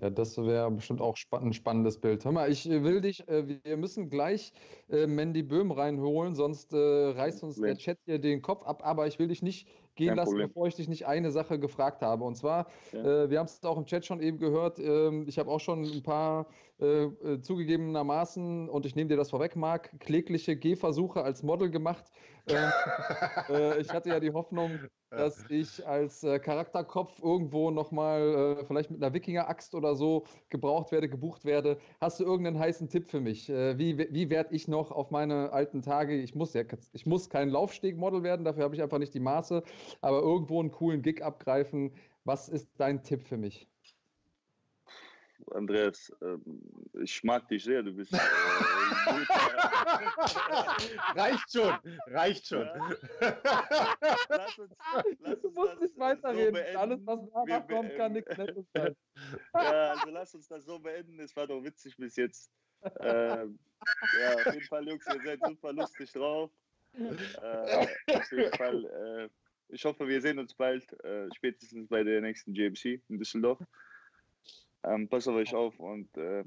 [0.00, 2.24] Ja, das wäre bestimmt auch ein spannendes Bild.
[2.24, 4.52] Hör mal, ich äh, will dich, äh, wir müssen gleich
[4.88, 9.06] äh, Mandy Böhm reinholen, sonst äh, reißt uns der Chat hier den Kopf ab, aber
[9.06, 10.48] ich will dich nicht gehen Kein lassen, Problem.
[10.48, 12.24] bevor ich dich nicht eine Sache gefragt habe.
[12.24, 13.24] Und zwar, ja.
[13.24, 15.84] äh, wir haben es auch im Chat schon eben gehört, äh, ich habe auch schon
[15.84, 16.46] ein paar
[16.80, 22.10] äh, äh, zugegebenermaßen, und ich nehme dir das vorweg, Marc, klägliche Gehversuche als Model gemacht.
[23.48, 29.02] Äh, ich hatte ja die Hoffnung, dass ich als äh, Charakterkopf irgendwo nochmal, vielleicht mit
[29.02, 31.78] einer Wikinger-Axt oder so, gebraucht werde, gebucht werde.
[32.00, 33.48] Hast du irgendeinen heißen Tipp für mich?
[33.48, 37.48] wie wie werde ich noch auf meine alten Tage, ich muss ja, ich muss kein
[37.50, 39.62] Laufsteg-Model werden, dafür habe ich einfach nicht die Maße,
[40.00, 41.94] aber irgendwo einen coolen Gig abgreifen.
[42.24, 43.68] Was ist dein Tipp für mich?
[45.52, 46.42] Andreas, ähm,
[47.02, 49.28] ich mag dich sehr, du bist äh, gut.
[51.16, 51.74] reicht schon,
[52.06, 52.66] reicht schon.
[52.66, 52.98] Ja.
[54.28, 54.74] Lass uns,
[55.20, 56.60] lass du musst nicht weiterreden.
[56.72, 58.96] So Alles, was danach kommt, kann nichts Nettes sein.
[59.54, 61.20] Ja, also lass uns das so beenden.
[61.20, 62.50] Es war doch witzig bis jetzt.
[63.00, 63.58] Ähm,
[64.20, 66.50] ja, auf jeden Fall, Jungs, ihr seid super lustig drauf.
[66.94, 68.84] Äh, auf jeden Fall.
[68.84, 69.28] Äh,
[69.68, 73.58] ich hoffe, wir sehen uns bald, äh, spätestens bei der nächsten GMC in Düsseldorf.
[74.84, 76.44] Ähm, passt auf euch auf und äh,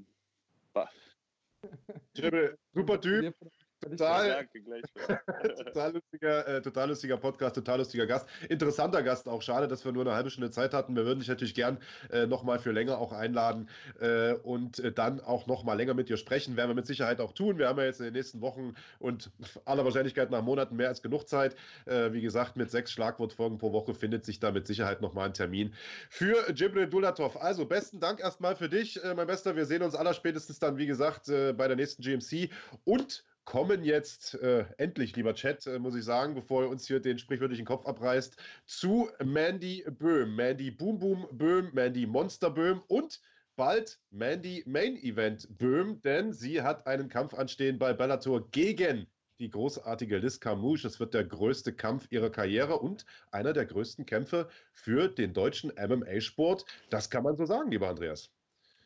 [2.74, 3.36] super Typ.
[3.80, 4.48] Total,
[5.66, 8.28] total, lustiger, äh, total lustiger Podcast, total lustiger Gast.
[8.50, 9.42] Interessanter Gast auch.
[9.42, 10.96] Schade, dass wir nur eine halbe Stunde Zeit hatten.
[10.96, 11.78] Wir würden dich natürlich gern
[12.12, 13.70] äh, nochmal für länger auch einladen
[14.00, 16.58] äh, und äh, dann auch nochmal länger mit dir sprechen.
[16.58, 17.60] Werden wir mit Sicherheit auch tun.
[17.60, 19.30] Wir haben ja jetzt in den nächsten Wochen und
[19.66, 21.56] aller Wahrscheinlichkeit nach Monaten mehr als genug Zeit.
[21.86, 25.34] Äh, wie gesagt, mit sechs Schlagwortfolgen pro Woche findet sich da mit Sicherheit nochmal ein
[25.34, 25.74] Termin
[26.10, 27.38] für Jibril Dulatov.
[27.38, 29.56] Also besten Dank erstmal für dich, äh, mein Bester.
[29.56, 32.50] Wir sehen uns aller spätestens dann, wie gesagt, äh, bei der nächsten GMC
[32.84, 37.00] und kommen jetzt äh, endlich, lieber Chat, äh, muss ich sagen, bevor ihr uns hier
[37.00, 38.36] den sprichwörtlichen Kopf abreißt,
[38.66, 40.36] zu Mandy Böhm.
[40.36, 43.22] Mandy Boom Boom Böhm, Mandy Monster Böhm und
[43.56, 49.08] bald Mandy Main Event Böhm, denn sie hat einen Kampf anstehen bei Bellator gegen
[49.40, 50.84] die großartige Liz Carmouche.
[50.84, 55.72] Das wird der größte Kampf ihrer Karriere und einer der größten Kämpfe für den deutschen
[55.72, 56.66] MMA-Sport.
[56.90, 58.30] Das kann man so sagen, lieber Andreas.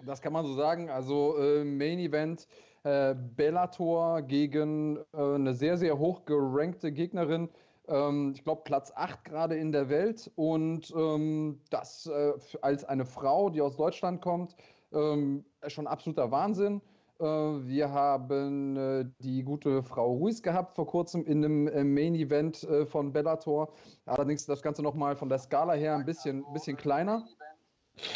[0.05, 0.91] Das kann man so sagen.
[0.91, 2.47] Also äh, Main Event
[2.84, 7.49] äh, Bellator gegen äh, eine sehr, sehr hoch gerankte Gegnerin.
[7.88, 10.32] Ähm, ich glaube, Platz 8 gerade in der Welt.
[10.36, 14.55] Und ähm, das äh, als eine Frau, die aus Deutschland kommt,
[14.93, 16.82] ähm, schon absoluter Wahnsinn.
[17.19, 22.15] Äh, wir haben äh, die gute Frau Ruiz gehabt vor kurzem in einem äh, Main
[22.15, 23.71] Event von Bellator.
[24.05, 27.27] Allerdings das Ganze nochmal von der Skala her ein bisschen, bisschen kleiner.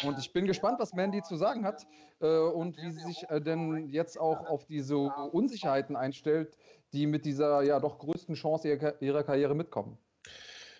[0.04, 1.86] Und ich bin gespannt, was Mandy zu sagen hat
[2.24, 6.56] und wie sie sich äh, denn jetzt auch auf diese Unsicherheiten einstellt,
[6.92, 9.98] die mit dieser ja doch größten Chance ihrer, ihrer Karriere mitkommen.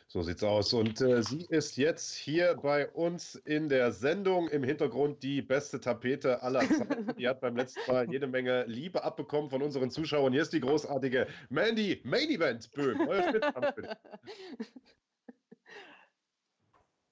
[0.09, 0.73] So sieht's aus.
[0.73, 4.49] Und äh, sie ist jetzt hier bei uns in der Sendung.
[4.49, 7.15] Im Hintergrund die beste Tapete aller Zeiten.
[7.19, 10.33] Die hat beim letzten Mal jede Menge Liebe abbekommen von unseren Zuschauern.
[10.33, 13.01] Hier ist die großartige Mandy Main Event Böhm.
[13.09, 13.35] Euer.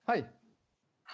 [0.07, 0.25] Hi.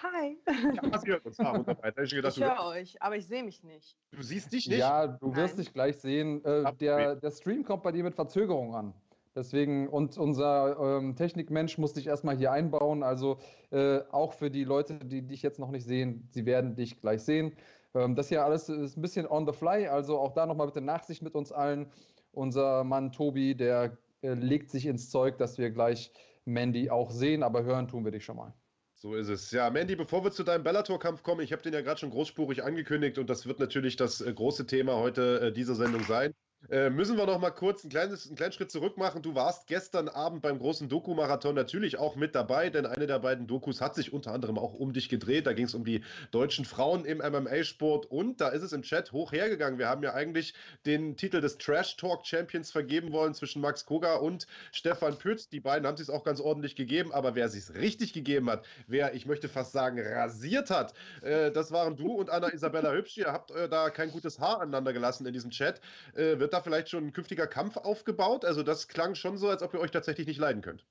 [0.03, 0.37] Hi.
[0.47, 1.39] Ja, sie hört uns.
[1.39, 1.97] Ah, wunderbar.
[1.97, 3.97] Ich, gedacht, ich höre euch, aber ich sehe mich nicht.
[4.11, 4.79] Du siehst dich nicht?
[4.79, 6.43] Ja, du wirst dich gleich sehen.
[6.43, 8.93] Äh, der, der Stream kommt bei dir mit Verzögerung an.
[9.35, 13.03] Deswegen, und unser ähm, Technikmensch muss dich erstmal hier einbauen.
[13.03, 13.37] Also
[13.69, 17.21] äh, auch für die Leute, die dich jetzt noch nicht sehen, sie werden dich gleich
[17.21, 17.53] sehen.
[17.93, 20.81] Ähm, das hier alles ist ein bisschen on the fly, also auch da nochmal bitte
[20.81, 21.91] Nachsicht mit uns allen.
[22.33, 26.11] Unser Mann Tobi, der äh, legt sich ins Zeug, dass wir gleich
[26.45, 28.53] Mandy auch sehen, aber hören tun wir dich schon mal.
[29.01, 29.49] So ist es.
[29.49, 32.63] Ja, Mandy, bevor wir zu deinem Bellator-Kampf kommen, ich habe den ja gerade schon großspurig
[32.63, 36.35] angekündigt und das wird natürlich das äh, große Thema heute äh, dieser Sendung sein.
[36.69, 39.21] Äh, müssen wir noch mal kurz ein kleines, einen kleinen Schritt zurück machen.
[39.21, 43.47] Du warst gestern Abend beim großen Doku-Marathon natürlich auch mit dabei, denn eine der beiden
[43.47, 45.47] Dokus hat sich unter anderem auch um dich gedreht.
[45.47, 49.11] Da ging es um die deutschen Frauen im MMA-Sport und da ist es im Chat
[49.11, 49.79] hoch hergegangen.
[49.79, 50.53] Wir haben ja eigentlich
[50.85, 55.49] den Titel des Trash Talk Champions vergeben wollen zwischen Max Koga und Stefan Pütz.
[55.49, 59.13] Die beiden haben es auch ganz ordentlich gegeben, aber wer es richtig gegeben hat, wer,
[59.13, 63.17] ich möchte fast sagen, rasiert hat, äh, das waren du und Anna Isabella Hübsch.
[63.17, 65.81] Ihr habt äh, da kein gutes Haar aneinander gelassen in diesem Chat.
[66.15, 68.43] Äh, wird da vielleicht schon ein künftiger Kampf aufgebaut?
[68.43, 70.85] Also das klang schon so, als ob ihr euch tatsächlich nicht leiden könnt.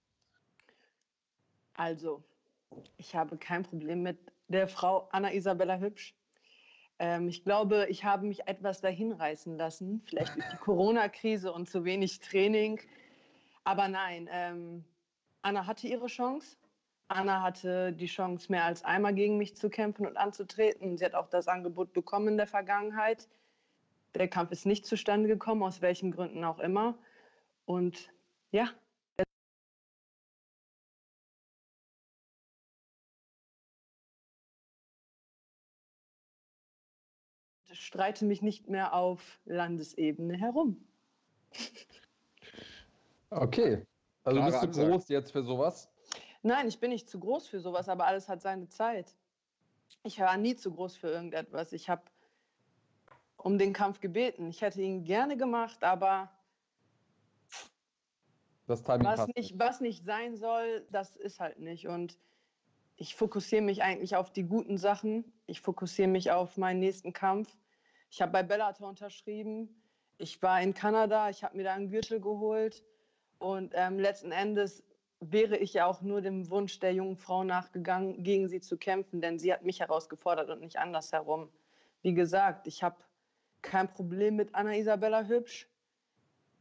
[1.74, 2.23] Also,
[2.97, 4.19] ich habe kein Problem mit
[4.49, 6.15] der Frau Anna Isabella Hübsch.
[6.99, 11.69] Ähm, ich glaube, ich habe mich etwas dahin reißen lassen, vielleicht durch die Corona-Krise und
[11.69, 12.81] zu wenig Training.
[13.65, 14.85] Aber nein, ähm,
[15.43, 16.57] Anna hatte ihre Chance.
[17.09, 20.97] Anna hatte die Chance, mehr als einmal gegen mich zu kämpfen und anzutreten.
[20.97, 23.28] Sie hat auch das Angebot bekommen in der Vergangenheit.
[24.15, 26.99] Der Kampf ist nicht zustande gekommen, aus welchen Gründen auch immer.
[27.65, 28.12] Und
[28.51, 28.70] ja,
[37.91, 40.87] streite mich nicht mehr auf Landesebene herum.
[43.31, 43.85] Okay.
[44.23, 45.91] Also Klare bist du groß jetzt für sowas?
[46.43, 49.16] Nein, ich bin nicht zu groß für sowas, aber alles hat seine Zeit.
[50.05, 51.73] Ich war nie zu groß für irgendetwas.
[51.73, 52.03] Ich habe
[53.42, 54.48] um den Kampf gebeten.
[54.48, 56.30] Ich hätte ihn gerne gemacht, aber
[58.66, 61.88] das was, nicht, was nicht sein soll, das ist halt nicht.
[61.88, 62.18] Und
[62.96, 65.24] ich fokussiere mich eigentlich auf die guten Sachen.
[65.46, 67.56] Ich fokussiere mich auf meinen nächsten Kampf.
[68.10, 69.82] Ich habe bei Bellator unterschrieben.
[70.18, 72.84] Ich war in Kanada, ich habe mir da einen Gürtel geholt.
[73.38, 74.84] Und ähm, letzten Endes
[75.18, 79.20] wäre ich ja auch nur dem Wunsch der jungen Frau nachgegangen, gegen sie zu kämpfen,
[79.20, 81.48] denn sie hat mich herausgefordert und nicht andersherum.
[82.02, 82.96] Wie gesagt, ich habe
[83.62, 85.69] kein Problem mit Anna Isabella Hübsch.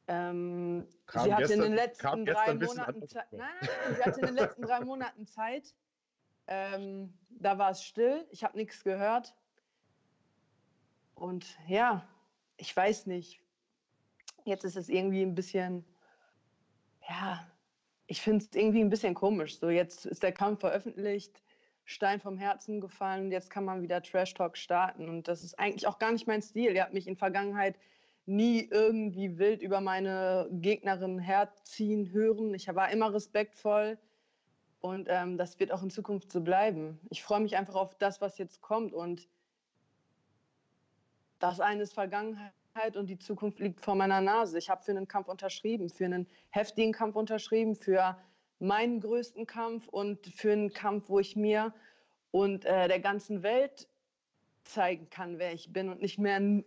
[0.08, 3.32] Ähm, sie hatte in den letzten drei Monaten Zeit.
[3.32, 5.76] Nein, nein, sie hatte in den letzten drei Monaten Zeit.
[6.48, 9.36] Ähm, da war es still, ich habe nichts gehört.
[11.14, 12.08] Und ja,
[12.58, 13.42] ich weiß nicht.
[14.46, 15.86] Jetzt ist es irgendwie ein bisschen,
[17.08, 17.46] ja,
[18.08, 19.60] ich finde es irgendwie ein bisschen komisch.
[19.60, 21.44] So, jetzt ist der Kampf veröffentlicht,
[21.90, 25.10] Stein vom Herzen gefallen und jetzt kann man wieder Trash Talk starten.
[25.10, 26.76] Und das ist eigentlich auch gar nicht mein Stil.
[26.76, 27.80] Ihr habt mich in Vergangenheit
[28.28, 32.54] nie irgendwie wild über meine Gegnerin herziehen hören.
[32.54, 33.98] Ich war immer respektvoll
[34.82, 37.00] und ähm, das wird auch in Zukunft so bleiben.
[37.10, 39.28] Ich freue mich einfach auf das, was jetzt kommt und
[41.40, 44.60] das eine ist Vergangenheit und die Zukunft liegt vor meiner Nase.
[44.60, 48.16] Ich habe für einen Kampf unterschrieben, für einen heftigen Kampf unterschrieben, für
[48.60, 51.74] meinen größten Kampf und für einen Kampf, wo ich mir
[52.32, 53.88] und äh, der ganzen Welt
[54.64, 56.64] zeigen kann, wer ich bin und nicht mehr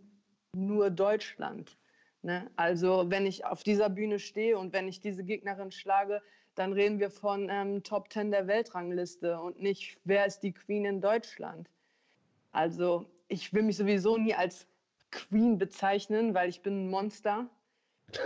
[0.55, 1.77] nur Deutschland.
[2.23, 2.51] Ne?
[2.57, 6.23] Also wenn ich auf dieser Bühne stehe und wenn ich diese Gegnerin schlage,
[6.55, 10.85] dann reden wir von ähm, Top 10 der Weltrangliste und nicht, wer ist die Queen
[10.85, 11.71] in Deutschland.
[12.53, 14.67] Also ich will mich sowieso nie als
[15.11, 17.49] Queen bezeichnen, weil ich bin ein Monster.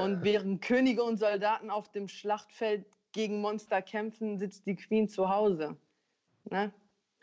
[0.00, 2.86] Und während Könige und Soldaten auf dem Schlachtfeld
[3.16, 5.74] gegen Monster kämpfen, sitzt die Queen zu Hause.
[6.50, 6.70] Ne?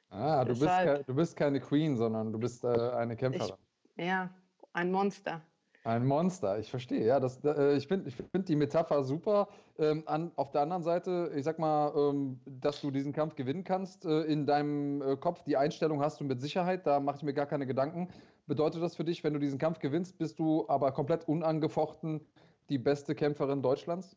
[0.10, 3.56] Ah, du bist, ke du bist keine Queen, sondern du bist äh, eine Kämpferin.
[3.96, 4.30] Ich, ja,
[4.74, 5.42] ein Monster.
[5.86, 7.06] Ein Monster, ich verstehe.
[7.06, 9.50] Ja, das, äh, ich finde ich find die Metapher super.
[9.78, 13.64] Ähm, an, auf der anderen Seite, ich sag mal, ähm, dass du diesen Kampf gewinnen
[13.64, 17.24] kannst, äh, in deinem äh, Kopf, die Einstellung hast du mit Sicherheit, da mache ich
[17.24, 18.08] mir gar keine Gedanken.
[18.48, 22.22] Bedeutet das für dich, wenn du diesen Kampf gewinnst, bist du aber komplett unangefochten
[22.70, 24.16] die beste Kämpferin Deutschlands?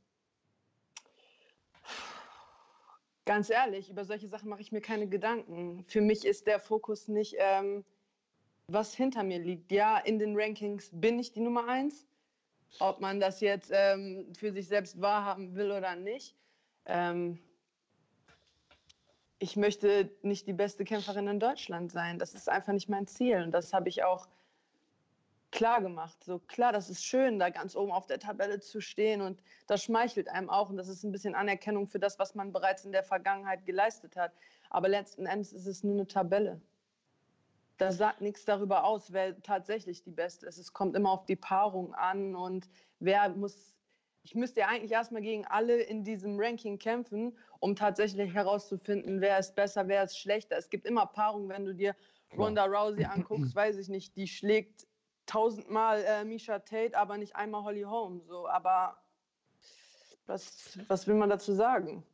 [3.26, 5.84] Ganz ehrlich, über solche Sachen mache ich mir keine Gedanken.
[5.86, 7.36] Für mich ist der Fokus nicht.
[7.38, 7.84] Ähm
[8.68, 9.70] was hinter mir liegt.
[9.70, 12.06] Ja, in den Rankings bin ich die Nummer eins.
[12.80, 16.34] Ob man das jetzt ähm, für sich selbst wahrhaben will oder nicht.
[16.84, 17.38] Ähm,
[19.38, 22.18] ich möchte nicht die beste Kämpferin in Deutschland sein.
[22.18, 23.42] Das ist einfach nicht mein Ziel.
[23.42, 24.26] Und das habe ich auch
[25.50, 26.22] klar gemacht.
[26.24, 29.82] So klar, das ist schön, da ganz oben auf der Tabelle zu stehen und das
[29.82, 32.92] schmeichelt einem auch und das ist ein bisschen Anerkennung für das, was man bereits in
[32.92, 34.32] der Vergangenheit geleistet hat.
[34.70, 36.60] Aber letzten Endes ist es nur eine Tabelle
[37.78, 40.58] das sagt nichts darüber aus, wer tatsächlich die Beste ist.
[40.58, 42.68] Es kommt immer auf die Paarung an und
[43.00, 43.74] wer muss.
[44.22, 49.38] Ich müsste ja eigentlich erstmal gegen alle in diesem Ranking kämpfen, um tatsächlich herauszufinden, wer
[49.38, 50.56] ist besser, wer ist schlechter.
[50.56, 51.94] Es gibt immer Paarungen, wenn du dir
[52.36, 54.88] Ronda Rousey anguckst, weiß ich nicht, die schlägt
[55.26, 58.22] tausendmal äh, Misha Tate, aber nicht einmal Holly Holm.
[58.26, 58.96] So, aber
[60.26, 62.04] was, was will man dazu sagen?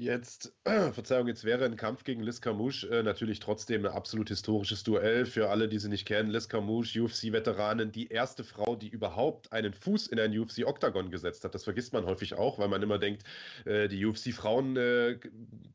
[0.00, 4.82] Jetzt, Verzeihung, jetzt wäre ein Kampf gegen Liz Carmouche äh, natürlich trotzdem ein absolut historisches
[4.82, 5.26] Duell.
[5.26, 9.74] Für alle, die sie nicht kennen, Liz Carmouche, UFC-Veteranin, die erste Frau, die überhaupt einen
[9.74, 11.54] Fuß in ein UFC-Oktagon gesetzt hat.
[11.54, 13.24] Das vergisst man häufig auch, weil man immer denkt,
[13.66, 15.18] äh, die UFC-Frauen, äh,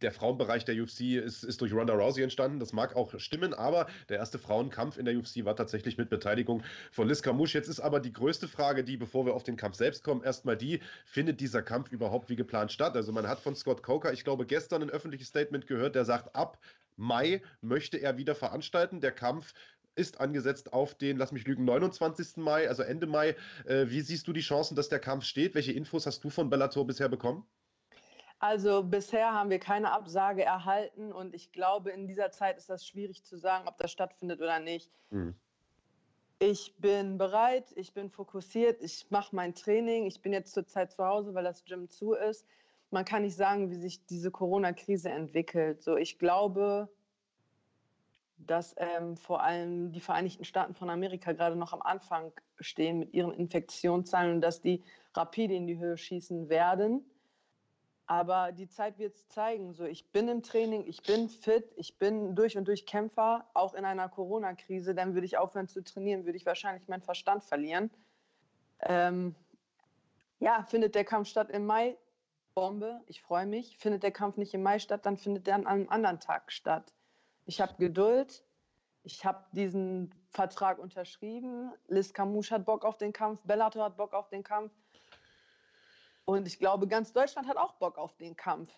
[0.02, 2.60] der Frauenbereich der UFC ist, ist durch Ronda Rousey entstanden.
[2.60, 6.64] Das mag auch stimmen, aber der erste Frauenkampf in der UFC war tatsächlich mit Beteiligung
[6.91, 7.60] von Liz Carmouche.
[7.60, 10.57] Jetzt ist aber die größte Frage, die, bevor wir auf den Kampf selbst kommen, erstmal
[10.57, 12.95] die, findet dieser Kampf überhaupt wie geplant statt?
[12.95, 16.35] Also man hat von Scott Coker ich glaube, gestern ein öffentliches Statement gehört, der sagt,
[16.35, 16.57] ab
[16.97, 19.01] Mai möchte er wieder veranstalten.
[19.01, 19.53] Der Kampf
[19.95, 22.37] ist angesetzt auf den, lass mich lügen, 29.
[22.37, 23.35] Mai, also Ende Mai.
[23.65, 25.55] Äh, wie siehst du die Chancen, dass der Kampf steht?
[25.55, 27.45] Welche Infos hast du von Bellator bisher bekommen?
[28.39, 32.85] Also bisher haben wir keine Absage erhalten und ich glaube, in dieser Zeit ist das
[32.85, 34.91] schwierig zu sagen, ob das stattfindet oder nicht.
[35.09, 35.35] Mhm.
[36.39, 40.05] Ich bin bereit, ich bin fokussiert, ich mache mein Training.
[40.05, 42.45] Ich bin jetzt zurzeit zu Hause, weil das Gym zu ist.
[42.91, 45.82] Man kann nicht sagen, wie sich diese Corona-Krise entwickelt.
[45.82, 46.90] So, ich glaube,
[48.38, 53.14] dass ähm, vor allem die Vereinigten Staaten von Amerika gerade noch am Anfang stehen mit
[53.14, 54.84] ihren Infektionszahlen und dass die
[55.14, 57.03] rapide in die Höhe schießen werden.
[58.07, 59.74] Aber die Zeit wird es zeigen.
[59.74, 63.74] So, ich bin im Training, ich bin fit, ich bin durch und durch Kämpfer, auch
[63.74, 64.94] in einer Corona-Krise.
[64.94, 67.90] Dann würde ich aufhören zu trainieren, würde ich wahrscheinlich meinen Verstand verlieren.
[68.82, 69.36] Ähm,
[70.40, 71.98] ja, findet der Kampf statt im Mai?
[72.56, 73.77] Bombe, ich freue mich.
[73.77, 76.94] Findet der Kampf nicht im Mai statt, dann findet der an einem anderen Tag statt.
[77.45, 78.45] Ich habe Geduld.
[79.03, 81.73] Ich habe diesen Vertrag unterschrieben.
[81.88, 83.41] Liz Camouche hat Bock auf den Kampf.
[83.44, 84.72] Bellator hat Bock auf den Kampf.
[86.23, 88.72] Und ich glaube, ganz Deutschland hat auch Bock auf den Kampf.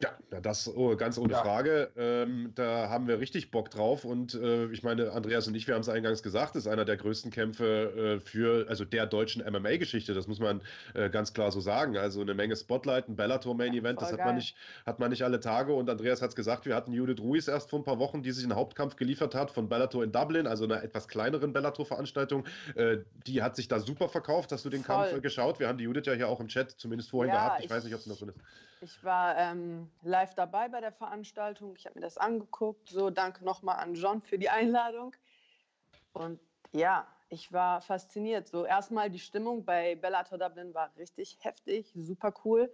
[0.00, 1.42] Ja, das oh, ganz ohne ja.
[1.42, 1.90] Frage.
[1.96, 4.04] Ähm, da haben wir richtig Bock drauf.
[4.04, 6.96] Und äh, ich meine, Andreas und ich, wir haben es eingangs gesagt, ist einer der
[6.96, 10.14] größten Kämpfe äh, für, also der deutschen MMA-Geschichte.
[10.14, 10.62] Das muss man
[10.94, 11.96] äh, ganz klar so sagen.
[11.96, 14.56] Also eine Menge Spotlight, ein Bellator-Main-Event, das hat man, nicht,
[14.86, 15.72] hat man nicht alle Tage.
[15.74, 18.30] Und Andreas hat es gesagt, wir hatten Judith Ruiz erst vor ein paar Wochen, die
[18.30, 22.44] sich einen Hauptkampf geliefert hat von Bellator in Dublin, also einer etwas kleineren Bellator-Veranstaltung.
[22.76, 24.52] Äh, die hat sich da super verkauft.
[24.52, 24.94] Hast du den Voll.
[24.94, 25.58] Kampf äh, geschaut?
[25.58, 27.58] Wir haben die Judith ja hier auch im Chat zumindest vorhin ja, gehabt.
[27.58, 28.38] Ich, ich weiß nicht, ob es noch drin ist.
[28.80, 31.74] Ich war ähm, live dabei bei der Veranstaltung.
[31.76, 32.88] Ich habe mir das angeguckt.
[32.88, 35.14] So, danke nochmal an John für die Einladung.
[36.12, 36.38] Und
[36.72, 38.48] ja, ich war fasziniert.
[38.48, 42.72] So, erstmal die Stimmung bei Bellator Dublin war richtig heftig, super cool.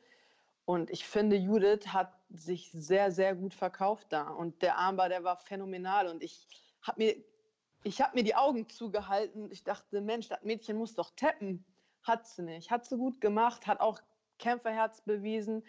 [0.66, 4.28] Und ich finde, Judith hat sich sehr, sehr gut verkauft da.
[4.28, 6.08] Und der Armbar, der war phänomenal.
[6.08, 6.46] Und ich
[6.82, 9.50] habe mir, hab mir die Augen zugehalten.
[9.50, 11.64] Ich dachte, Mensch, das Mädchen muss doch tappen.
[12.02, 12.70] Hat sie nicht.
[12.70, 14.00] Hat sie gut gemacht, hat auch
[14.38, 15.64] Kämpferherz bewiesen.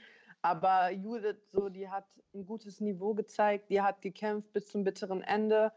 [0.45, 2.05] Aber Judith, so, die hat
[2.35, 5.71] ein gutes Niveau gezeigt, die hat gekämpft bis zum bitteren Ende.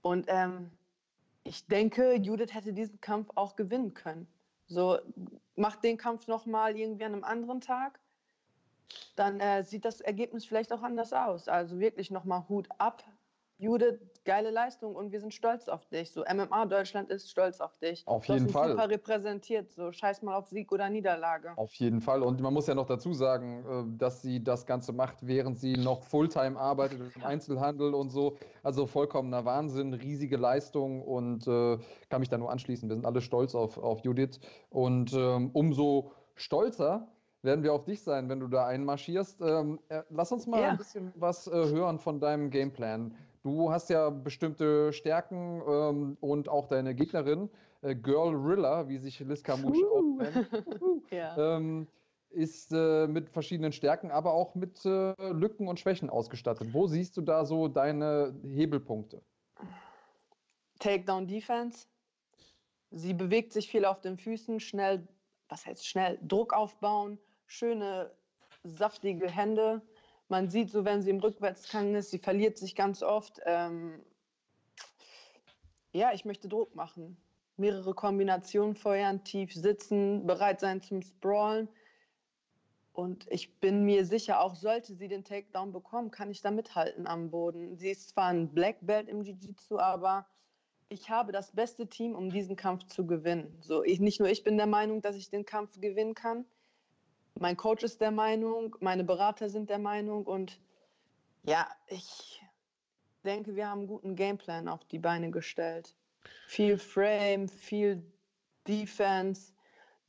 [0.00, 0.70] Und ähm,
[1.44, 4.26] ich denke, Judith hätte diesen Kampf auch gewinnen können.
[4.68, 4.98] So,
[5.54, 8.00] macht den Kampf nochmal irgendwie an einem anderen Tag,
[9.16, 11.48] dann äh, sieht das Ergebnis vielleicht auch anders aus.
[11.48, 13.04] Also wirklich nochmal Hut ab
[13.60, 16.12] Judith, geile Leistung und wir sind stolz auf dich.
[16.12, 18.02] So MMA Deutschland ist stolz auf dich.
[18.06, 18.70] Auf du jeden hast Fall.
[18.70, 19.70] Super repräsentiert.
[19.72, 21.52] So scheiß mal auf Sieg oder Niederlage.
[21.56, 22.22] Auf jeden Fall.
[22.22, 25.74] Und man muss ja noch dazu sagen, äh, dass sie das Ganze macht, während sie
[25.74, 28.38] noch Fulltime arbeitet im Einzelhandel und so.
[28.62, 31.78] Also vollkommener Wahnsinn, riesige Leistung und äh,
[32.08, 32.88] kann mich da nur anschließen.
[32.88, 37.08] Wir sind alle stolz auf, auf Judith und ähm, umso stolzer
[37.42, 39.40] werden wir auf dich sein, wenn du da einmarschierst.
[39.40, 40.70] Ähm, äh, lass uns mal ja.
[40.70, 43.14] ein bisschen was äh, hören von deinem Gameplan.
[43.42, 47.48] Du hast ja bestimmte Stärken ähm, und auch deine Gegnerin,
[47.80, 49.52] äh, Girl Rilla, wie sich Liz uh.
[49.52, 50.48] auch nennt,
[51.10, 51.56] ja.
[51.56, 51.88] ähm,
[52.28, 56.72] ist äh, mit verschiedenen Stärken, aber auch mit äh, Lücken und Schwächen ausgestattet.
[56.72, 59.22] Wo siehst du da so deine Hebelpunkte?
[60.78, 61.86] Takedown Defense.
[62.90, 65.06] Sie bewegt sich viel auf den Füßen, schnell,
[65.48, 68.10] was heißt schnell, Druck aufbauen, schöne,
[68.64, 69.82] saftige Hände
[70.30, 73.40] man sieht so, wenn sie im Rückwärtsgang ist, sie verliert sich ganz oft.
[73.44, 74.00] Ähm,
[75.92, 77.16] ja, ich möchte Druck machen.
[77.56, 81.68] Mehrere Kombinationen feuern, tief sitzen, bereit sein zum Sprawlen.
[82.92, 87.06] Und ich bin mir sicher, auch sollte sie den Takedown bekommen, kann ich da mithalten
[87.06, 87.76] am Boden.
[87.76, 90.26] Sie ist zwar ein Black Belt im Jiu-Jitsu, aber
[90.88, 93.56] ich habe das beste Team, um diesen Kampf zu gewinnen.
[93.60, 96.44] So, ich, nicht nur ich bin der Meinung, dass ich den Kampf gewinnen kann,
[97.40, 100.60] mein Coach ist der Meinung, meine Berater sind der Meinung und
[101.42, 102.42] ja, ich
[103.24, 105.96] denke, wir haben einen guten Gameplan auf die Beine gestellt.
[106.46, 108.04] Viel Frame, viel
[108.68, 109.52] Defense,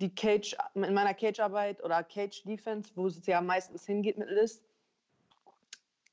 [0.01, 4.65] die Cage, in meiner Cage-Arbeit oder Cage-Defense, wo es ja meistens hingeht mit List.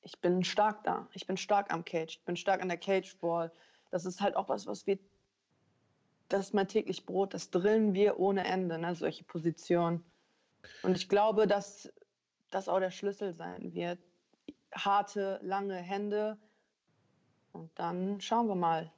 [0.02, 1.08] Ich bin stark da.
[1.14, 2.18] Ich bin stark am Cage.
[2.18, 3.50] Ich bin stark an der Cage-Ball.
[3.90, 4.98] Das ist halt auch was, was wir,
[6.28, 7.34] das ist mein täglich Brot.
[7.34, 8.94] Das drillen wir ohne Ende, ne?
[8.94, 10.04] solche Positionen.
[10.82, 11.92] Und ich glaube, dass
[12.50, 13.98] das auch der Schlüssel sein wird.
[14.72, 16.38] Harte, lange Hände.
[17.52, 18.92] Und dann schauen wir mal.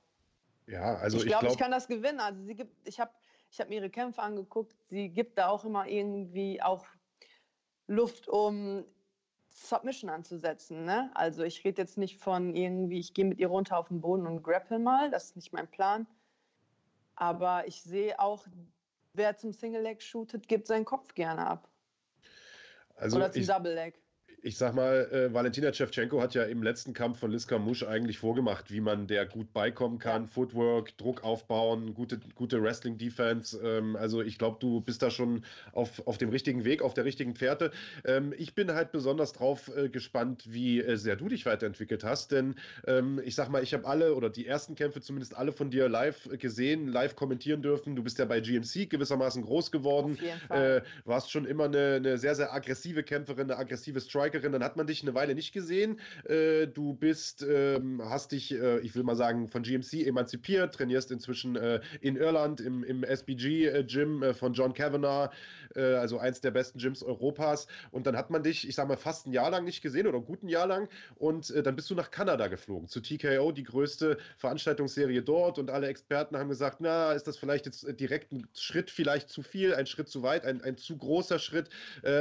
[0.67, 2.21] Ja, also ich, glaube, ich, glaub, ich kann das gewinnen.
[2.21, 3.13] Also sie gibt, ich habe
[3.51, 4.77] ich hab mir ihre Kämpfe angeguckt.
[4.89, 6.87] Sie gibt da auch immer irgendwie auch
[7.89, 8.85] Luft, um
[9.49, 10.85] Submission anzusetzen.
[10.85, 11.11] Ne?
[11.15, 14.27] Also ich rede jetzt nicht von irgendwie, ich gehe mit ihr runter auf den Boden
[14.27, 15.11] und grapple mal.
[15.11, 16.07] Das ist nicht mein Plan.
[17.17, 18.47] Aber ich sehe auch
[19.13, 21.71] wer zum Single Leg shootet, gibt seinen Kopf gerne ab.
[22.97, 24.03] Also Oder zum ich, Double Leg.
[24.43, 28.19] Ich sag mal, äh, Valentina Shevchenko hat ja im letzten Kampf von Liska Musch eigentlich
[28.19, 30.29] vorgemacht, wie man der gut beikommen kann.
[30.29, 33.61] Footwork, Druck aufbauen, gute, gute Wrestling-Defense.
[33.63, 37.05] Ähm, also ich glaube, du bist da schon auf, auf dem richtigen Weg, auf der
[37.05, 37.71] richtigen Pferde.
[38.05, 42.33] Ähm, ich bin halt besonders drauf äh, gespannt, wie äh, sehr du dich weiterentwickelt hast.
[42.33, 42.55] Denn
[42.87, 45.89] ähm, ich sag mal, ich habe alle oder die ersten Kämpfe zumindest alle von dir
[45.89, 47.95] live gesehen, live kommentieren dürfen.
[47.95, 50.19] Du bist ja bei GMC gewissermaßen groß geworden.
[50.49, 54.30] Äh, warst schon immer eine, eine sehr, sehr aggressive Kämpferin, eine aggressive Striker.
[54.31, 56.01] Strikerin, dann hat man dich eine Weile nicht gesehen.
[56.25, 61.11] Äh, du bist, ähm, hast dich, äh, ich will mal sagen, von GMC emanzipiert, trainierst
[61.11, 65.31] inzwischen äh, in Irland im, im SBG-Gym äh, von John Kavanagh,
[65.75, 67.67] äh, also eins der besten Gyms Europas.
[67.91, 70.19] Und dann hat man dich, ich sag mal, fast ein Jahr lang nicht gesehen oder
[70.19, 70.89] ein guten Jahr lang.
[71.17, 75.59] Und äh, dann bist du nach Kanada geflogen, zu TKO, die größte Veranstaltungsserie dort.
[75.59, 79.43] Und alle Experten haben gesagt, na, ist das vielleicht jetzt direkt ein Schritt vielleicht zu
[79.43, 81.69] viel, ein Schritt zu weit, ein, ein zu großer Schritt.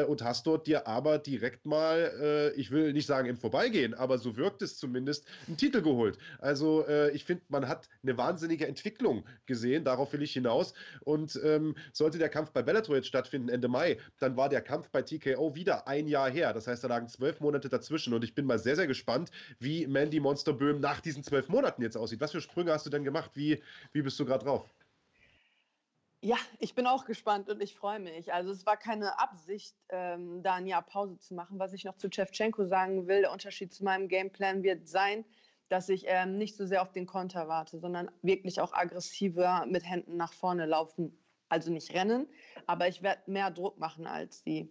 [0.08, 4.18] und hast dort dir aber direkt mal äh, ich will nicht sagen im Vorbeigehen, aber
[4.18, 6.18] so wirkt es zumindest, einen Titel geholt.
[6.40, 10.74] Also äh, ich finde, man hat eine wahnsinnige Entwicklung gesehen, darauf will ich hinaus.
[11.02, 14.90] Und ähm, sollte der Kampf bei Bellator jetzt stattfinden Ende Mai, dann war der Kampf
[14.90, 16.54] bei TKO wieder ein Jahr her.
[16.54, 19.88] Das heißt, da lagen zwölf Monate dazwischen und ich bin mal sehr, sehr gespannt, wie
[19.88, 22.22] Mandy Monsterböhm nach diesen zwölf Monaten jetzt aussieht.
[22.22, 23.32] Was für Sprünge hast du denn gemacht?
[23.34, 23.62] Wie,
[23.92, 24.74] wie bist du gerade drauf?
[26.22, 28.34] Ja, ich bin auch gespannt und ich freue mich.
[28.34, 31.60] Also es war keine Absicht, ähm, da ein Jahr Pause zu machen.
[31.60, 35.24] Was ich noch zu Chevchenko sagen will, der Unterschied zu meinem Gameplan wird sein,
[35.70, 39.86] dass ich ähm, nicht so sehr auf den Konter warte, sondern wirklich auch aggressiver mit
[39.86, 41.18] Händen nach vorne laufen.
[41.48, 42.28] Also nicht rennen,
[42.68, 44.70] aber ich werde mehr Druck machen als die.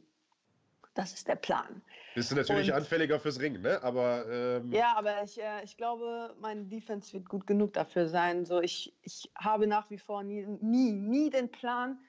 [0.99, 1.81] Das ist der Plan.
[2.17, 3.81] Bist du natürlich und, anfälliger fürs Ringen, ne?
[3.85, 8.45] Aber ähm ja, aber ich, äh, ich glaube, meine Defense wird gut genug dafür sein.
[8.45, 12.01] So, ich, ich habe nach wie vor nie, nie, nie den Plan,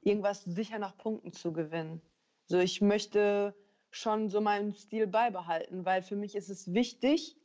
[0.00, 2.02] irgendwas sicher nach Punkten zu gewinnen.
[2.46, 3.54] So, ich möchte
[3.92, 7.36] schon so meinen Stil beibehalten, weil für mich ist es wichtig,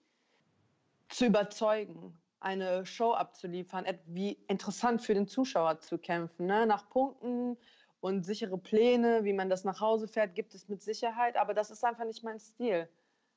[1.10, 6.66] zu überzeugen, eine Show abzuliefern, wie interessant für den Zuschauer zu kämpfen, ne?
[6.66, 7.58] nach Punkten
[8.02, 11.72] und sichere Pläne, wie man das nach Hause fährt, gibt es mit Sicherheit, aber das
[11.72, 12.88] ist einfach nicht mein Stil.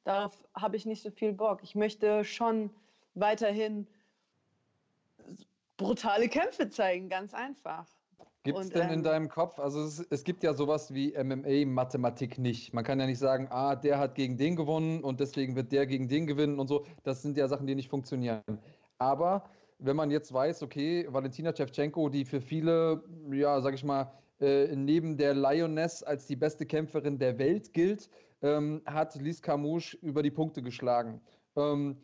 [0.05, 1.63] Darauf habe ich nicht so viel Bock.
[1.63, 2.71] Ich möchte schon
[3.15, 3.87] weiterhin
[5.77, 7.87] brutale Kämpfe zeigen, ganz einfach.
[8.45, 12.39] Gibt es denn ähm, in deinem Kopf, also es, es, gibt ja sowas wie MMA-Mathematik
[12.39, 12.73] nicht.
[12.73, 15.87] Man kann ja nicht sagen, ah, der hat gegen den gewonnen und deswegen wird der
[15.87, 16.85] gegen den gewinnen und so.
[17.05, 18.43] Das sind ja Sachen, die nicht funktionieren.
[18.99, 19.49] Aber
[19.79, 24.13] wenn man jetzt weiß, okay, Valentina Shevchenko, die für viele, ja, sag ich mal,
[24.43, 28.11] äh, neben der Lioness als die beste Kämpferin der Welt gilt,
[28.43, 31.21] ähm, hat Liz Camouche über die Punkte geschlagen.
[31.57, 31.97] Ähm,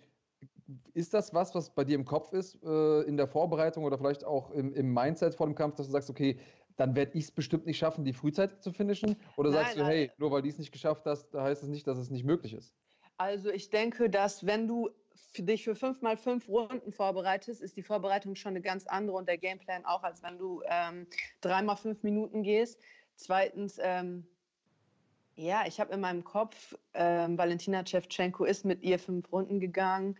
[0.94, 4.24] ist das was, was bei dir im Kopf ist, äh, in der Vorbereitung oder vielleicht
[4.24, 6.39] auch im, im, Mindset vor dem Kampf, dass du sagst, okay,
[6.77, 9.16] dann werde ich es bestimmt nicht schaffen, die frühzeitig zu finishen?
[9.36, 9.90] Oder nein, sagst du, nein.
[9.90, 12.55] hey, nur weil die es nicht geschafft hast, heißt es nicht, dass es nicht möglich
[12.55, 12.73] ist?
[13.16, 14.90] Also ich denke, dass wenn du
[15.36, 19.28] dich für fünf mal fünf Runden vorbereitest, ist die Vorbereitung schon eine ganz andere und
[19.28, 21.07] der Gameplan auch, als wenn du ähm,
[21.40, 22.81] drei mal fünf Minuten gehst.
[23.16, 24.27] Zweitens, ähm,
[25.36, 30.16] ja, ich habe in meinem Kopf, ähm, Valentina Shevchenko ist mit ihr fünf Runden gegangen,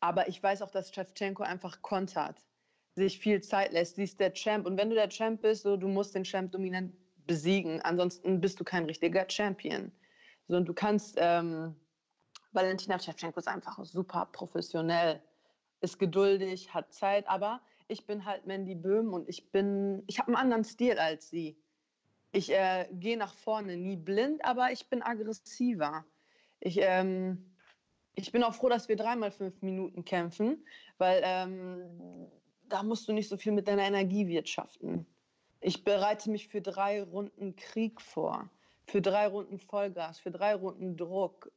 [0.00, 2.36] aber ich weiß auch, dass Shevchenko einfach kontert,
[2.94, 3.96] sich viel Zeit lässt.
[3.96, 6.52] Sie ist der Champ und wenn du der Champ bist, so, du musst den Champ
[6.52, 6.94] dominant
[7.26, 9.92] besiegen, ansonsten bist du kein richtiger Champion.
[10.48, 11.74] So, und du kannst ähm,
[12.52, 15.22] Valentina Shevchenko ist einfach super professionell,
[15.80, 20.28] ist geduldig, hat Zeit, aber ich bin halt Mandy Böhm und ich bin, ich habe
[20.28, 21.56] einen anderen Stil als sie.
[22.32, 26.04] Ich äh, gehe nach vorne, nie blind, aber ich bin aggressiver.
[26.60, 27.56] Ich, ähm,
[28.14, 30.64] ich bin auch froh, dass wir dreimal fünf Minuten kämpfen,
[30.98, 32.30] weil ähm,
[32.68, 35.06] da musst du nicht so viel mit deiner Energie wirtschaften.
[35.60, 38.48] Ich bereite mich für drei Runden Krieg vor,
[38.86, 41.50] für drei Runden Vollgas, für drei Runden Druck.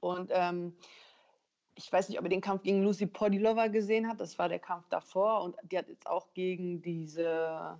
[0.00, 0.74] Und ähm,
[1.74, 4.20] ich weiß nicht, ob ihr den Kampf gegen Lucy Podilova gesehen habt.
[4.20, 5.42] Das war der Kampf davor.
[5.42, 7.78] Und die hat jetzt auch gegen diese,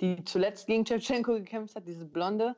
[0.00, 2.56] die zuletzt gegen Shevchenko gekämpft hat, diese blonde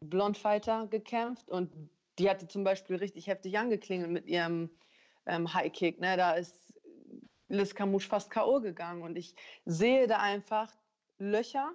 [0.00, 1.50] Blondfighter gekämpft.
[1.50, 1.70] Und
[2.18, 4.70] die hatte zum Beispiel richtig heftig angeklingelt mit ihrem
[5.26, 6.00] ähm, High Kick.
[6.00, 6.16] Ne?
[6.16, 6.72] Da ist
[7.48, 8.60] Liz Camouche fast K.O.
[8.60, 9.02] gegangen.
[9.02, 9.34] Und ich
[9.66, 10.72] sehe da einfach
[11.18, 11.72] Löcher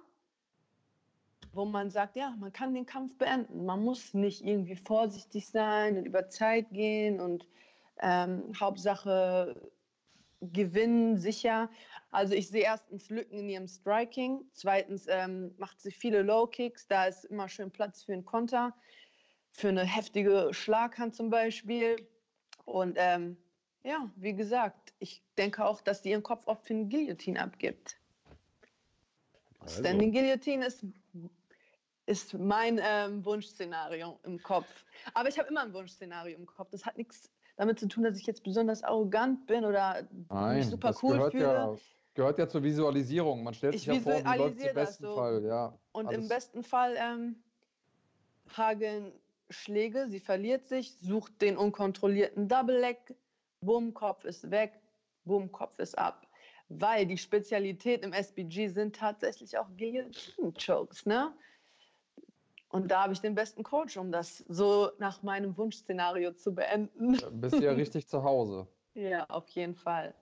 [1.52, 3.64] wo man sagt, ja, man kann den Kampf beenden.
[3.64, 7.46] Man muss nicht irgendwie vorsichtig sein und über Zeit gehen und
[8.00, 9.70] ähm, Hauptsache
[10.40, 11.70] gewinnen, sicher.
[12.10, 16.86] Also ich sehe erstens Lücken in ihrem Striking, zweitens ähm, macht sie viele Low Kicks,
[16.86, 18.74] da ist immer schön Platz für einen Konter,
[19.50, 21.96] für eine heftige Schlaghand zum Beispiel.
[22.64, 23.36] Und ähm,
[23.82, 27.98] ja, wie gesagt, ich denke auch, dass sie ihren Kopf oft für eine Guillotine abgibt.
[29.60, 29.80] Also.
[29.80, 30.84] Standing Guillotine ist
[32.08, 34.66] ist mein ähm, Wunschszenario im Kopf.
[35.12, 36.70] Aber ich habe immer ein Wunschszenario im Kopf.
[36.70, 40.68] Das hat nichts damit zu tun, dass ich jetzt besonders arrogant bin oder Nein, mich
[40.68, 41.44] super cool fühle.
[41.44, 41.76] Ja,
[42.14, 43.42] gehört ja zur Visualisierung.
[43.44, 45.14] Man stellt Ich sich ja vor, wie läuft im das besten so.
[45.14, 45.44] Fall.
[45.44, 47.42] Ja, Und alles- im besten Fall ähm,
[48.56, 49.12] hageln
[49.50, 52.98] Schläge, sie verliert sich, sucht den unkontrollierten Double Leg,
[53.60, 54.72] bumm, Kopf ist weg,
[55.24, 56.26] bumm, Kopf ist ab.
[56.70, 61.32] Weil die Spezialität im SBG sind tatsächlich auch Guillotine-Chokes, ne?
[62.70, 67.18] Und da habe ich den besten Coach, um das so nach meinem Wunschszenario zu beenden.
[67.40, 68.66] bist du ja richtig zu Hause.
[68.94, 70.14] Ja, auf jeden Fall.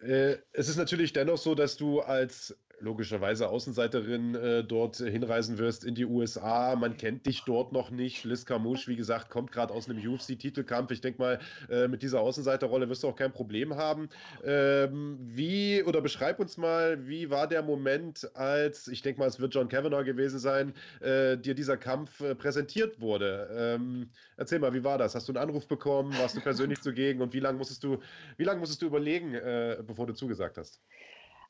[0.00, 5.84] Äh, es ist natürlich dennoch so, dass du als logischerweise Außenseiterin äh, dort hinreisen wirst
[5.84, 6.76] in die USA.
[6.76, 8.24] Man kennt dich dort noch nicht.
[8.24, 10.90] Liz Camouche, wie gesagt, kommt gerade aus einem UFC-Titelkampf.
[10.90, 11.38] Ich denke mal,
[11.70, 14.08] äh, mit dieser Außenseiterrolle wirst du auch kein Problem haben.
[14.44, 19.40] Ähm, wie, oder beschreib uns mal, wie war der Moment, als, ich denke mal, es
[19.40, 23.48] wird John Kavanaugh gewesen sein, äh, dir dieser Kampf äh, präsentiert wurde?
[23.56, 25.14] Ähm, erzähl mal, wie war das?
[25.14, 26.12] Hast du einen Anruf bekommen?
[26.18, 27.22] Warst du persönlich zugegen?
[27.22, 27.98] Und wie lange musstest du,
[28.36, 30.82] wie lange musstest du überlegen, äh, bevor du zugesagt hast?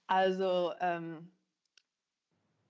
[0.06, 1.32] Also, ähm,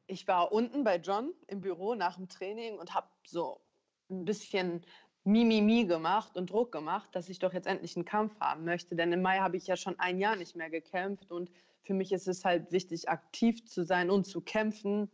[0.06, 3.60] ich war unten bei John im Büro nach dem Training und habe so
[4.08, 4.84] ein bisschen
[5.24, 8.94] Mimimi gemacht und Druck gemacht, dass ich doch jetzt endlich einen Kampf haben möchte.
[8.94, 11.50] Denn im Mai habe ich ja schon ein Jahr nicht mehr gekämpft und
[11.82, 15.10] für mich ist es halt wichtig, aktiv zu sein und zu kämpfen.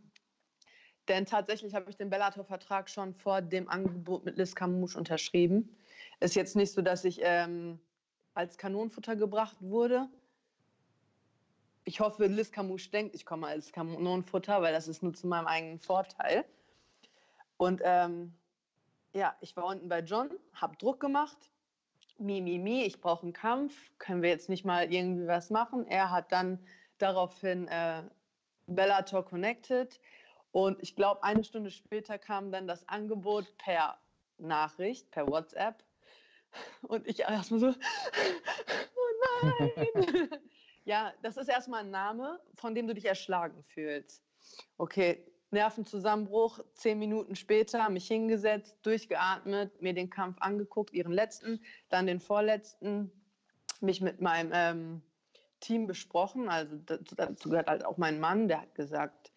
[1.08, 5.76] Denn tatsächlich habe ich den Bellator-Vertrag schon vor dem Angebot mit Liz Camouche unterschrieben.
[6.20, 7.80] Ist jetzt nicht so, dass ich ähm,
[8.34, 10.08] als Kanonenfutter gebracht wurde.
[11.84, 15.46] Ich hoffe, Liz Camouche denkt, ich komme als Kanonenfutter, weil das ist nur zu meinem
[15.46, 16.44] eigenen Vorteil.
[17.56, 18.34] Und ähm,
[19.12, 21.50] ja, ich war unten bei John, habe Druck gemacht.
[22.18, 23.74] Mi, mi, mi, ich brauche einen Kampf.
[23.98, 25.86] Können wir jetzt nicht mal irgendwie was machen?
[25.88, 26.58] Er hat dann
[26.98, 28.02] daraufhin äh,
[28.66, 30.00] Bellator connected.
[30.52, 33.98] Und ich glaube, eine Stunde später kam dann das Angebot per
[34.38, 35.82] Nachricht, per WhatsApp.
[36.82, 37.66] Und ich erstmal so,
[38.96, 40.28] oh nein.
[40.84, 44.22] ja, das ist erstmal ein Name, von dem du dich erschlagen fühlst.
[44.78, 51.60] Okay, Nervenzusammenbruch, zehn Minuten später mich hingesetzt, durchgeatmet, mir den Kampf angeguckt, ihren letzten,
[51.90, 53.12] dann den vorletzten,
[53.80, 55.02] mich mit meinem ähm,
[55.60, 56.48] Team besprochen.
[56.48, 59.32] Also dazu, gehört halt auch mein Mann, der hat gesagt,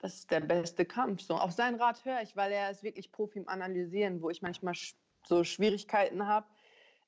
[0.00, 1.22] das ist der beste Kampf.
[1.22, 4.42] So, auf seinen Rat höre ich, weil er ist wirklich Profi im Analysieren, wo ich
[4.42, 4.74] manchmal
[5.24, 6.46] so Schwierigkeiten habe,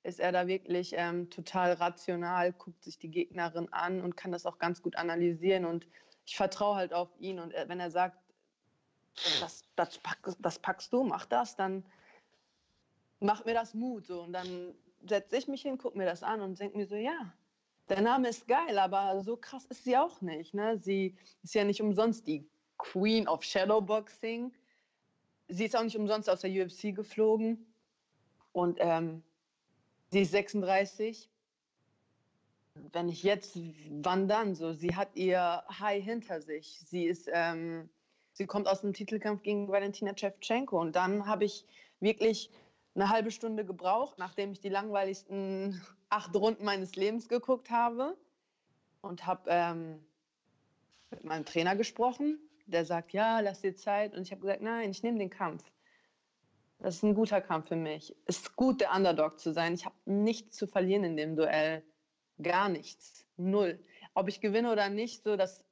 [0.03, 4.47] ist er da wirklich ähm, total rational, guckt sich die Gegnerin an und kann das
[4.47, 5.65] auch ganz gut analysieren.
[5.65, 5.87] Und
[6.25, 7.39] ich vertraue halt auf ihn.
[7.39, 8.19] Und er, wenn er sagt,
[9.41, 11.85] das, das, pack, das packst du, mach das, dann
[13.21, 14.07] macht mir das Mut.
[14.07, 14.23] So.
[14.23, 14.75] Und dann
[15.07, 17.33] setze ich mich hin, gucke mir das an und denke mir so, ja,
[17.91, 20.55] der Name ist geil, aber so krass ist sie auch nicht.
[20.55, 20.79] Ne?
[20.79, 22.49] Sie ist ja nicht umsonst die
[22.79, 24.53] Queen of Shadowboxing.
[25.49, 27.67] Sie ist auch nicht umsonst aus der UFC geflogen.
[28.53, 29.23] Und ähm,
[30.11, 31.29] sie ist 36.
[32.93, 33.59] Wenn ich jetzt,
[34.03, 34.55] wann dann?
[34.55, 36.81] So, sie hat ihr High hinter sich.
[36.87, 37.89] Sie ist, ähm,
[38.33, 40.81] sie kommt aus dem Titelkampf gegen Valentina Shevchenko.
[40.81, 41.67] Und dann habe ich
[42.01, 42.51] wirklich
[42.95, 48.17] eine halbe Stunde gebraucht, nachdem ich die langweiligsten acht Runden meines Lebens geguckt habe
[49.03, 50.05] und habe ähm,
[51.11, 52.39] mit meinem Trainer gesprochen.
[52.67, 54.15] Der sagt, ja, lass dir Zeit.
[54.15, 55.65] Und ich habe gesagt, nein, ich nehme den Kampf.
[56.83, 58.17] Das ist ein guter Kampf für mich.
[58.25, 59.75] Es ist gut, der Underdog zu sein.
[59.75, 61.85] Ich habe nichts zu verlieren in dem Duell.
[62.43, 63.27] Gar nichts.
[63.37, 63.79] Null.
[64.15, 65.63] Ob ich gewinne oder nicht, so dass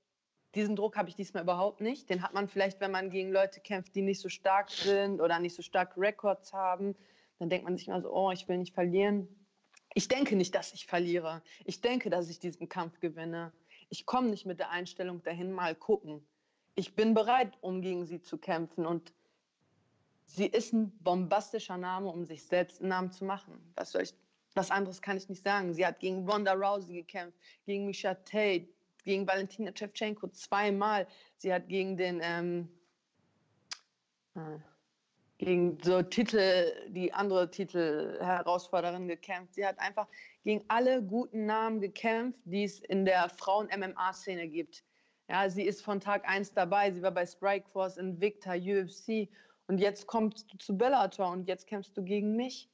[0.54, 2.10] diesen Druck habe ich diesmal überhaupt nicht.
[2.10, 5.38] Den hat man vielleicht, wenn man gegen Leute kämpft, die nicht so stark sind oder
[5.38, 6.94] nicht so starke Records haben.
[7.38, 9.28] Dann denkt man sich mal so, oh, ich will nicht verlieren.
[9.94, 11.42] Ich denke nicht, dass ich verliere.
[11.64, 13.52] Ich denke, dass ich diesen Kampf gewinne.
[13.88, 16.26] Ich komme nicht mit der Einstellung dahin, mal gucken.
[16.74, 18.84] Ich bin bereit, um gegen sie zu kämpfen.
[18.84, 19.12] Und
[20.28, 23.60] sie ist ein bombastischer Name, um sich selbst einen Namen zu machen.
[23.74, 24.14] Was, soll ich,
[24.54, 25.74] was anderes kann ich nicht sagen.
[25.74, 28.68] Sie hat gegen Ronda Rousey gekämpft, gegen Misha Tate,
[29.04, 31.06] gegen Valentina Shevchenko zweimal.
[31.38, 32.68] Sie hat gegen den ähm,
[34.34, 34.58] äh,
[35.38, 39.54] gegen so Titel, die andere Titel-Herausforderin gekämpft.
[39.54, 40.08] Sie hat einfach
[40.42, 44.84] gegen alle guten Namen gekämpft, die es in der Frauen-MMA-Szene gibt.
[45.30, 46.90] Ja, sie ist von Tag 1 dabei.
[46.90, 49.28] Sie war bei Strikeforce, Invicta, UFC.
[49.68, 52.70] Und jetzt kommst du zu Bellator und jetzt kämpfst du gegen mich.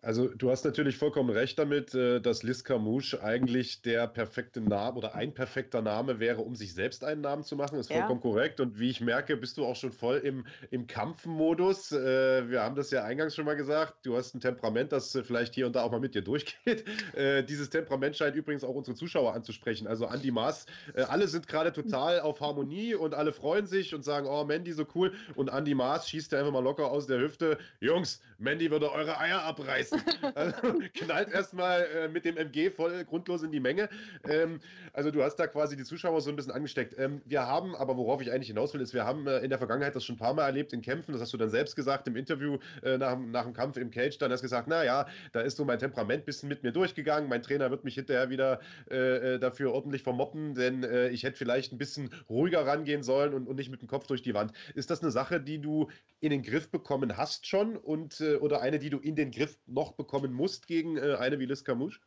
[0.00, 4.96] Also du hast natürlich vollkommen recht damit, äh, dass Liz Camouche eigentlich der perfekte Name
[4.96, 7.80] oder ein perfekter Name wäre, um sich selbst einen Namen zu machen.
[7.80, 8.30] Ist vollkommen ja.
[8.30, 8.60] korrekt.
[8.60, 11.90] Und wie ich merke, bist du auch schon voll im, im Kampfmodus.
[11.90, 14.06] Äh, wir haben das ja eingangs schon mal gesagt.
[14.06, 16.84] Du hast ein Temperament, das vielleicht hier und da auch mal mit dir durchgeht.
[17.14, 19.86] Äh, dieses Temperament scheint übrigens auch unsere Zuschauer anzusprechen.
[19.86, 24.26] Also Andy Maas, alle sind gerade total auf Harmonie und alle freuen sich und sagen,
[24.28, 25.12] oh Mandy, so cool.
[25.34, 27.58] Und Andy Maas schießt ja einfach mal locker aus der Hüfte.
[27.80, 30.02] Jungs, Mandy würde eure Eier abreißen schmeißen.
[30.34, 33.88] Also knallt erstmal äh, mit dem MG voll grundlos in die Menge.
[34.28, 34.60] Ähm,
[34.92, 36.98] also du hast da quasi die Zuschauer so ein bisschen angesteckt.
[36.98, 39.58] Ähm, wir haben, aber worauf ich eigentlich hinaus will, ist, wir haben äh, in der
[39.58, 42.06] Vergangenheit das schon ein paar Mal erlebt in Kämpfen, das hast du dann selbst gesagt
[42.08, 45.40] im Interview äh, nach, nach dem Kampf im Cage, dann hast du gesagt, naja, da
[45.40, 48.60] ist so mein Temperament ein bisschen mit mir durchgegangen, mein Trainer wird mich hinterher wieder
[48.90, 53.34] äh, äh dafür ordentlich vermoppen, denn äh, ich hätte vielleicht ein bisschen ruhiger rangehen sollen
[53.34, 54.52] und, und nicht mit dem Kopf durch die Wand.
[54.74, 55.88] Ist das eine Sache, die du
[56.20, 59.77] in den Griff bekommen hast schon und oder eine, die du in den Griff noch
[59.92, 62.00] bekommen musst gegen äh, eine wie Liz Camouche?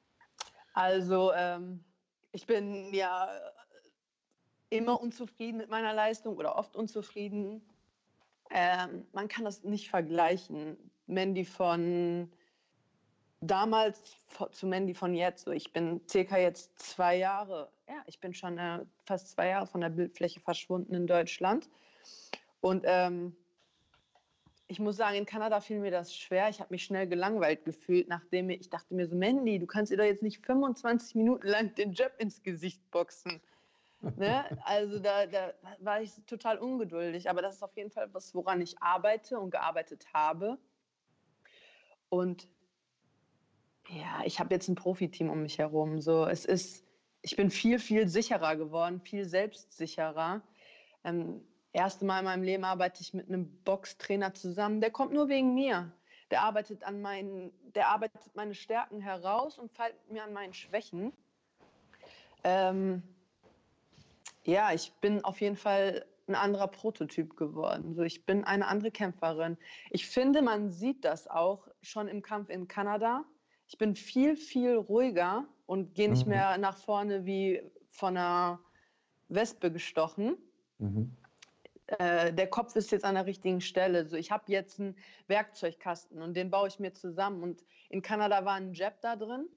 [0.74, 1.84] Also, ähm,
[2.32, 3.30] ich bin ja
[4.70, 7.62] immer unzufrieden mit meiner Leistung oder oft unzufrieden.
[8.50, 10.78] Ähm, man kann das nicht vergleichen.
[11.08, 12.32] Mandy von
[13.42, 14.16] damals
[14.52, 15.48] zu Mandy von jetzt.
[15.48, 19.82] Ich bin circa jetzt zwei Jahre, ja, ich bin schon äh, fast zwei Jahre von
[19.82, 21.70] der Bildfläche verschwunden in Deutschland.
[22.62, 23.36] Und ähm,
[24.72, 26.48] ich muss sagen, in Kanada fiel mir das schwer.
[26.48, 29.98] Ich habe mich schnell gelangweilt gefühlt, nachdem ich dachte mir so, Mandy, du kannst dir
[29.98, 33.42] doch jetzt nicht 25 Minuten lang den Jab ins Gesicht boxen.
[34.16, 34.46] ne?
[34.64, 37.30] Also da, da war ich total ungeduldig.
[37.30, 40.58] Aber das ist auf jeden Fall was, woran ich arbeite und gearbeitet habe.
[42.08, 42.48] Und
[43.90, 46.00] ja, ich habe jetzt ein Profiteam um mich herum.
[46.00, 46.86] So, es ist,
[47.22, 50.42] ich bin viel, viel sicherer geworden, viel selbstsicherer.
[51.04, 51.42] Ähm,
[51.74, 54.82] erste Mal in meinem Leben arbeite ich mit einem Boxtrainer zusammen.
[54.82, 55.92] Der kommt nur wegen mir.
[56.30, 61.12] Der arbeitet an meinen, der arbeitet meine Stärken heraus und fällt mir an meinen Schwächen.
[62.44, 63.04] Ähm,
[64.44, 67.94] ja, ich bin auf jeden Fall ein anderer Prototyp geworden.
[67.96, 69.58] So, ich bin eine andere Kämpferin.
[69.90, 73.26] Ich finde, man sieht das auch schon im Kampf in Kanada.
[73.68, 76.32] Ich bin viel, viel ruhiger und gehe nicht mhm.
[76.32, 78.60] mehr nach vorne wie von einer
[79.28, 80.38] Wespe gestochen.
[80.78, 81.16] Mhm.
[82.00, 84.06] Äh, der Kopf ist jetzt an der richtigen Stelle.
[84.06, 84.96] So, ich habe jetzt einen
[85.28, 87.44] Werkzeugkasten und den baue ich mir zusammen.
[87.44, 89.48] Und in Kanada war ein Jab da drin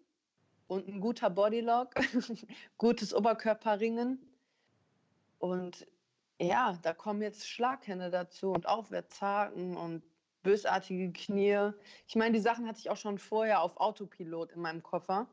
[0.67, 1.95] und ein guter Bodylock,
[2.79, 4.19] gutes Oberkörperringen.
[5.39, 5.87] Und
[6.41, 10.03] ja, da kommen jetzt Schlaghände dazu und Aufwärtshaken und
[10.43, 11.71] bösartige Knie.
[12.09, 15.29] Ich meine, die Sachen hatte ich auch schon vorher auf Autopilot in meinem Koffer.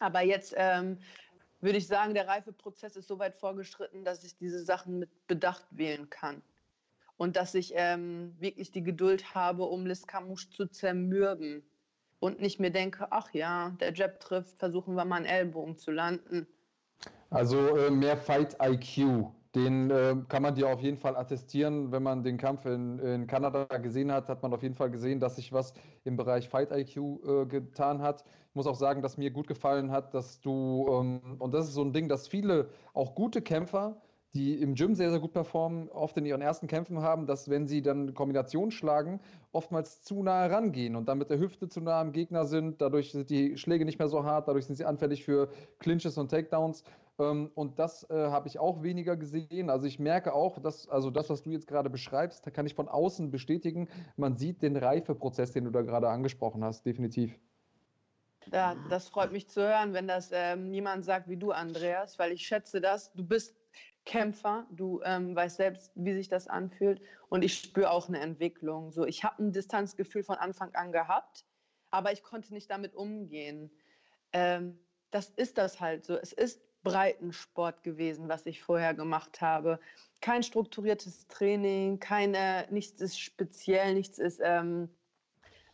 [0.00, 0.98] Aber jetzt ähm,
[1.62, 5.64] würde ich sagen, der Reifeprozess ist so weit vorgeschritten, dass ich diese Sachen mit Bedacht
[5.70, 6.42] wählen kann.
[7.16, 11.62] Und dass ich ähm, wirklich die Geduld habe, um Liz Camouche zu zermürben.
[12.18, 15.92] Und nicht mir denke, ach ja, der Jab trifft, versuchen wir mal einen Ellbogen zu
[15.92, 16.46] landen.
[17.30, 21.92] Also äh, mehr Fight IQ den äh, kann man dir auf jeden Fall attestieren.
[21.92, 25.20] Wenn man den Kampf in, in, Kanada gesehen hat, hat man auf jeden Fall gesehen,
[25.20, 25.74] dass sich was
[26.04, 28.24] im Bereich Fight IQ äh, getan hat.
[28.48, 31.74] Ich muss auch sagen, dass mir gut gefallen hat, dass du, ähm, und das ist
[31.74, 34.00] so ein Ding, dass viele, auch gute Kämpfer,
[34.34, 37.66] die im Gym sehr, sehr gut performen, oft in ihren ersten Kämpfen haben, dass wenn
[37.66, 39.20] sie dann Kombinationen schlagen,
[39.52, 42.80] oftmals zu nah rangehen und dann mit der Hüfte zu nah am Gegner sind.
[42.80, 46.30] Dadurch sind die Schläge nicht mehr so hart, dadurch sind sie anfällig für Clinches und
[46.30, 46.82] Takedowns.
[47.18, 49.70] Ähm, und das äh, habe ich auch weniger gesehen.
[49.70, 52.88] Also ich merke auch, dass, also das, was du jetzt gerade beschreibst, kann ich von
[52.88, 53.88] außen bestätigen.
[54.16, 57.38] Man sieht den Reifeprozess, den du da gerade angesprochen hast, definitiv.
[58.52, 62.32] Ja, das freut mich zu hören, wenn das ähm, jemand sagt wie du, Andreas, weil
[62.32, 63.12] ich schätze das.
[63.12, 63.54] Du bist
[64.04, 68.90] Kämpfer, du ähm, weißt selbst, wie sich das anfühlt und ich spüre auch eine Entwicklung.
[68.90, 71.44] So, ich habe ein Distanzgefühl von Anfang an gehabt,
[71.90, 73.70] aber ich konnte nicht damit umgehen.
[74.32, 74.78] Ähm,
[75.12, 76.16] das ist das halt so.
[76.16, 79.78] Es ist Breitensport gewesen, was ich vorher gemacht habe.
[80.20, 84.88] Kein strukturiertes Training, keine, nichts ist speziell, nichts ist ähm,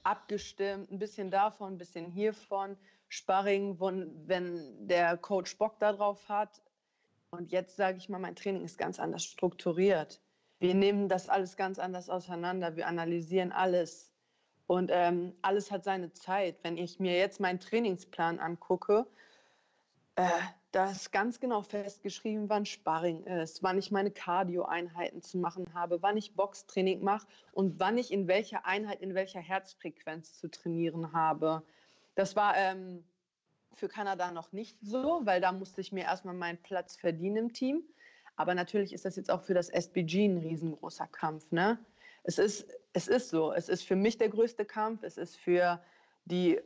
[0.02, 2.76] abgestimmt, ein bisschen davon, ein bisschen hiervon.
[3.08, 6.60] Sparring, wenn der Coach Bock darauf hat.
[7.30, 10.20] Und jetzt sage ich mal, mein Training ist ganz anders strukturiert.
[10.58, 12.76] Wir nehmen das alles ganz anders auseinander.
[12.76, 14.12] Wir analysieren alles.
[14.66, 16.58] Und ähm, alles hat seine Zeit.
[16.62, 19.06] Wenn ich mir jetzt meinen Trainingsplan angucke,
[20.16, 20.28] äh,
[20.72, 26.16] da ganz genau festgeschrieben, wann Sparring ist, wann ich meine Cardio-Einheiten zu machen habe, wann
[26.16, 31.62] ich Boxtraining mache und wann ich in welcher Einheit, in welcher Herzfrequenz zu trainieren habe.
[32.14, 33.04] Das war ähm,
[33.74, 37.52] für Kanada noch nicht so, weil da musste ich mir erstmal meinen Platz verdienen im
[37.52, 37.82] Team.
[38.36, 41.50] Aber natürlich ist das jetzt auch für das SBG ein riesengroßer Kampf.
[41.50, 41.78] Ne?
[42.24, 43.52] Es, ist, es ist so.
[43.52, 45.02] Es ist für mich der größte Kampf.
[45.02, 45.80] Es ist für
[46.26, 46.60] die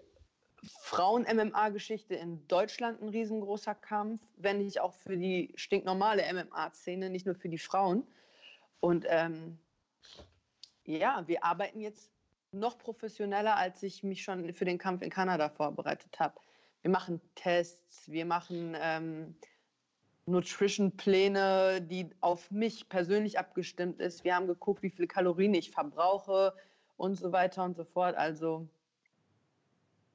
[0.80, 7.34] Frauen-MMA-Geschichte in Deutschland ein riesengroßer Kampf, wenn nicht auch für die stinknormale MMA-Szene, nicht nur
[7.34, 8.06] für die Frauen.
[8.80, 9.58] Und ähm,
[10.84, 12.10] ja, wir arbeiten jetzt
[12.52, 16.34] noch professioneller, als ich mich schon für den Kampf in Kanada vorbereitet habe.
[16.82, 19.34] Wir machen Tests, wir machen ähm,
[20.26, 24.24] Nutrition-Pläne, die auf mich persönlich abgestimmt ist.
[24.24, 26.54] Wir haben geguckt, wie viele Kalorien ich verbrauche
[26.96, 28.16] und so weiter und so fort.
[28.16, 28.68] Also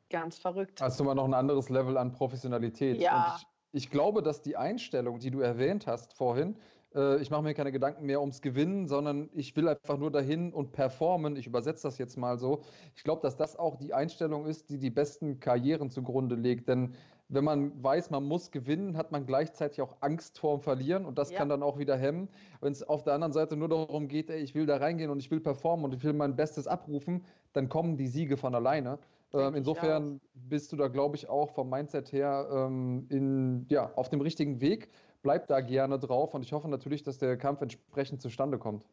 [0.10, 0.82] ganz verrückt.
[0.82, 3.02] Hast du mal noch ein anderes Level an Professionalität.
[3.02, 3.38] Ja.
[3.72, 6.58] Ich, ich, glaube, dass die Einstellung, die du erwähnt hast vorhin,
[6.96, 10.54] äh, ich mache mir keine Gedanken mehr ums Gewinnen, sondern ich will einfach nur dahin
[10.54, 11.36] und performen.
[11.36, 12.62] Ich übersetze das jetzt mal so.
[12.96, 16.68] Ich glaube, dass das auch die Einstellung ist, die die besten Karrieren zugrunde legt.
[16.70, 16.96] Denn
[17.30, 21.32] wenn man weiß, man muss gewinnen, hat man gleichzeitig auch Angst vorm Verlieren und das
[21.32, 21.38] ja.
[21.38, 22.30] kann dann auch wieder hemmen.
[22.62, 25.20] Wenn es auf der anderen Seite nur darum geht, ey, ich will da reingehen und
[25.20, 28.98] ich will performen und ich will mein Bestes abrufen, dann kommen die Siege von alleine.
[29.34, 34.10] Ähm, insofern bist du da, glaube ich, auch vom Mindset her ähm, in, ja, auf
[34.10, 34.90] dem richtigen Weg.
[35.22, 38.86] Bleib da gerne drauf und ich hoffe natürlich, dass der Kampf entsprechend zustande kommt.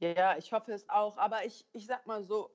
[0.00, 1.16] Ja, ich hoffe es auch.
[1.16, 2.50] Aber ich, ich sag mal so,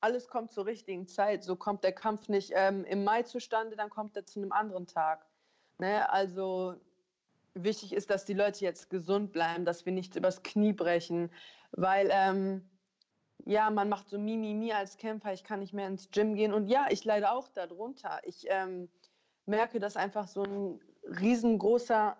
[0.00, 1.44] alles kommt zur richtigen Zeit.
[1.44, 4.86] So kommt der Kampf nicht ähm, im Mai zustande, dann kommt er zu einem anderen
[4.86, 5.26] Tag.
[5.78, 6.08] Ne?
[6.10, 6.76] Also
[7.54, 11.30] wichtig ist, dass die Leute jetzt gesund bleiben, dass wir nicht übers Knie brechen,
[11.72, 12.68] weil ähm,
[13.44, 16.68] ja, man macht so Mimimi als Kämpfer, ich kann nicht mehr ins Gym gehen und
[16.68, 18.20] ja, ich leide auch darunter.
[18.24, 18.88] Ich ähm,
[19.46, 22.16] merke, dass einfach so ein riesengroßer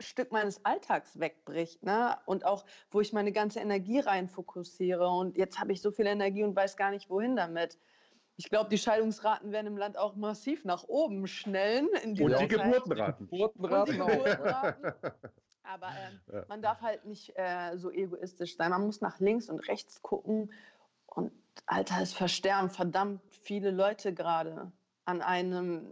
[0.00, 1.82] Stück meines Alltags wegbricht.
[1.82, 2.16] Ne?
[2.26, 5.08] Und auch, wo ich meine ganze Energie rein fokussiere.
[5.08, 7.78] Und jetzt habe ich so viel Energie und weiß gar nicht, wohin damit.
[8.36, 11.88] Ich glaube, die Scheidungsraten werden im Land auch massiv nach oben schnellen.
[12.04, 13.28] und die Geburtenraten.
[13.28, 14.00] Geburtenraten.
[14.00, 14.94] Und die Geburtenraten.
[15.62, 16.44] Aber äh, ja.
[16.48, 18.70] man darf halt nicht äh, so egoistisch sein.
[18.70, 20.52] Man muss nach links und rechts gucken.
[21.06, 21.32] Und
[21.66, 24.72] Alter, es versterben verdammt viele Leute gerade
[25.04, 25.86] an einem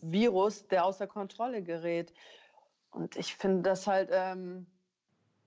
[0.00, 2.12] Virus, der außer Kontrolle gerät.
[2.90, 4.66] Und ich finde das halt ähm,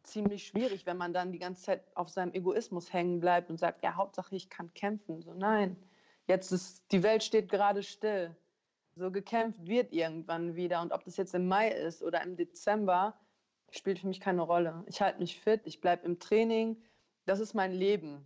[0.03, 3.84] ziemlich schwierig, wenn man dann die ganze Zeit auf seinem Egoismus hängen bleibt und sagt,
[3.84, 5.22] ja, Hauptsache ich kann kämpfen.
[5.22, 5.77] So, nein,
[6.27, 8.35] jetzt ist, die Welt steht gerade still.
[8.95, 10.81] So gekämpft wird irgendwann wieder.
[10.81, 13.15] Und ob das jetzt im Mai ist oder im Dezember,
[13.72, 14.84] spielt für mich keine Rolle.
[14.88, 16.81] Ich halte mich fit, ich bleibe im Training.
[17.26, 18.26] Das ist mein Leben.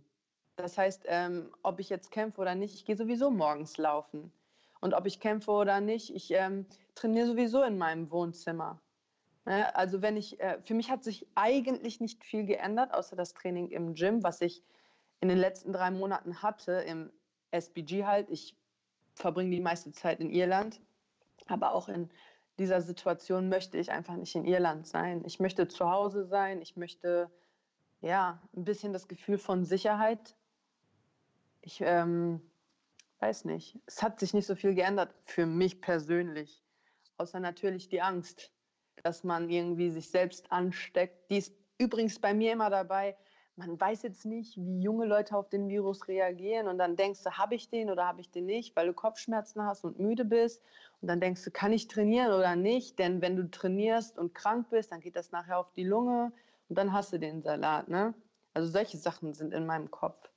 [0.56, 4.32] Das heißt, ähm, ob ich jetzt kämpfe oder nicht, ich gehe sowieso morgens laufen.
[4.80, 8.80] Und ob ich kämpfe oder nicht, ich ähm, trainiere sowieso in meinem Wohnzimmer.
[9.44, 9.74] Ne?
[9.74, 13.70] Also wenn ich, äh, für mich hat sich eigentlich nicht viel geändert, außer das Training
[13.70, 14.62] im Gym, was ich
[15.20, 17.12] in den letzten drei Monaten hatte, im
[17.52, 18.28] SBG halt.
[18.30, 18.56] Ich
[19.14, 20.80] verbringe die meiste Zeit in Irland,
[21.46, 22.10] aber auch in
[22.58, 25.22] dieser Situation möchte ich einfach nicht in Irland sein.
[25.24, 27.30] Ich möchte zu Hause sein, ich möchte
[28.00, 30.36] ja ein bisschen das Gefühl von Sicherheit.
[31.62, 32.40] Ich ähm,
[33.20, 36.62] weiß nicht, es hat sich nicht so viel geändert für mich persönlich,
[37.16, 38.52] außer natürlich die Angst
[39.02, 41.30] dass man irgendwie sich selbst ansteckt.
[41.30, 43.16] Die ist übrigens bei mir immer dabei.
[43.66, 47.30] Man weiß jetzt nicht, wie junge Leute auf den Virus reagieren und dann denkst du,
[47.30, 50.62] habe ich den oder habe ich den nicht, weil du Kopfschmerzen hast und müde bist.
[51.00, 52.98] Und dann denkst du, kann ich trainieren oder nicht?
[52.98, 56.32] Denn wenn du trainierst und krank bist, dann geht das nachher auf die Lunge
[56.68, 57.88] und dann hast du den Salat.
[57.88, 58.14] Ne?
[58.52, 60.28] Also solche Sachen sind in meinem Kopf.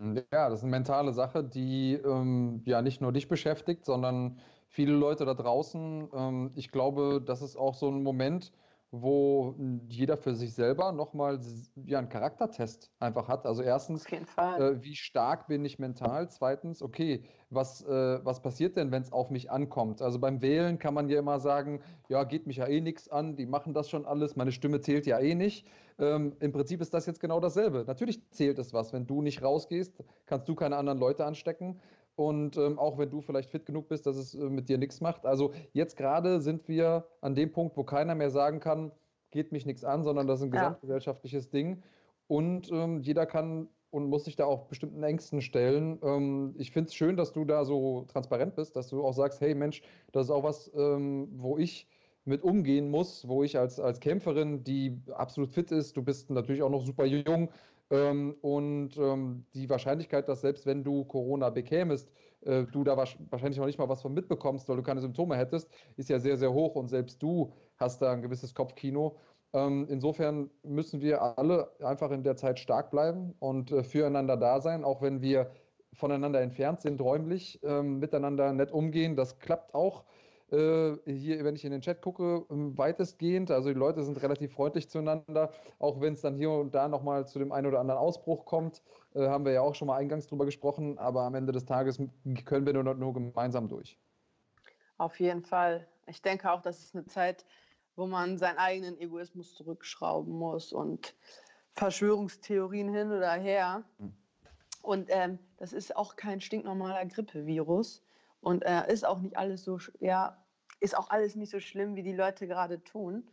[0.00, 4.38] Ja, das ist eine mentale Sache, die ähm, ja nicht nur dich beschäftigt, sondern
[4.68, 6.10] viele Leute da draußen.
[6.14, 8.52] Ähm, ich glaube, das ist auch so ein Moment,
[8.90, 9.54] wo
[9.88, 11.40] jeder für sich selber nochmal
[11.84, 13.44] ja, einen Charaktertest einfach hat.
[13.46, 16.30] Also erstens, äh, wie stark bin ich mental?
[16.30, 20.00] Zweitens, okay, was, äh, was passiert denn, wenn es auf mich ankommt?
[20.00, 23.36] Also beim Wählen kann man ja immer sagen, ja, geht mich ja eh nichts an,
[23.36, 25.66] die machen das schon alles, meine Stimme zählt ja eh nicht.
[25.98, 27.84] Ähm, Im Prinzip ist das jetzt genau dasselbe.
[27.86, 28.92] Natürlich zählt es was.
[28.92, 31.80] Wenn du nicht rausgehst, kannst du keine anderen Leute anstecken.
[32.18, 35.00] Und ähm, auch wenn du vielleicht fit genug bist, dass es äh, mit dir nichts
[35.00, 35.24] macht.
[35.24, 38.90] Also jetzt gerade sind wir an dem Punkt, wo keiner mehr sagen kann,
[39.30, 40.62] geht mich nichts an, sondern das ist ein ja.
[40.62, 41.84] gesamtgesellschaftliches Ding.
[42.26, 46.00] Und ähm, jeder kann und muss sich da auch bestimmten Ängsten stellen.
[46.02, 49.40] Ähm, ich finde es schön, dass du da so transparent bist, dass du auch sagst,
[49.40, 51.86] hey Mensch, das ist auch was, ähm, wo ich
[52.24, 56.62] mit umgehen muss, wo ich als, als Kämpferin, die absolut fit ist, du bist natürlich
[56.64, 57.48] auch noch super jung,
[57.90, 62.12] und ähm, die Wahrscheinlichkeit, dass selbst wenn du Corona bekämest,
[62.42, 65.70] äh, du da wahrscheinlich noch nicht mal was von mitbekommst, weil du keine Symptome hättest,
[65.96, 69.16] ist ja sehr, sehr hoch und selbst du hast da ein gewisses Kopfkino.
[69.54, 74.60] Ähm, insofern müssen wir alle einfach in der Zeit stark bleiben und äh, füreinander da
[74.60, 75.50] sein, auch wenn wir
[75.94, 79.16] voneinander entfernt sind, räumlich, ähm, miteinander nett umgehen.
[79.16, 80.04] Das klappt auch
[80.50, 83.50] hier, wenn ich in den Chat gucke, ähm, weitestgehend.
[83.50, 87.26] Also die Leute sind relativ freundlich zueinander, auch wenn es dann hier und da nochmal
[87.26, 88.82] zu dem einen oder anderen Ausbruch kommt.
[89.14, 92.00] Äh, haben wir ja auch schon mal eingangs drüber gesprochen, aber am Ende des Tages
[92.46, 93.98] können wir nur, nur gemeinsam durch.
[94.96, 95.86] Auf jeden Fall.
[96.06, 97.44] Ich denke auch, das ist eine Zeit,
[97.96, 101.14] wo man seinen eigenen Egoismus zurückschrauben muss und
[101.74, 103.84] Verschwörungstheorien hin oder her.
[103.98, 104.12] Hm.
[104.82, 108.02] Und ähm, das ist auch kein stinknormaler Grippevirus.
[108.40, 110.44] Und äh, ist auch nicht alles so, ja,
[110.80, 113.28] ist auch alles nicht so schlimm, wie die Leute gerade tun.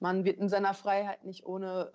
[0.00, 1.92] Man wird in seiner Freiheit nicht ohne,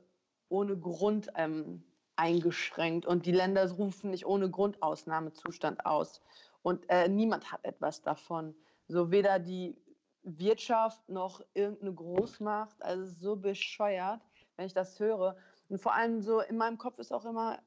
[0.49, 1.83] ohne Grund ähm,
[2.15, 6.21] eingeschränkt und die Länder rufen nicht ohne Grund Ausnahmezustand aus.
[6.61, 8.55] Und äh, niemand hat etwas davon.
[8.87, 9.75] So weder die
[10.23, 12.81] Wirtschaft noch irgendeine Großmacht.
[12.83, 14.21] Also so bescheuert,
[14.55, 15.35] wenn ich das höre.
[15.69, 17.59] Und vor allem so in meinem Kopf ist auch immer,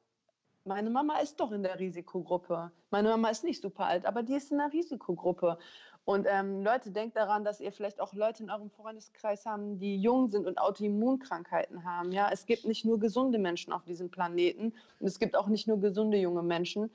[0.65, 2.73] meine Mama ist doch in der Risikogruppe.
[2.91, 5.59] Meine Mama ist nicht super alt, aber die ist in der Risikogruppe.
[6.05, 9.97] Und ähm, Leute, denkt daran, dass ihr vielleicht auch Leute in eurem Freundeskreis haben, die
[9.97, 12.13] jung sind und Autoimmunkrankheiten haben.
[12.13, 15.67] Ja, es gibt nicht nur gesunde Menschen auf diesem Planeten und es gibt auch nicht
[15.67, 16.91] nur gesunde junge Menschen.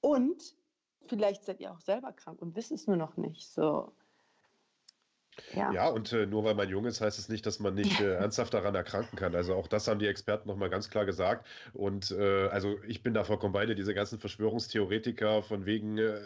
[0.00, 0.54] Und
[1.06, 3.48] vielleicht seid ihr auch selber krank und wisst es nur noch nicht.
[3.52, 3.92] So,
[5.54, 5.72] ja.
[5.72, 8.14] ja, und äh, nur weil man jung ist, heißt es nicht, dass man nicht äh,
[8.14, 9.34] ernsthaft daran erkranken kann.
[9.34, 11.46] Also auch das haben die Experten nochmal ganz klar gesagt.
[11.72, 16.20] Und äh, also ich bin da vollkommen beide, diese ganzen Verschwörungstheoretiker von wegen, äh,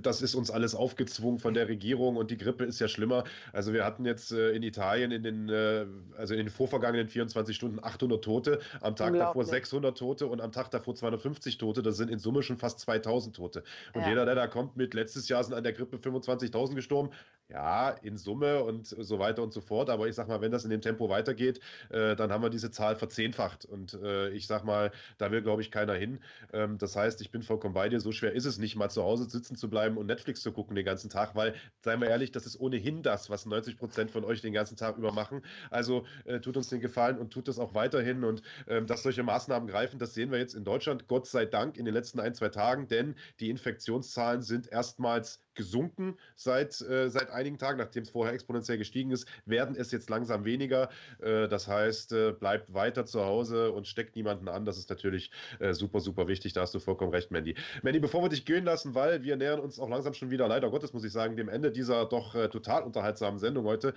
[0.00, 3.24] das ist uns alles aufgezwungen von der Regierung und die Grippe ist ja schlimmer.
[3.52, 5.86] Also wir hatten jetzt äh, in Italien in den, äh,
[6.16, 10.52] also in den vorvergangenen 24 Stunden 800 Tote, am Tag davor 600 Tote und am
[10.52, 11.82] Tag davor 250 Tote.
[11.82, 13.62] Das sind in Summe schon fast 2000 Tote.
[13.94, 14.08] Und ja.
[14.08, 17.10] jeder, der da kommt mit, letztes Jahr sind an der Grippe 25.000 gestorben.
[17.52, 19.90] Ja, in Summe und so weiter und so fort.
[19.90, 21.60] Aber ich sag mal, wenn das in dem Tempo weitergeht,
[21.90, 23.66] äh, dann haben wir diese Zahl verzehnfacht.
[23.66, 26.20] Und äh, ich sag mal, da will, glaube ich, keiner hin.
[26.54, 28.00] Ähm, das heißt, ich bin vollkommen bei dir.
[28.00, 30.74] So schwer ist es nicht, mal zu Hause sitzen zu bleiben und Netflix zu gucken
[30.74, 34.24] den ganzen Tag, weil, seien wir ehrlich, das ist ohnehin das, was 90 Prozent von
[34.24, 35.42] euch den ganzen Tag über machen.
[35.70, 38.24] Also äh, tut uns den Gefallen und tut es auch weiterhin.
[38.24, 41.76] Und ähm, dass solche Maßnahmen greifen, das sehen wir jetzt in Deutschland, Gott sei Dank,
[41.76, 47.30] in den letzten ein, zwei Tagen, denn die Infektionszahlen sind erstmals gesunken seit, äh, seit
[47.42, 50.88] einigen Tagen, nachdem es vorher exponentiell gestiegen ist, werden es jetzt langsam weniger.
[51.20, 54.64] Äh, das heißt, äh, bleibt weiter zu Hause und steckt niemanden an.
[54.64, 56.52] Das ist natürlich äh, super, super wichtig.
[56.52, 57.56] Da hast du vollkommen recht, Mandy.
[57.82, 60.70] Mandy, bevor wir dich gehen lassen, weil wir nähern uns auch langsam schon wieder, leider
[60.70, 63.94] Gottes, muss ich sagen, dem Ende dieser doch total unterhaltsamen Sendung heute.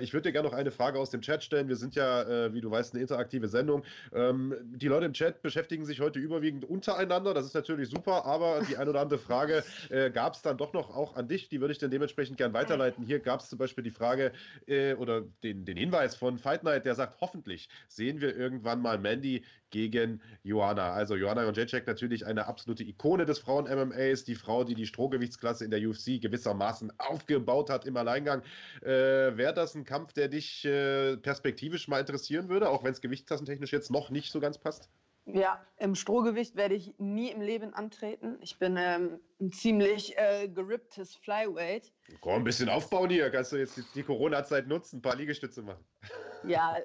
[0.00, 1.68] Ich würde dir gerne noch eine Frage aus dem Chat stellen.
[1.68, 3.82] Wir sind ja, wie du weißt, eine interaktive Sendung.
[4.12, 7.34] Ähm, die Leute im Chat beschäftigen sich heute überwiegend untereinander.
[7.34, 9.64] Das ist natürlich super, aber die eine oder andere Frage
[10.12, 13.04] gab es dann doch noch auch an dich, die würde ich dann dementsprechend gern weiterleiten.
[13.04, 14.32] Hier gab es zum Beispiel die Frage
[14.66, 18.98] äh, oder den, den Hinweis von Fight Night, der sagt, hoffentlich sehen wir irgendwann mal
[18.98, 20.92] Mandy gegen Joanna.
[20.92, 25.70] Also Joanna Jacek natürlich eine absolute Ikone des Frauen-MMAs, die Frau, die die Strohgewichtsklasse in
[25.70, 28.42] der UFC gewissermaßen aufgebaut hat im Alleingang.
[28.82, 33.00] Äh, Wäre das ein Kampf, der dich äh, perspektivisch mal interessieren würde, auch wenn es
[33.00, 34.88] gewichtsklassentechnisch jetzt noch nicht so ganz passt?
[35.24, 38.38] Ja, im Strohgewicht werde ich nie im Leben antreten.
[38.40, 41.92] Ich bin ähm, ein ziemlich äh, geripptes Flyweight.
[42.20, 43.30] Komm, ein bisschen aufbauen hier.
[43.30, 45.84] Kannst du jetzt die, Corona-Zeit nutzen, ein paar Liegestütze machen.
[46.44, 46.76] Ja,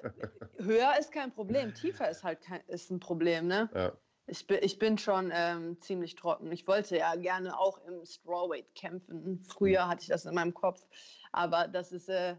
[0.58, 1.74] höher ist kein Problem.
[1.74, 3.68] Tiefer ist halt kein, ist ein Problem, ne?
[3.74, 3.92] Ja.
[4.28, 6.52] Ich bin, ich bin schon ähm, ziemlich trocken.
[6.52, 9.42] Ich wollte ja gerne auch im Strawweight kämpfen.
[9.48, 10.86] Früher hatte ich das in meinem Kopf.
[11.32, 12.36] Aber das ist äh,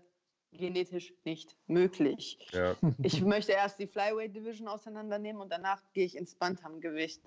[0.52, 2.40] genetisch nicht möglich.
[2.52, 2.76] Ja.
[3.04, 7.22] Ich möchte erst die Flyweight Division auseinandernehmen und danach gehe ich ins Bantamgewicht.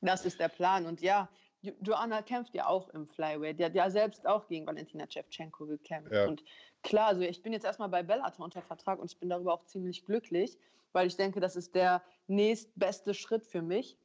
[0.00, 0.86] Das ist der Plan.
[0.86, 1.28] Und ja,
[1.60, 3.58] Joanna kämpft ja auch im Flyweight.
[3.58, 6.12] Die hat ja selbst auch gegen Valentina Shevchenko gekämpft.
[6.12, 6.26] Ja.
[6.26, 6.44] Und
[6.82, 9.64] klar, also ich bin jetzt erstmal bei Bellator unter Vertrag und ich bin darüber auch
[9.64, 10.56] ziemlich glücklich,
[10.92, 13.98] weil ich denke, das ist der nächstbeste Schritt für mich.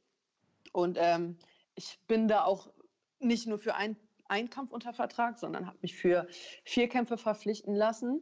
[0.72, 1.38] Und ähm,
[1.76, 2.72] ich bin da auch
[3.20, 3.96] nicht nur für ein
[4.34, 6.26] einen Kampf unter Vertrag, sondern habe mich für
[6.64, 8.20] vier Kämpfe verpflichten lassen,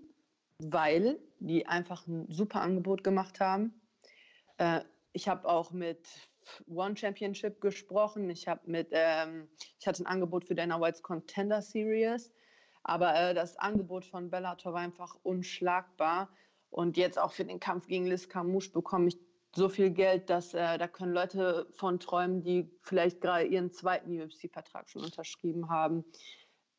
[0.59, 3.81] weil die einfach ein super Angebot gemacht haben.
[4.59, 4.83] Äh,
[5.15, 6.07] ich habe auch mit
[6.67, 8.29] One Championship gesprochen.
[8.29, 9.49] Ich habe mit, ähm,
[9.81, 12.31] ich hatte ein Angebot für Dana White's Contender Series,
[12.83, 16.29] aber äh, das Angebot von Bellator war einfach unschlagbar.
[16.69, 19.19] Und jetzt auch für den Kampf gegen Liz Carmouche bekomme ich
[19.55, 24.21] so viel Geld, dass äh, da können Leute von träumen, die vielleicht gerade ihren zweiten
[24.21, 26.05] UFC-Vertrag schon unterschrieben haben.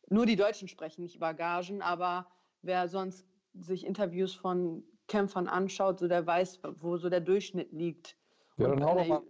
[0.09, 2.27] Nur die Deutschen sprechen nicht über Gagen, aber
[2.61, 8.17] wer sonst sich Interviews von Kämpfern anschaut, so der weiß, wo so der Durchschnitt liegt.
[8.57, 9.21] Ja, dann hau doch mal,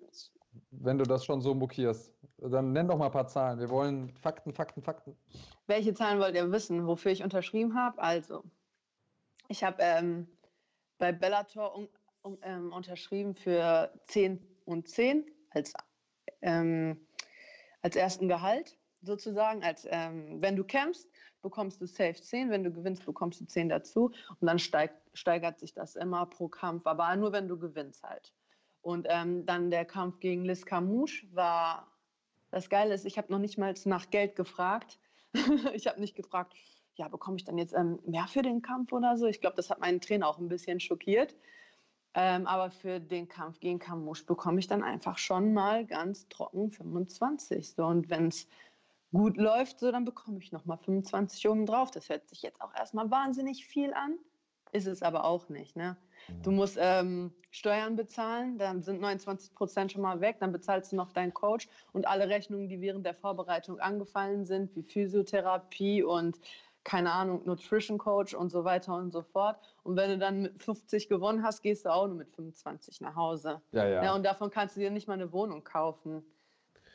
[0.71, 3.59] wenn du das schon so mokierst, dann nenn doch mal ein paar Zahlen.
[3.59, 5.15] Wir wollen Fakten, Fakten, Fakten.
[5.67, 8.01] Welche Zahlen wollt ihr wissen, wofür ich unterschrieben habe?
[8.01, 8.43] Also,
[9.47, 10.27] ich habe ähm,
[10.97, 11.75] bei Bellator
[12.41, 15.73] ähm, unterschrieben für 10 und 10 als,
[16.41, 17.07] ähm,
[17.81, 18.77] als ersten Gehalt.
[19.05, 21.09] sozusagen, als ähm, wenn du kämpfst,
[21.41, 25.59] bekommst du safe 10, wenn du gewinnst, bekommst du 10 dazu und dann steigt, steigert
[25.59, 28.33] sich das immer pro Kampf, aber nur wenn du gewinnst halt.
[28.81, 31.91] Und ähm, dann der Kampf gegen Liz Camouche war,
[32.49, 34.99] das Geile ist, ich habe noch nicht mal nach Geld gefragt.
[35.73, 36.53] ich habe nicht gefragt,
[36.95, 39.25] ja, bekomme ich dann jetzt ähm, mehr für den Kampf oder so?
[39.25, 41.35] Ich glaube, das hat meinen Trainer auch ein bisschen schockiert.
[42.15, 46.71] Ähm, aber für den Kampf gegen Kamusch bekomme ich dann einfach schon mal ganz trocken
[46.71, 47.73] 25.
[47.73, 47.85] So.
[47.85, 48.47] Und wenn es
[49.11, 51.91] gut läuft, so, dann bekomme ich nochmal 25 oben drauf.
[51.91, 54.17] Das hört sich jetzt auch erstmal wahnsinnig viel an,
[54.71, 55.75] ist es aber auch nicht.
[55.75, 55.97] Ne?
[56.41, 60.95] Du musst ähm, Steuern bezahlen, dann sind 29 Prozent schon mal weg, dann bezahlst du
[60.95, 66.39] noch deinen Coach und alle Rechnungen, die während der Vorbereitung angefallen sind, wie Physiotherapie und
[66.83, 69.57] keine Ahnung, Nutrition Coach und so weiter und so fort.
[69.83, 73.15] Und wenn du dann mit 50 gewonnen hast, gehst du auch nur mit 25 nach
[73.15, 73.61] Hause.
[73.71, 74.03] Ja, ja.
[74.03, 76.23] ja und davon kannst du dir nicht mal eine Wohnung kaufen.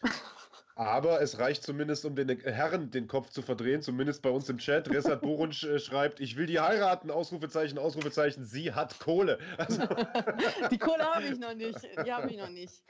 [0.79, 4.59] Aber es reicht zumindest, um den Herren den Kopf zu verdrehen, zumindest bei uns im
[4.59, 4.89] Chat.
[4.89, 9.39] Resat Borunsch äh, schreibt, ich will die heiraten, Ausrufezeichen, Ausrufezeichen, sie hat Kohle.
[9.57, 9.83] Also
[10.71, 12.85] die Kohle habe ich noch nicht, die habe ich noch nicht.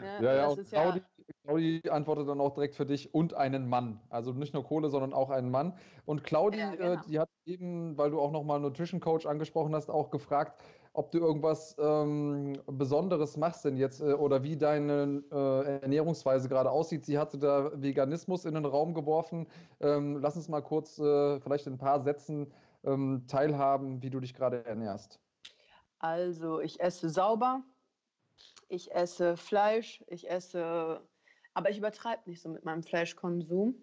[0.00, 1.02] Ja, ja, ja, und Claudi,
[1.46, 4.00] Claudi, antwortet dann auch direkt für dich und einen Mann.
[4.10, 5.74] Also nicht nur Kohle, sondern auch einen Mann.
[6.04, 6.92] Und Claudi, ja, genau.
[6.92, 10.60] äh, die hat eben, weil du auch nochmal Nutrition Coach angesprochen hast, auch gefragt,
[10.92, 16.70] ob du irgendwas ähm, Besonderes machst denn jetzt äh, oder wie deine äh, Ernährungsweise gerade
[16.70, 17.04] aussieht.
[17.04, 19.46] Sie hatte da Veganismus in den Raum geworfen.
[19.80, 22.52] Ähm, lass uns mal kurz äh, vielleicht in ein paar Sätzen
[22.84, 25.20] ähm, teilhaben, wie du dich gerade ernährst.
[25.98, 27.62] Also ich esse sauber,
[28.68, 31.00] ich esse Fleisch, ich esse,
[31.56, 33.74] aber ich übertreibe nicht so mit meinem Fleischkonsum.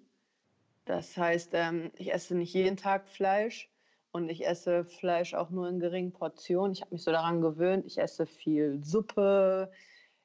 [0.86, 3.68] Das heißt, ähm, ich esse nicht jeden Tag Fleisch
[4.12, 6.74] und ich esse Fleisch auch nur in geringen Portionen.
[6.74, 7.88] Ich habe mich so daran gewöhnt.
[7.88, 9.72] Ich esse viel Suppe.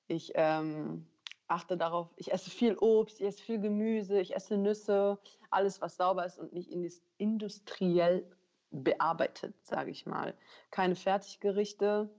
[0.08, 1.06] Ich ähm,
[1.46, 5.18] achte darauf, ich esse viel Obst, ich esse viel Gemüse, ich esse Nüsse,
[5.48, 6.70] alles, was sauber ist und nicht
[7.16, 8.30] industriell
[8.70, 10.34] bearbeitet, sage ich mal.
[10.70, 12.10] Keine Fertiggerichte,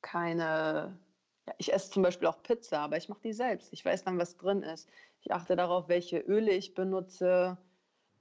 [0.00, 0.98] keine
[1.58, 3.72] ich esse zum Beispiel auch Pizza, aber ich mache die selbst.
[3.72, 4.88] Ich weiß dann, was drin ist.
[5.22, 7.58] Ich achte darauf, welche Öle ich benutze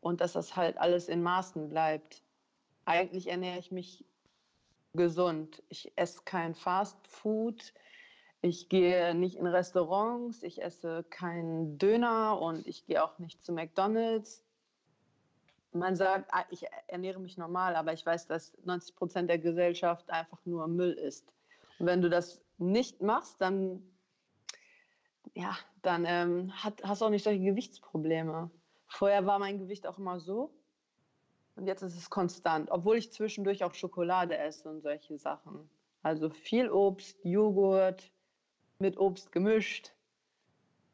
[0.02, 2.24] und dass das halt alles in Maßen bleibt.
[2.86, 4.06] Eigentlich ernähre ich mich
[4.94, 5.64] gesund.
[5.70, 7.74] Ich esse kein Fast Food.
[8.42, 10.44] Ich gehe nicht in Restaurants.
[10.44, 14.44] Ich esse keinen Döner und ich gehe auch nicht zu McDonald's.
[15.72, 20.10] Man sagt, ah, ich ernähre mich normal, aber ich weiß, dass 90 Prozent der Gesellschaft
[20.10, 21.32] einfach nur Müll ist.
[21.78, 23.82] Und wenn du das nicht machst, dann,
[25.34, 28.50] ja, dann ähm, hat, hast du auch nicht solche Gewichtsprobleme.
[28.88, 30.52] Vorher war mein Gewicht auch immer so
[31.60, 35.70] und jetzt ist es konstant, obwohl ich zwischendurch auch Schokolade esse und solche Sachen.
[36.04, 38.10] Also viel Obst, Joghurt,
[38.80, 39.92] mit Obst gemischt.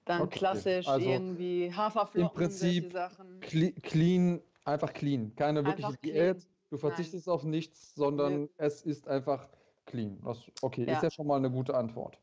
[0.06, 0.40] Dann okay.
[0.40, 3.40] klassisch also irgendwie Haferflocken, im Prinzip Sachen.
[3.42, 5.36] Clean, einfach clean.
[5.36, 6.48] Keine wirkliche Diät.
[6.72, 7.36] Du verzichtest Nein.
[7.36, 8.50] auf nichts, sondern nee.
[8.58, 9.48] es ist einfach
[9.86, 10.20] Clean.
[10.24, 10.94] Das, okay, ja.
[10.94, 12.20] ist ja schon mal eine gute Antwort.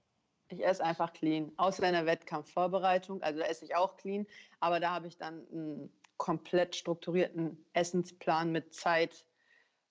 [0.49, 1.51] Ich esse einfach clean.
[1.57, 4.27] Außer in der Wettkampfvorbereitung, also da esse ich auch clean,
[4.61, 9.25] aber da habe ich dann einen komplett strukturierten Essensplan mit Zeit,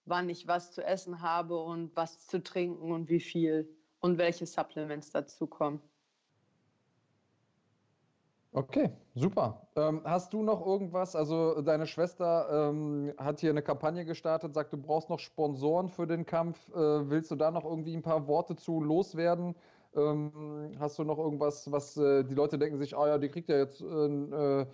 [0.06, 4.46] wann ich was zu essen habe und was zu trinken und wie viel und welche
[4.46, 5.82] Supplements dazu kommen.
[8.54, 9.66] Okay, super.
[9.78, 11.16] Ähm, hast du noch irgendwas?
[11.16, 16.06] Also deine Schwester ähm, hat hier eine Kampagne gestartet, sagt, du brauchst noch Sponsoren für
[16.06, 16.68] den Kampf.
[16.70, 19.56] Äh, willst du da noch irgendwie ein paar Worte zu loswerden?
[19.96, 23.48] Ähm, hast du noch irgendwas, was äh, die Leute denken sich, ah ja, die kriegt
[23.48, 24.66] ja jetzt äh,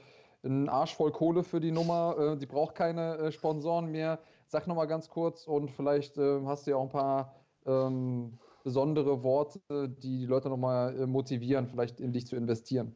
[0.43, 4.19] einen Arsch voll Kohle für die Nummer, äh, die braucht keine äh, Sponsoren mehr.
[4.47, 7.35] Sag nochmal ganz kurz und vielleicht äh, hast du ja auch ein paar
[7.67, 12.95] ähm, besondere Worte, die die Leute nochmal motivieren, vielleicht in dich zu investieren.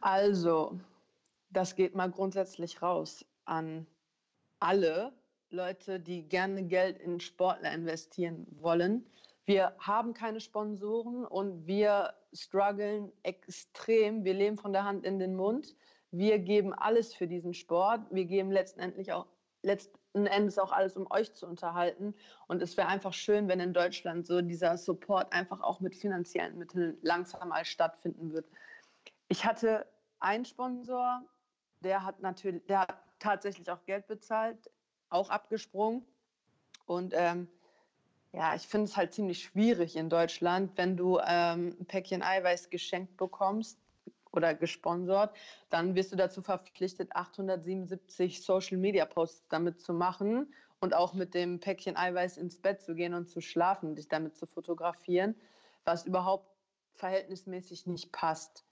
[0.00, 0.78] Also,
[1.50, 3.86] das geht mal grundsätzlich raus an
[4.60, 5.12] alle
[5.50, 9.06] Leute, die gerne Geld in Sportler investieren wollen.
[9.44, 14.24] Wir haben keine Sponsoren und wir strugglen extrem.
[14.24, 15.76] Wir leben von der Hand in den Mund.
[16.10, 18.00] Wir geben alles für diesen Sport.
[18.10, 19.26] Wir geben letztendlich auch
[19.62, 22.14] letzten Endes auch alles, um euch zu unterhalten.
[22.48, 26.58] Und es wäre einfach schön, wenn in Deutschland so dieser Support einfach auch mit finanziellen
[26.58, 28.46] Mitteln langsam mal stattfinden wird.
[29.28, 29.86] Ich hatte
[30.20, 31.22] einen Sponsor,
[31.80, 34.70] der hat natürlich, der hat tatsächlich auch Geld bezahlt,
[35.08, 36.06] auch abgesprungen.
[36.86, 37.48] Und ähm,
[38.32, 42.70] ja, ich finde es halt ziemlich schwierig in Deutschland, wenn du ähm, ein Päckchen Eiweiß
[42.70, 43.78] geschenkt bekommst
[44.30, 45.34] oder gesponsert,
[45.70, 51.34] dann wirst du dazu verpflichtet, 877 Social Media Posts damit zu machen und auch mit
[51.34, 55.34] dem Päckchen Eiweiß ins Bett zu gehen und zu schlafen, dich damit zu fotografieren,
[55.84, 56.48] was überhaupt
[56.94, 58.65] verhältnismäßig nicht passt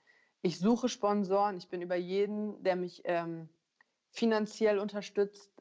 [0.45, 1.57] ich suche Sponsoren.
[1.57, 3.49] Ich bin über jeden, der mich ähm,
[4.11, 5.51] finanziell unterstützt,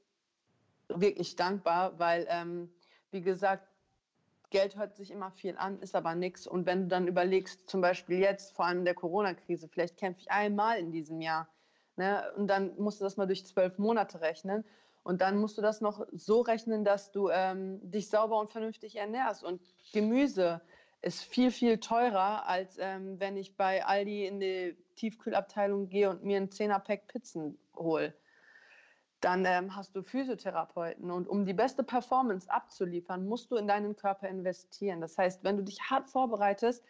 [0.89, 2.71] wirklich dankbar, weil, ähm,
[3.11, 3.67] wie gesagt,
[4.51, 6.47] Geld hört sich immer viel an, ist aber nichts.
[6.47, 10.21] Und wenn du dann überlegst, zum Beispiel jetzt, vor allem in der Corona-Krise, vielleicht kämpfe
[10.21, 11.49] ich einmal in diesem Jahr.
[11.97, 12.23] Ne?
[12.37, 14.67] Und dann musst du das mal durch zwölf Monate rechnen.
[15.03, 18.97] Und dann musst du das noch so rechnen, dass du ähm, dich sauber und vernünftig
[18.97, 19.45] ernährst.
[19.45, 19.63] Und
[19.95, 20.61] Gemüse
[21.05, 26.25] ist viel, viel teurer, als ähm, wenn ich bei Aldi in die Tiefkühlabteilung gehe und
[26.25, 28.15] mir ein 10er-Pack Pizzen hole.
[29.21, 31.11] Dann ähm, hast du Physiotherapeuten.
[31.11, 35.01] Und um die beste Performance abzuliefern, musst du in deinen Körper investieren.
[35.01, 36.83] Das heißt, wenn du dich hart vorbereitest,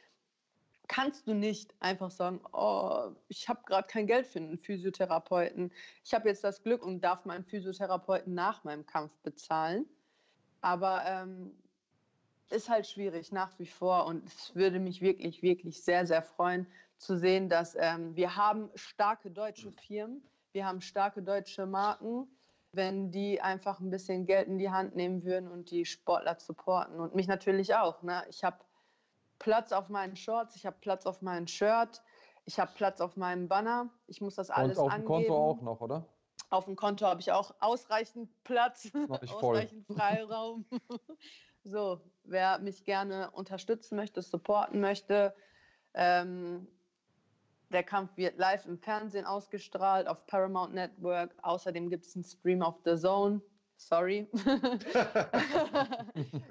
[0.86, 5.72] kannst du nicht einfach sagen, oh, ich habe gerade kein Geld für einen Physiotherapeuten.
[6.04, 9.86] Ich habe jetzt das Glück und darf meinen Physiotherapeuten nach meinem Kampf bezahlen.
[10.60, 11.52] Aber ähm,
[12.54, 16.66] ist halt schwierig nach wie vor und es würde mich wirklich, wirklich sehr, sehr freuen
[16.98, 20.22] zu sehen, dass ähm, wir haben starke deutsche Firmen,
[20.52, 22.28] wir haben starke deutsche Marken,
[22.72, 27.00] wenn die einfach ein bisschen Geld in die Hand nehmen würden und die Sportler supporten
[27.00, 28.02] und mich natürlich auch.
[28.02, 28.24] Ne?
[28.30, 28.56] Ich habe
[29.38, 32.02] Platz auf meinen Shorts, ich habe Platz auf meinem Shirt,
[32.46, 35.10] ich habe Platz auf meinem Banner, ich muss das alles und auf angeben.
[35.10, 36.04] Auf dem Konto auch noch, oder?
[36.50, 40.64] Auf dem Konto habe ich auch ausreichend Platz, ausreichend Freiraum.
[41.64, 45.34] So, wer mich gerne unterstützen möchte, supporten möchte,
[45.94, 46.68] ähm,
[47.70, 51.34] der Kampf wird live im Fernsehen ausgestrahlt, auf Paramount Network.
[51.42, 53.40] Außerdem gibt es einen Stream auf The Zone.
[53.76, 54.28] Sorry.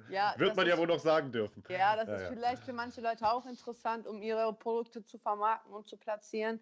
[0.09, 1.63] ja, Wird man ja wohl noch sagen dürfen.
[1.69, 2.29] Ja, das ja, ist ja.
[2.29, 6.59] vielleicht für manche Leute auch interessant, um ihre Produkte zu vermarkten und zu platzieren.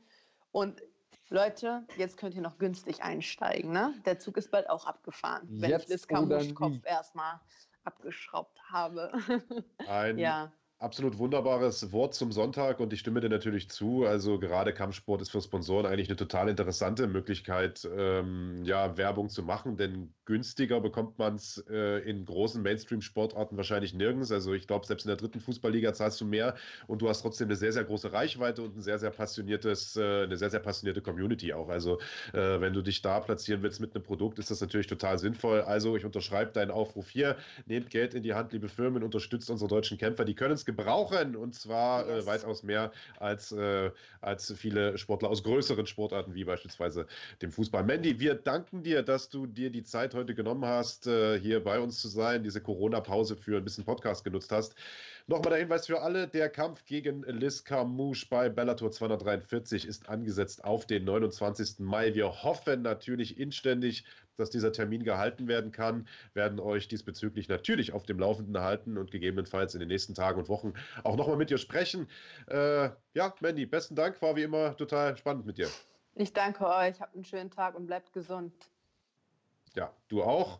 [0.51, 0.83] Und
[1.29, 3.71] Leute, jetzt könnt ihr noch günstig einsteigen.
[3.71, 3.95] Ne?
[4.05, 7.39] Der Zug ist bald auch abgefahren, wenn jetzt ich Liska Muschkopf erstmal
[7.83, 9.11] abgeschraubt habe.
[9.87, 10.51] Ein ja
[10.81, 14.03] absolut wunderbares Wort zum Sonntag und ich stimme dir natürlich zu.
[14.05, 19.43] Also gerade Kampfsport ist für Sponsoren eigentlich eine total interessante Möglichkeit, ähm, ja, Werbung zu
[19.43, 24.31] machen, denn günstiger bekommt man es äh, in großen Mainstream-Sportarten wahrscheinlich nirgends.
[24.31, 26.55] Also ich glaube, selbst in der dritten Fußballliga zahlst du mehr
[26.87, 30.23] und du hast trotzdem eine sehr, sehr große Reichweite und ein sehr, sehr passioniertes, äh,
[30.23, 31.67] eine sehr, sehr passionierte Community auch.
[31.67, 31.99] Also
[32.31, 35.63] äh, wenn du dich da platzieren willst mit einem Produkt, ist das natürlich total sinnvoll.
[35.63, 37.35] Also ich unterschreibe deinen Aufruf hier.
[37.65, 40.23] Nehmt Geld in die Hand, liebe Firmen, unterstützt unsere deutschen Kämpfer.
[40.23, 42.25] Die können es gebrauchen und zwar äh, yes.
[42.25, 43.91] weitaus mehr als, äh,
[44.21, 47.05] als viele Sportler aus größeren Sportarten wie beispielsweise
[47.41, 47.83] dem Fußball.
[47.83, 51.79] Mandy, wir danken dir, dass du dir die Zeit heute genommen hast, äh, hier bei
[51.79, 54.75] uns zu sein, diese Corona-Pause für ein bisschen Podcast genutzt hast.
[55.27, 60.63] Nochmal der Hinweis für alle: Der Kampf gegen Liz Carmouche bei Bellator 243 ist angesetzt
[60.63, 61.79] auf den 29.
[61.79, 62.13] Mai.
[62.15, 64.05] Wir hoffen natürlich inständig,
[64.37, 69.11] dass dieser Termin gehalten werden kann, werden euch diesbezüglich natürlich auf dem Laufenden halten und
[69.11, 70.73] gegebenenfalls in den nächsten Tagen und Wochen
[71.03, 72.07] auch nochmal mit dir sprechen.
[72.47, 75.69] Äh, ja, Mandy, besten Dank, war wie immer total spannend mit dir.
[76.15, 78.53] Ich danke euch, habt einen schönen Tag und bleibt gesund.
[79.75, 80.59] Ja, du auch.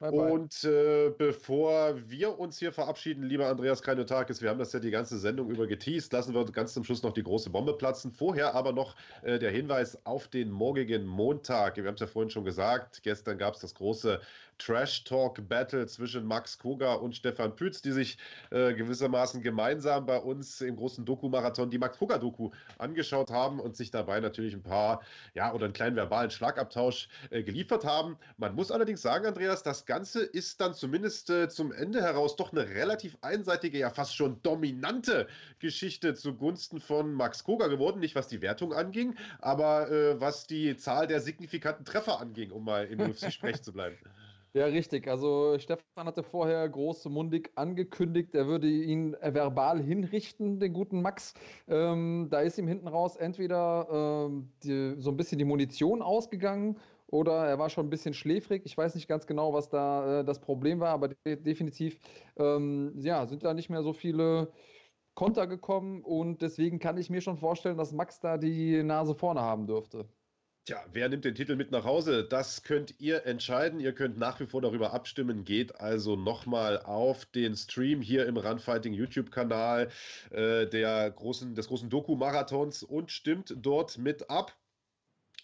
[0.00, 0.10] Bye.
[0.10, 4.92] Und äh, bevor wir uns hier verabschieden, lieber Andreas Kreinotakis, wir haben das ja die
[4.92, 8.12] ganze Sendung über geteased, lassen wir ganz zum Schluss noch die große Bombe platzen.
[8.12, 11.76] Vorher aber noch äh, der Hinweis auf den morgigen Montag.
[11.76, 14.20] Wir haben es ja vorhin schon gesagt, gestern gab es das große
[14.58, 18.18] Trash Talk Battle zwischen Max Koga und Stefan Pütz, die sich
[18.50, 23.76] äh, gewissermaßen gemeinsam bei uns im großen Doku-Marathon die Max Koga Doku angeschaut haben und
[23.76, 25.02] sich dabei natürlich ein paar,
[25.34, 28.18] ja, oder einen kleinen verbalen Schlagabtausch äh, geliefert haben.
[28.36, 32.52] Man muss allerdings sagen, Andreas, das Ganze ist dann zumindest äh, zum Ende heraus doch
[32.52, 35.26] eine relativ einseitige, ja fast schon dominante
[35.58, 37.98] Geschichte zugunsten von Max Koga geworden.
[37.98, 42.64] Nicht was die Wertung anging, aber äh, was die Zahl der signifikanten Treffer anging, um
[42.64, 43.96] mal im UFC-Sprech zu bleiben.
[44.54, 45.06] Ja, richtig.
[45.06, 51.34] Also Stefan hatte vorher großmundig angekündigt, er würde ihn verbal hinrichten, den guten Max.
[51.68, 56.78] Ähm, da ist ihm hinten raus entweder ähm, die, so ein bisschen die Munition ausgegangen
[57.10, 58.62] oder er war schon ein bisschen schläfrig.
[58.64, 61.98] Ich weiß nicht ganz genau, was da äh, das Problem war, aber de definitiv
[62.36, 64.52] ähm, ja, sind da nicht mehr so viele
[65.14, 69.40] Konter gekommen und deswegen kann ich mir schon vorstellen, dass Max da die Nase vorne
[69.40, 70.08] haben dürfte.
[70.68, 72.24] Tja, wer nimmt den Titel mit nach Hause?
[72.24, 73.80] Das könnt ihr entscheiden.
[73.80, 75.44] Ihr könnt nach wie vor darüber abstimmen.
[75.44, 79.88] Geht also nochmal auf den Stream hier im Runfighting YouTube-Kanal
[80.30, 84.54] äh, großen, des großen Doku-Marathons und stimmt dort mit ab.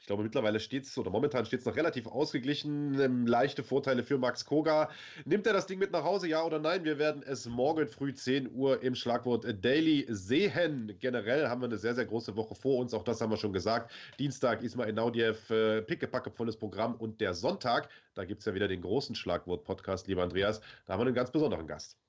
[0.05, 3.01] Ich glaube, mittlerweile steht es, oder momentan steht es noch relativ ausgeglichen.
[3.01, 4.91] Ähm, leichte Vorteile für Max Koga.
[5.25, 6.85] Nimmt er das Ding mit nach Hause, ja oder nein?
[6.85, 10.95] Wir werden es morgen früh 10 Uhr im Schlagwort Daily sehen.
[11.01, 12.93] Generell haben wir eine sehr, sehr große Woche vor uns.
[12.93, 13.93] Auch das haben wir schon gesagt.
[14.19, 16.97] Dienstag Ismail Naudiev, äh, pickepacke volles Programm.
[16.97, 20.61] Und der Sonntag, da gibt es ja wieder den großen Schlagwort-Podcast, lieber Andreas.
[20.85, 22.04] Da haben wir einen ganz besonderen Gast.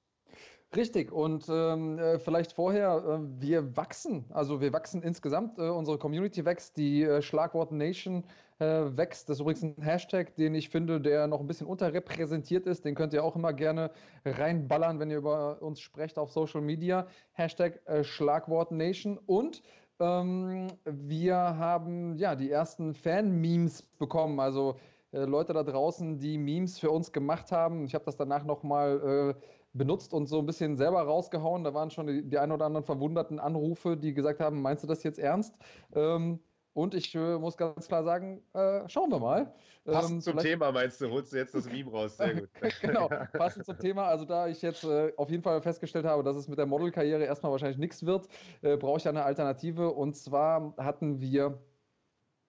[0.73, 5.97] Richtig, und ähm, äh, vielleicht vorher, äh, wir wachsen, also wir wachsen insgesamt, äh, unsere
[5.97, 8.25] Community wächst, die äh, Schlagwort Nation
[8.59, 9.29] äh, wächst.
[9.29, 12.83] Das ist übrigens ein Hashtag, den ich finde, der noch ein bisschen unterrepräsentiert ist.
[12.83, 13.91] Den könnt ihr auch immer gerne
[14.25, 17.07] reinballern, wenn ihr über uns sprecht auf Social Media.
[17.33, 19.17] Hashtag äh, Schlagwort Nation.
[19.17, 19.61] Und
[19.99, 24.39] ähm, wir haben ja die ersten Fan-Memes bekommen.
[24.39, 24.75] Also
[25.11, 27.85] Leute da draußen, die Memes für uns gemacht haben.
[27.85, 29.41] Ich habe das danach nochmal äh,
[29.77, 31.63] benutzt und so ein bisschen selber rausgehauen.
[31.63, 34.87] Da waren schon die, die ein oder anderen verwunderten Anrufe, die gesagt haben, meinst du
[34.87, 35.55] das jetzt ernst?
[35.93, 36.39] Ähm,
[36.73, 39.53] und ich äh, muss ganz klar sagen, äh, schauen wir mal.
[39.85, 42.17] Passend ähm, zum Thema meinst du, holst du jetzt das Meme raus.
[42.17, 42.49] Sehr gut.
[42.81, 44.07] genau, passend zum Thema.
[44.07, 47.23] Also da ich jetzt äh, auf jeden Fall festgestellt habe, dass es mit der Modelkarriere
[47.23, 48.27] erstmal wahrscheinlich nichts wird,
[48.61, 49.91] äh, brauche ich eine Alternative.
[49.91, 51.59] Und zwar hatten wir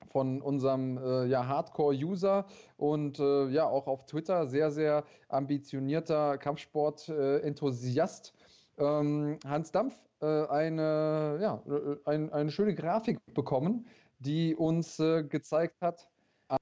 [0.06, 2.46] von unserem äh, ja, Hardcore-User
[2.76, 8.34] und äh, ja auch auf Twitter sehr, sehr ambitionierter Kampfsport-Enthusiast.
[8.78, 13.86] Ähm, Hans Dampf äh, eine, ja, äh, ein, eine schöne Grafik bekommen,
[14.18, 16.08] die uns äh, gezeigt hat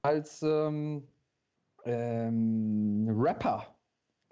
[0.01, 1.07] als ähm,
[1.85, 3.74] ähm, Rapper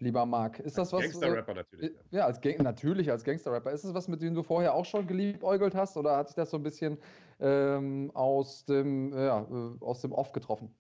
[0.03, 0.59] lieber Marc.
[0.59, 1.01] Ist das was?
[1.01, 1.91] Gangster-Rapper natürlich.
[2.11, 3.71] Ja, als Gang natürlich als Gangster-Rapper.
[3.71, 6.51] Ist das was, mit dem du vorher auch schon geliebäugelt hast oder hat sich das
[6.51, 6.97] so ein bisschen
[7.39, 10.73] ähm, aus, dem, ja, äh, aus dem Off getroffen?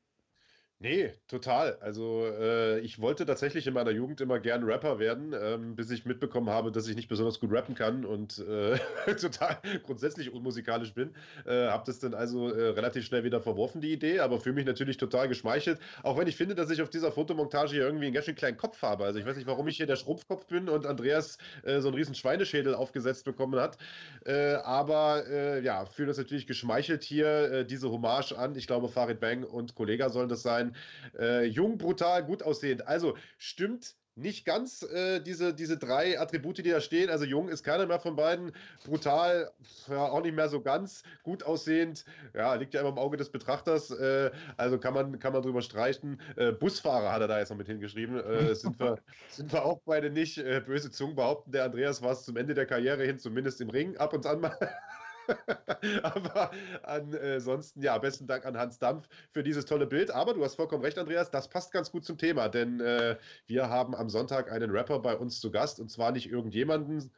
[0.83, 1.77] Nee, total.
[1.79, 6.03] Also äh, ich wollte tatsächlich in meiner Jugend immer gern Rapper werden, ähm, bis ich
[6.03, 8.77] mitbekommen habe, dass ich nicht besonders gut rappen kann und äh,
[9.15, 11.15] total grundsätzlich unmusikalisch bin.
[11.45, 14.65] Äh, habe das dann also äh, relativ schnell wieder verworfen, die Idee, aber fühle mich
[14.65, 15.79] natürlich total geschmeichelt.
[16.03, 18.57] Auch wenn ich finde, dass ich auf dieser Fotomontage hier irgendwie einen ganz schön kleinen
[18.57, 19.05] Kopf habe.
[19.05, 21.95] Also ich weiß nicht, warum ich hier der Schrumpfkopf bin und Andreas äh, so einen
[21.95, 23.77] riesen Schweineschädel aufgesetzt bekommen hat.
[24.25, 25.23] Äh, aber
[25.61, 28.55] ja, fühle das natürlich geschmeichelt hier, diese Hommage an.
[28.55, 30.72] Ich glaube, Farid Bang und Kollega sollen das sein.
[31.17, 32.87] Äh, jung, brutal, gut aussehend.
[32.87, 37.09] Also stimmt nicht ganz äh, diese, diese drei Attribute, die da stehen.
[37.09, 38.51] Also jung ist keiner mehr von beiden.
[38.85, 39.51] Brutal,
[39.89, 41.03] ja, auch nicht mehr so ganz.
[41.23, 42.05] Gut aussehend,
[42.35, 43.91] ja, liegt ja immer im Auge des Betrachters.
[43.91, 46.21] Äh, also kann man, kann man drüber streichen.
[46.35, 48.19] Äh, Busfahrer hat er da jetzt noch mit hingeschrieben.
[48.19, 50.37] Äh, sind, wir, sind wir auch beide nicht.
[50.37, 53.69] Äh, böse Zungen behaupten, der Andreas war es zum Ende der Karriere hin, zumindest im
[53.69, 54.57] Ring, ab und an mal.
[56.03, 56.51] Aber
[56.83, 60.11] ansonsten, ja, besten Dank an Hans Dampf für dieses tolle Bild.
[60.11, 63.17] Aber du hast vollkommen recht, Andreas, das passt ganz gut zum Thema, denn äh,
[63.47, 67.11] wir haben am Sonntag einen Rapper bei uns zu Gast und zwar nicht irgendjemanden,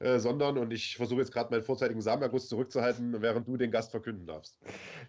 [0.00, 3.90] äh, sondern, und ich versuche jetzt gerade meinen vorzeitigen Samenerguss zurückzuhalten, während du den Gast
[3.90, 4.58] verkünden darfst.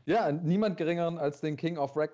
[0.05, 2.11] Ja, niemand geringeren als den King of Rap.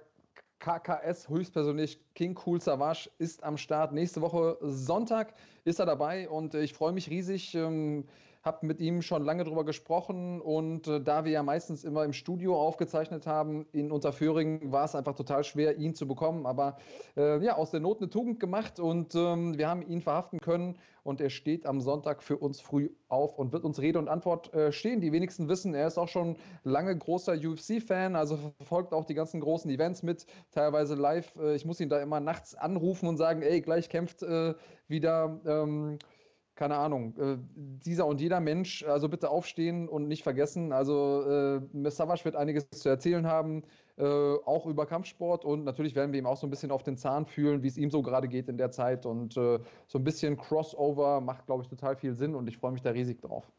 [0.60, 3.91] KKS höchstpersönlich King Cool Savage ist am Start.
[3.91, 5.34] Nächste Woche Sonntag
[5.65, 7.53] ist er dabei und ich freue mich riesig.
[7.53, 8.05] Ähm,
[8.43, 12.11] habe mit ihm schon lange darüber gesprochen und äh, da wir ja meistens immer im
[12.11, 16.45] Studio aufgezeichnet haben, in Unterföhringen war es einfach total schwer, ihn zu bekommen.
[16.45, 16.77] Aber
[17.15, 20.77] äh, ja, aus der Not eine Tugend gemacht und ähm, wir haben ihn verhaften können
[21.03, 24.53] und er steht am Sonntag für uns früh auf und wird uns Rede und Antwort
[24.53, 24.99] äh, stehen.
[24.99, 29.39] Die wenigsten wissen, er ist auch schon lange großer UFC-Fan, also verfolgt auch die ganzen
[29.39, 31.33] großen Events mit, teilweise live.
[31.37, 34.53] Äh, ich muss ihn da immer nachts anrufen und sagen, ey, gleich kämpft äh,
[34.87, 35.39] wieder.
[35.45, 35.97] Ähm,
[36.64, 37.38] keine Ahnung, äh,
[37.85, 40.72] dieser und jeder Mensch, also bitte aufstehen und nicht vergessen.
[40.72, 43.64] Also äh, Savage wird einiges zu erzählen haben,
[43.98, 46.95] äh, auch über Kampfsport und natürlich werden wir ihm auch so ein bisschen auf den
[46.95, 50.06] Zahn fühlen, wie es ihm so gerade geht in der Zeit und äh, so ein
[50.06, 53.52] bisschen Crossover macht, glaube ich, total viel Sinn und ich freue mich da riesig drauf.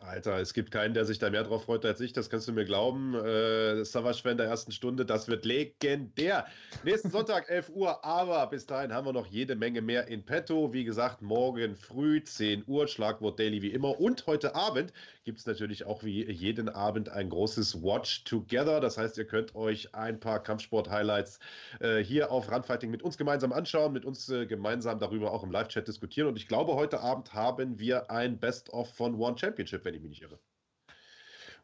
[0.00, 2.52] Alter, es gibt keinen, der sich da mehr drauf freut als ich, das kannst du
[2.52, 3.14] mir glauben.
[3.14, 6.46] Äh, Savage-Fan der ersten Stunde, das wird legendär.
[6.84, 10.72] Nächsten Sonntag, 11 Uhr, aber bis dahin haben wir noch jede Menge mehr in petto.
[10.72, 14.00] Wie gesagt, morgen früh, 10 Uhr, Schlagwort Daily wie immer.
[14.00, 14.92] Und heute Abend
[15.30, 18.80] gibt es natürlich auch wie jeden Abend ein großes Watch Together.
[18.80, 21.38] Das heißt, ihr könnt euch ein paar Kampfsport-Highlights
[21.78, 25.52] äh, hier auf Runfighting mit uns gemeinsam anschauen, mit uns äh, gemeinsam darüber auch im
[25.52, 26.26] Live-Chat diskutieren.
[26.26, 30.10] Und ich glaube, heute Abend haben wir ein Best-of von One Championship wenn ich mich
[30.10, 30.40] nicht irre.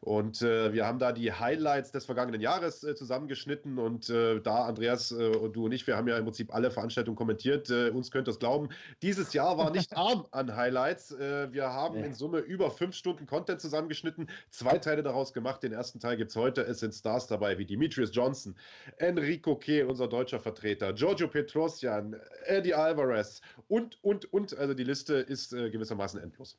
[0.01, 3.77] Und äh, wir haben da die Highlights des vergangenen Jahres äh, zusammengeschnitten.
[3.77, 6.71] Und äh, da, Andreas äh, und du und ich, wir haben ja im Prinzip alle
[6.71, 7.69] Veranstaltungen kommentiert.
[7.69, 8.69] Äh, uns könnt ihr es glauben.
[9.01, 11.11] Dieses Jahr war nicht arm an Highlights.
[11.11, 15.63] Äh, wir haben in Summe über fünf Stunden Content zusammengeschnitten, zwei Teile daraus gemacht.
[15.63, 16.61] Den ersten Teil gibt es heute.
[16.61, 18.55] Es sind Stars dabei wie Demetrius Johnson,
[18.97, 22.15] Enrico Kehl, unser deutscher Vertreter, Giorgio Petrosian,
[22.45, 24.57] Eddie Alvarez und, und, und.
[24.57, 26.57] Also die Liste ist gewissermaßen endlos.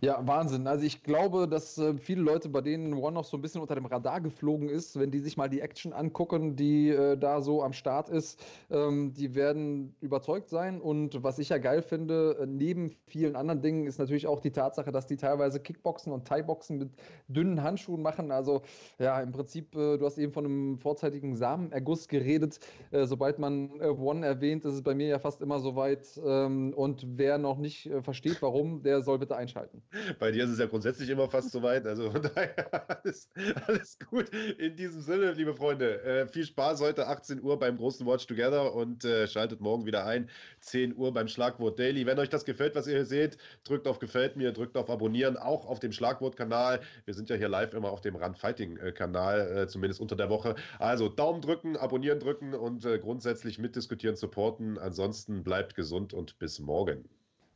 [0.00, 0.66] Ja, Wahnsinn.
[0.66, 3.74] Also ich glaube, dass äh, viele Leute, bei denen One noch so ein bisschen unter
[3.74, 7.62] dem Radar geflogen ist, wenn die sich mal die Action angucken, die äh, da so
[7.62, 10.80] am Start ist, ähm, die werden überzeugt sein.
[10.80, 14.50] Und was ich ja geil finde, äh, neben vielen anderen Dingen, ist natürlich auch die
[14.52, 16.90] Tatsache, dass die teilweise Kickboxen und Thai-Boxen mit
[17.28, 18.30] dünnen Handschuhen machen.
[18.30, 18.62] Also
[18.98, 22.60] ja, im Prinzip, äh, du hast eben von einem vorzeitigen Samenerguss geredet.
[22.90, 26.20] Äh, sobald man äh, One erwähnt, ist es bei mir ja fast immer soweit.
[26.24, 29.83] Ähm, und wer noch nicht versteht, warum, der soll bitte einschalten.
[30.18, 31.86] Bei dir ist es ja grundsätzlich immer fast soweit.
[31.86, 33.28] Also von daher alles,
[33.66, 34.30] alles gut.
[34.58, 38.74] In diesem Sinne, liebe Freunde, äh, viel Spaß heute 18 Uhr beim großen Watch Together
[38.74, 40.28] und äh, schaltet morgen wieder ein.
[40.60, 42.06] 10 Uhr beim Schlagwort Daily.
[42.06, 45.36] Wenn euch das gefällt, was ihr hier seht, drückt auf Gefällt mir, drückt auf Abonnieren,
[45.36, 46.80] auch auf dem Schlagwort-Kanal.
[47.04, 50.56] Wir sind ja hier live immer auf dem Run Fighting-Kanal, äh, zumindest unter der Woche.
[50.78, 54.78] Also Daumen drücken, abonnieren drücken und grundsätzlich mitdiskutieren, supporten.
[54.78, 57.08] Ansonsten bleibt gesund und bis morgen.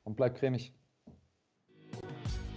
[0.04, 0.72] Und bleibt cremig.
[1.92, 2.47] Thank you.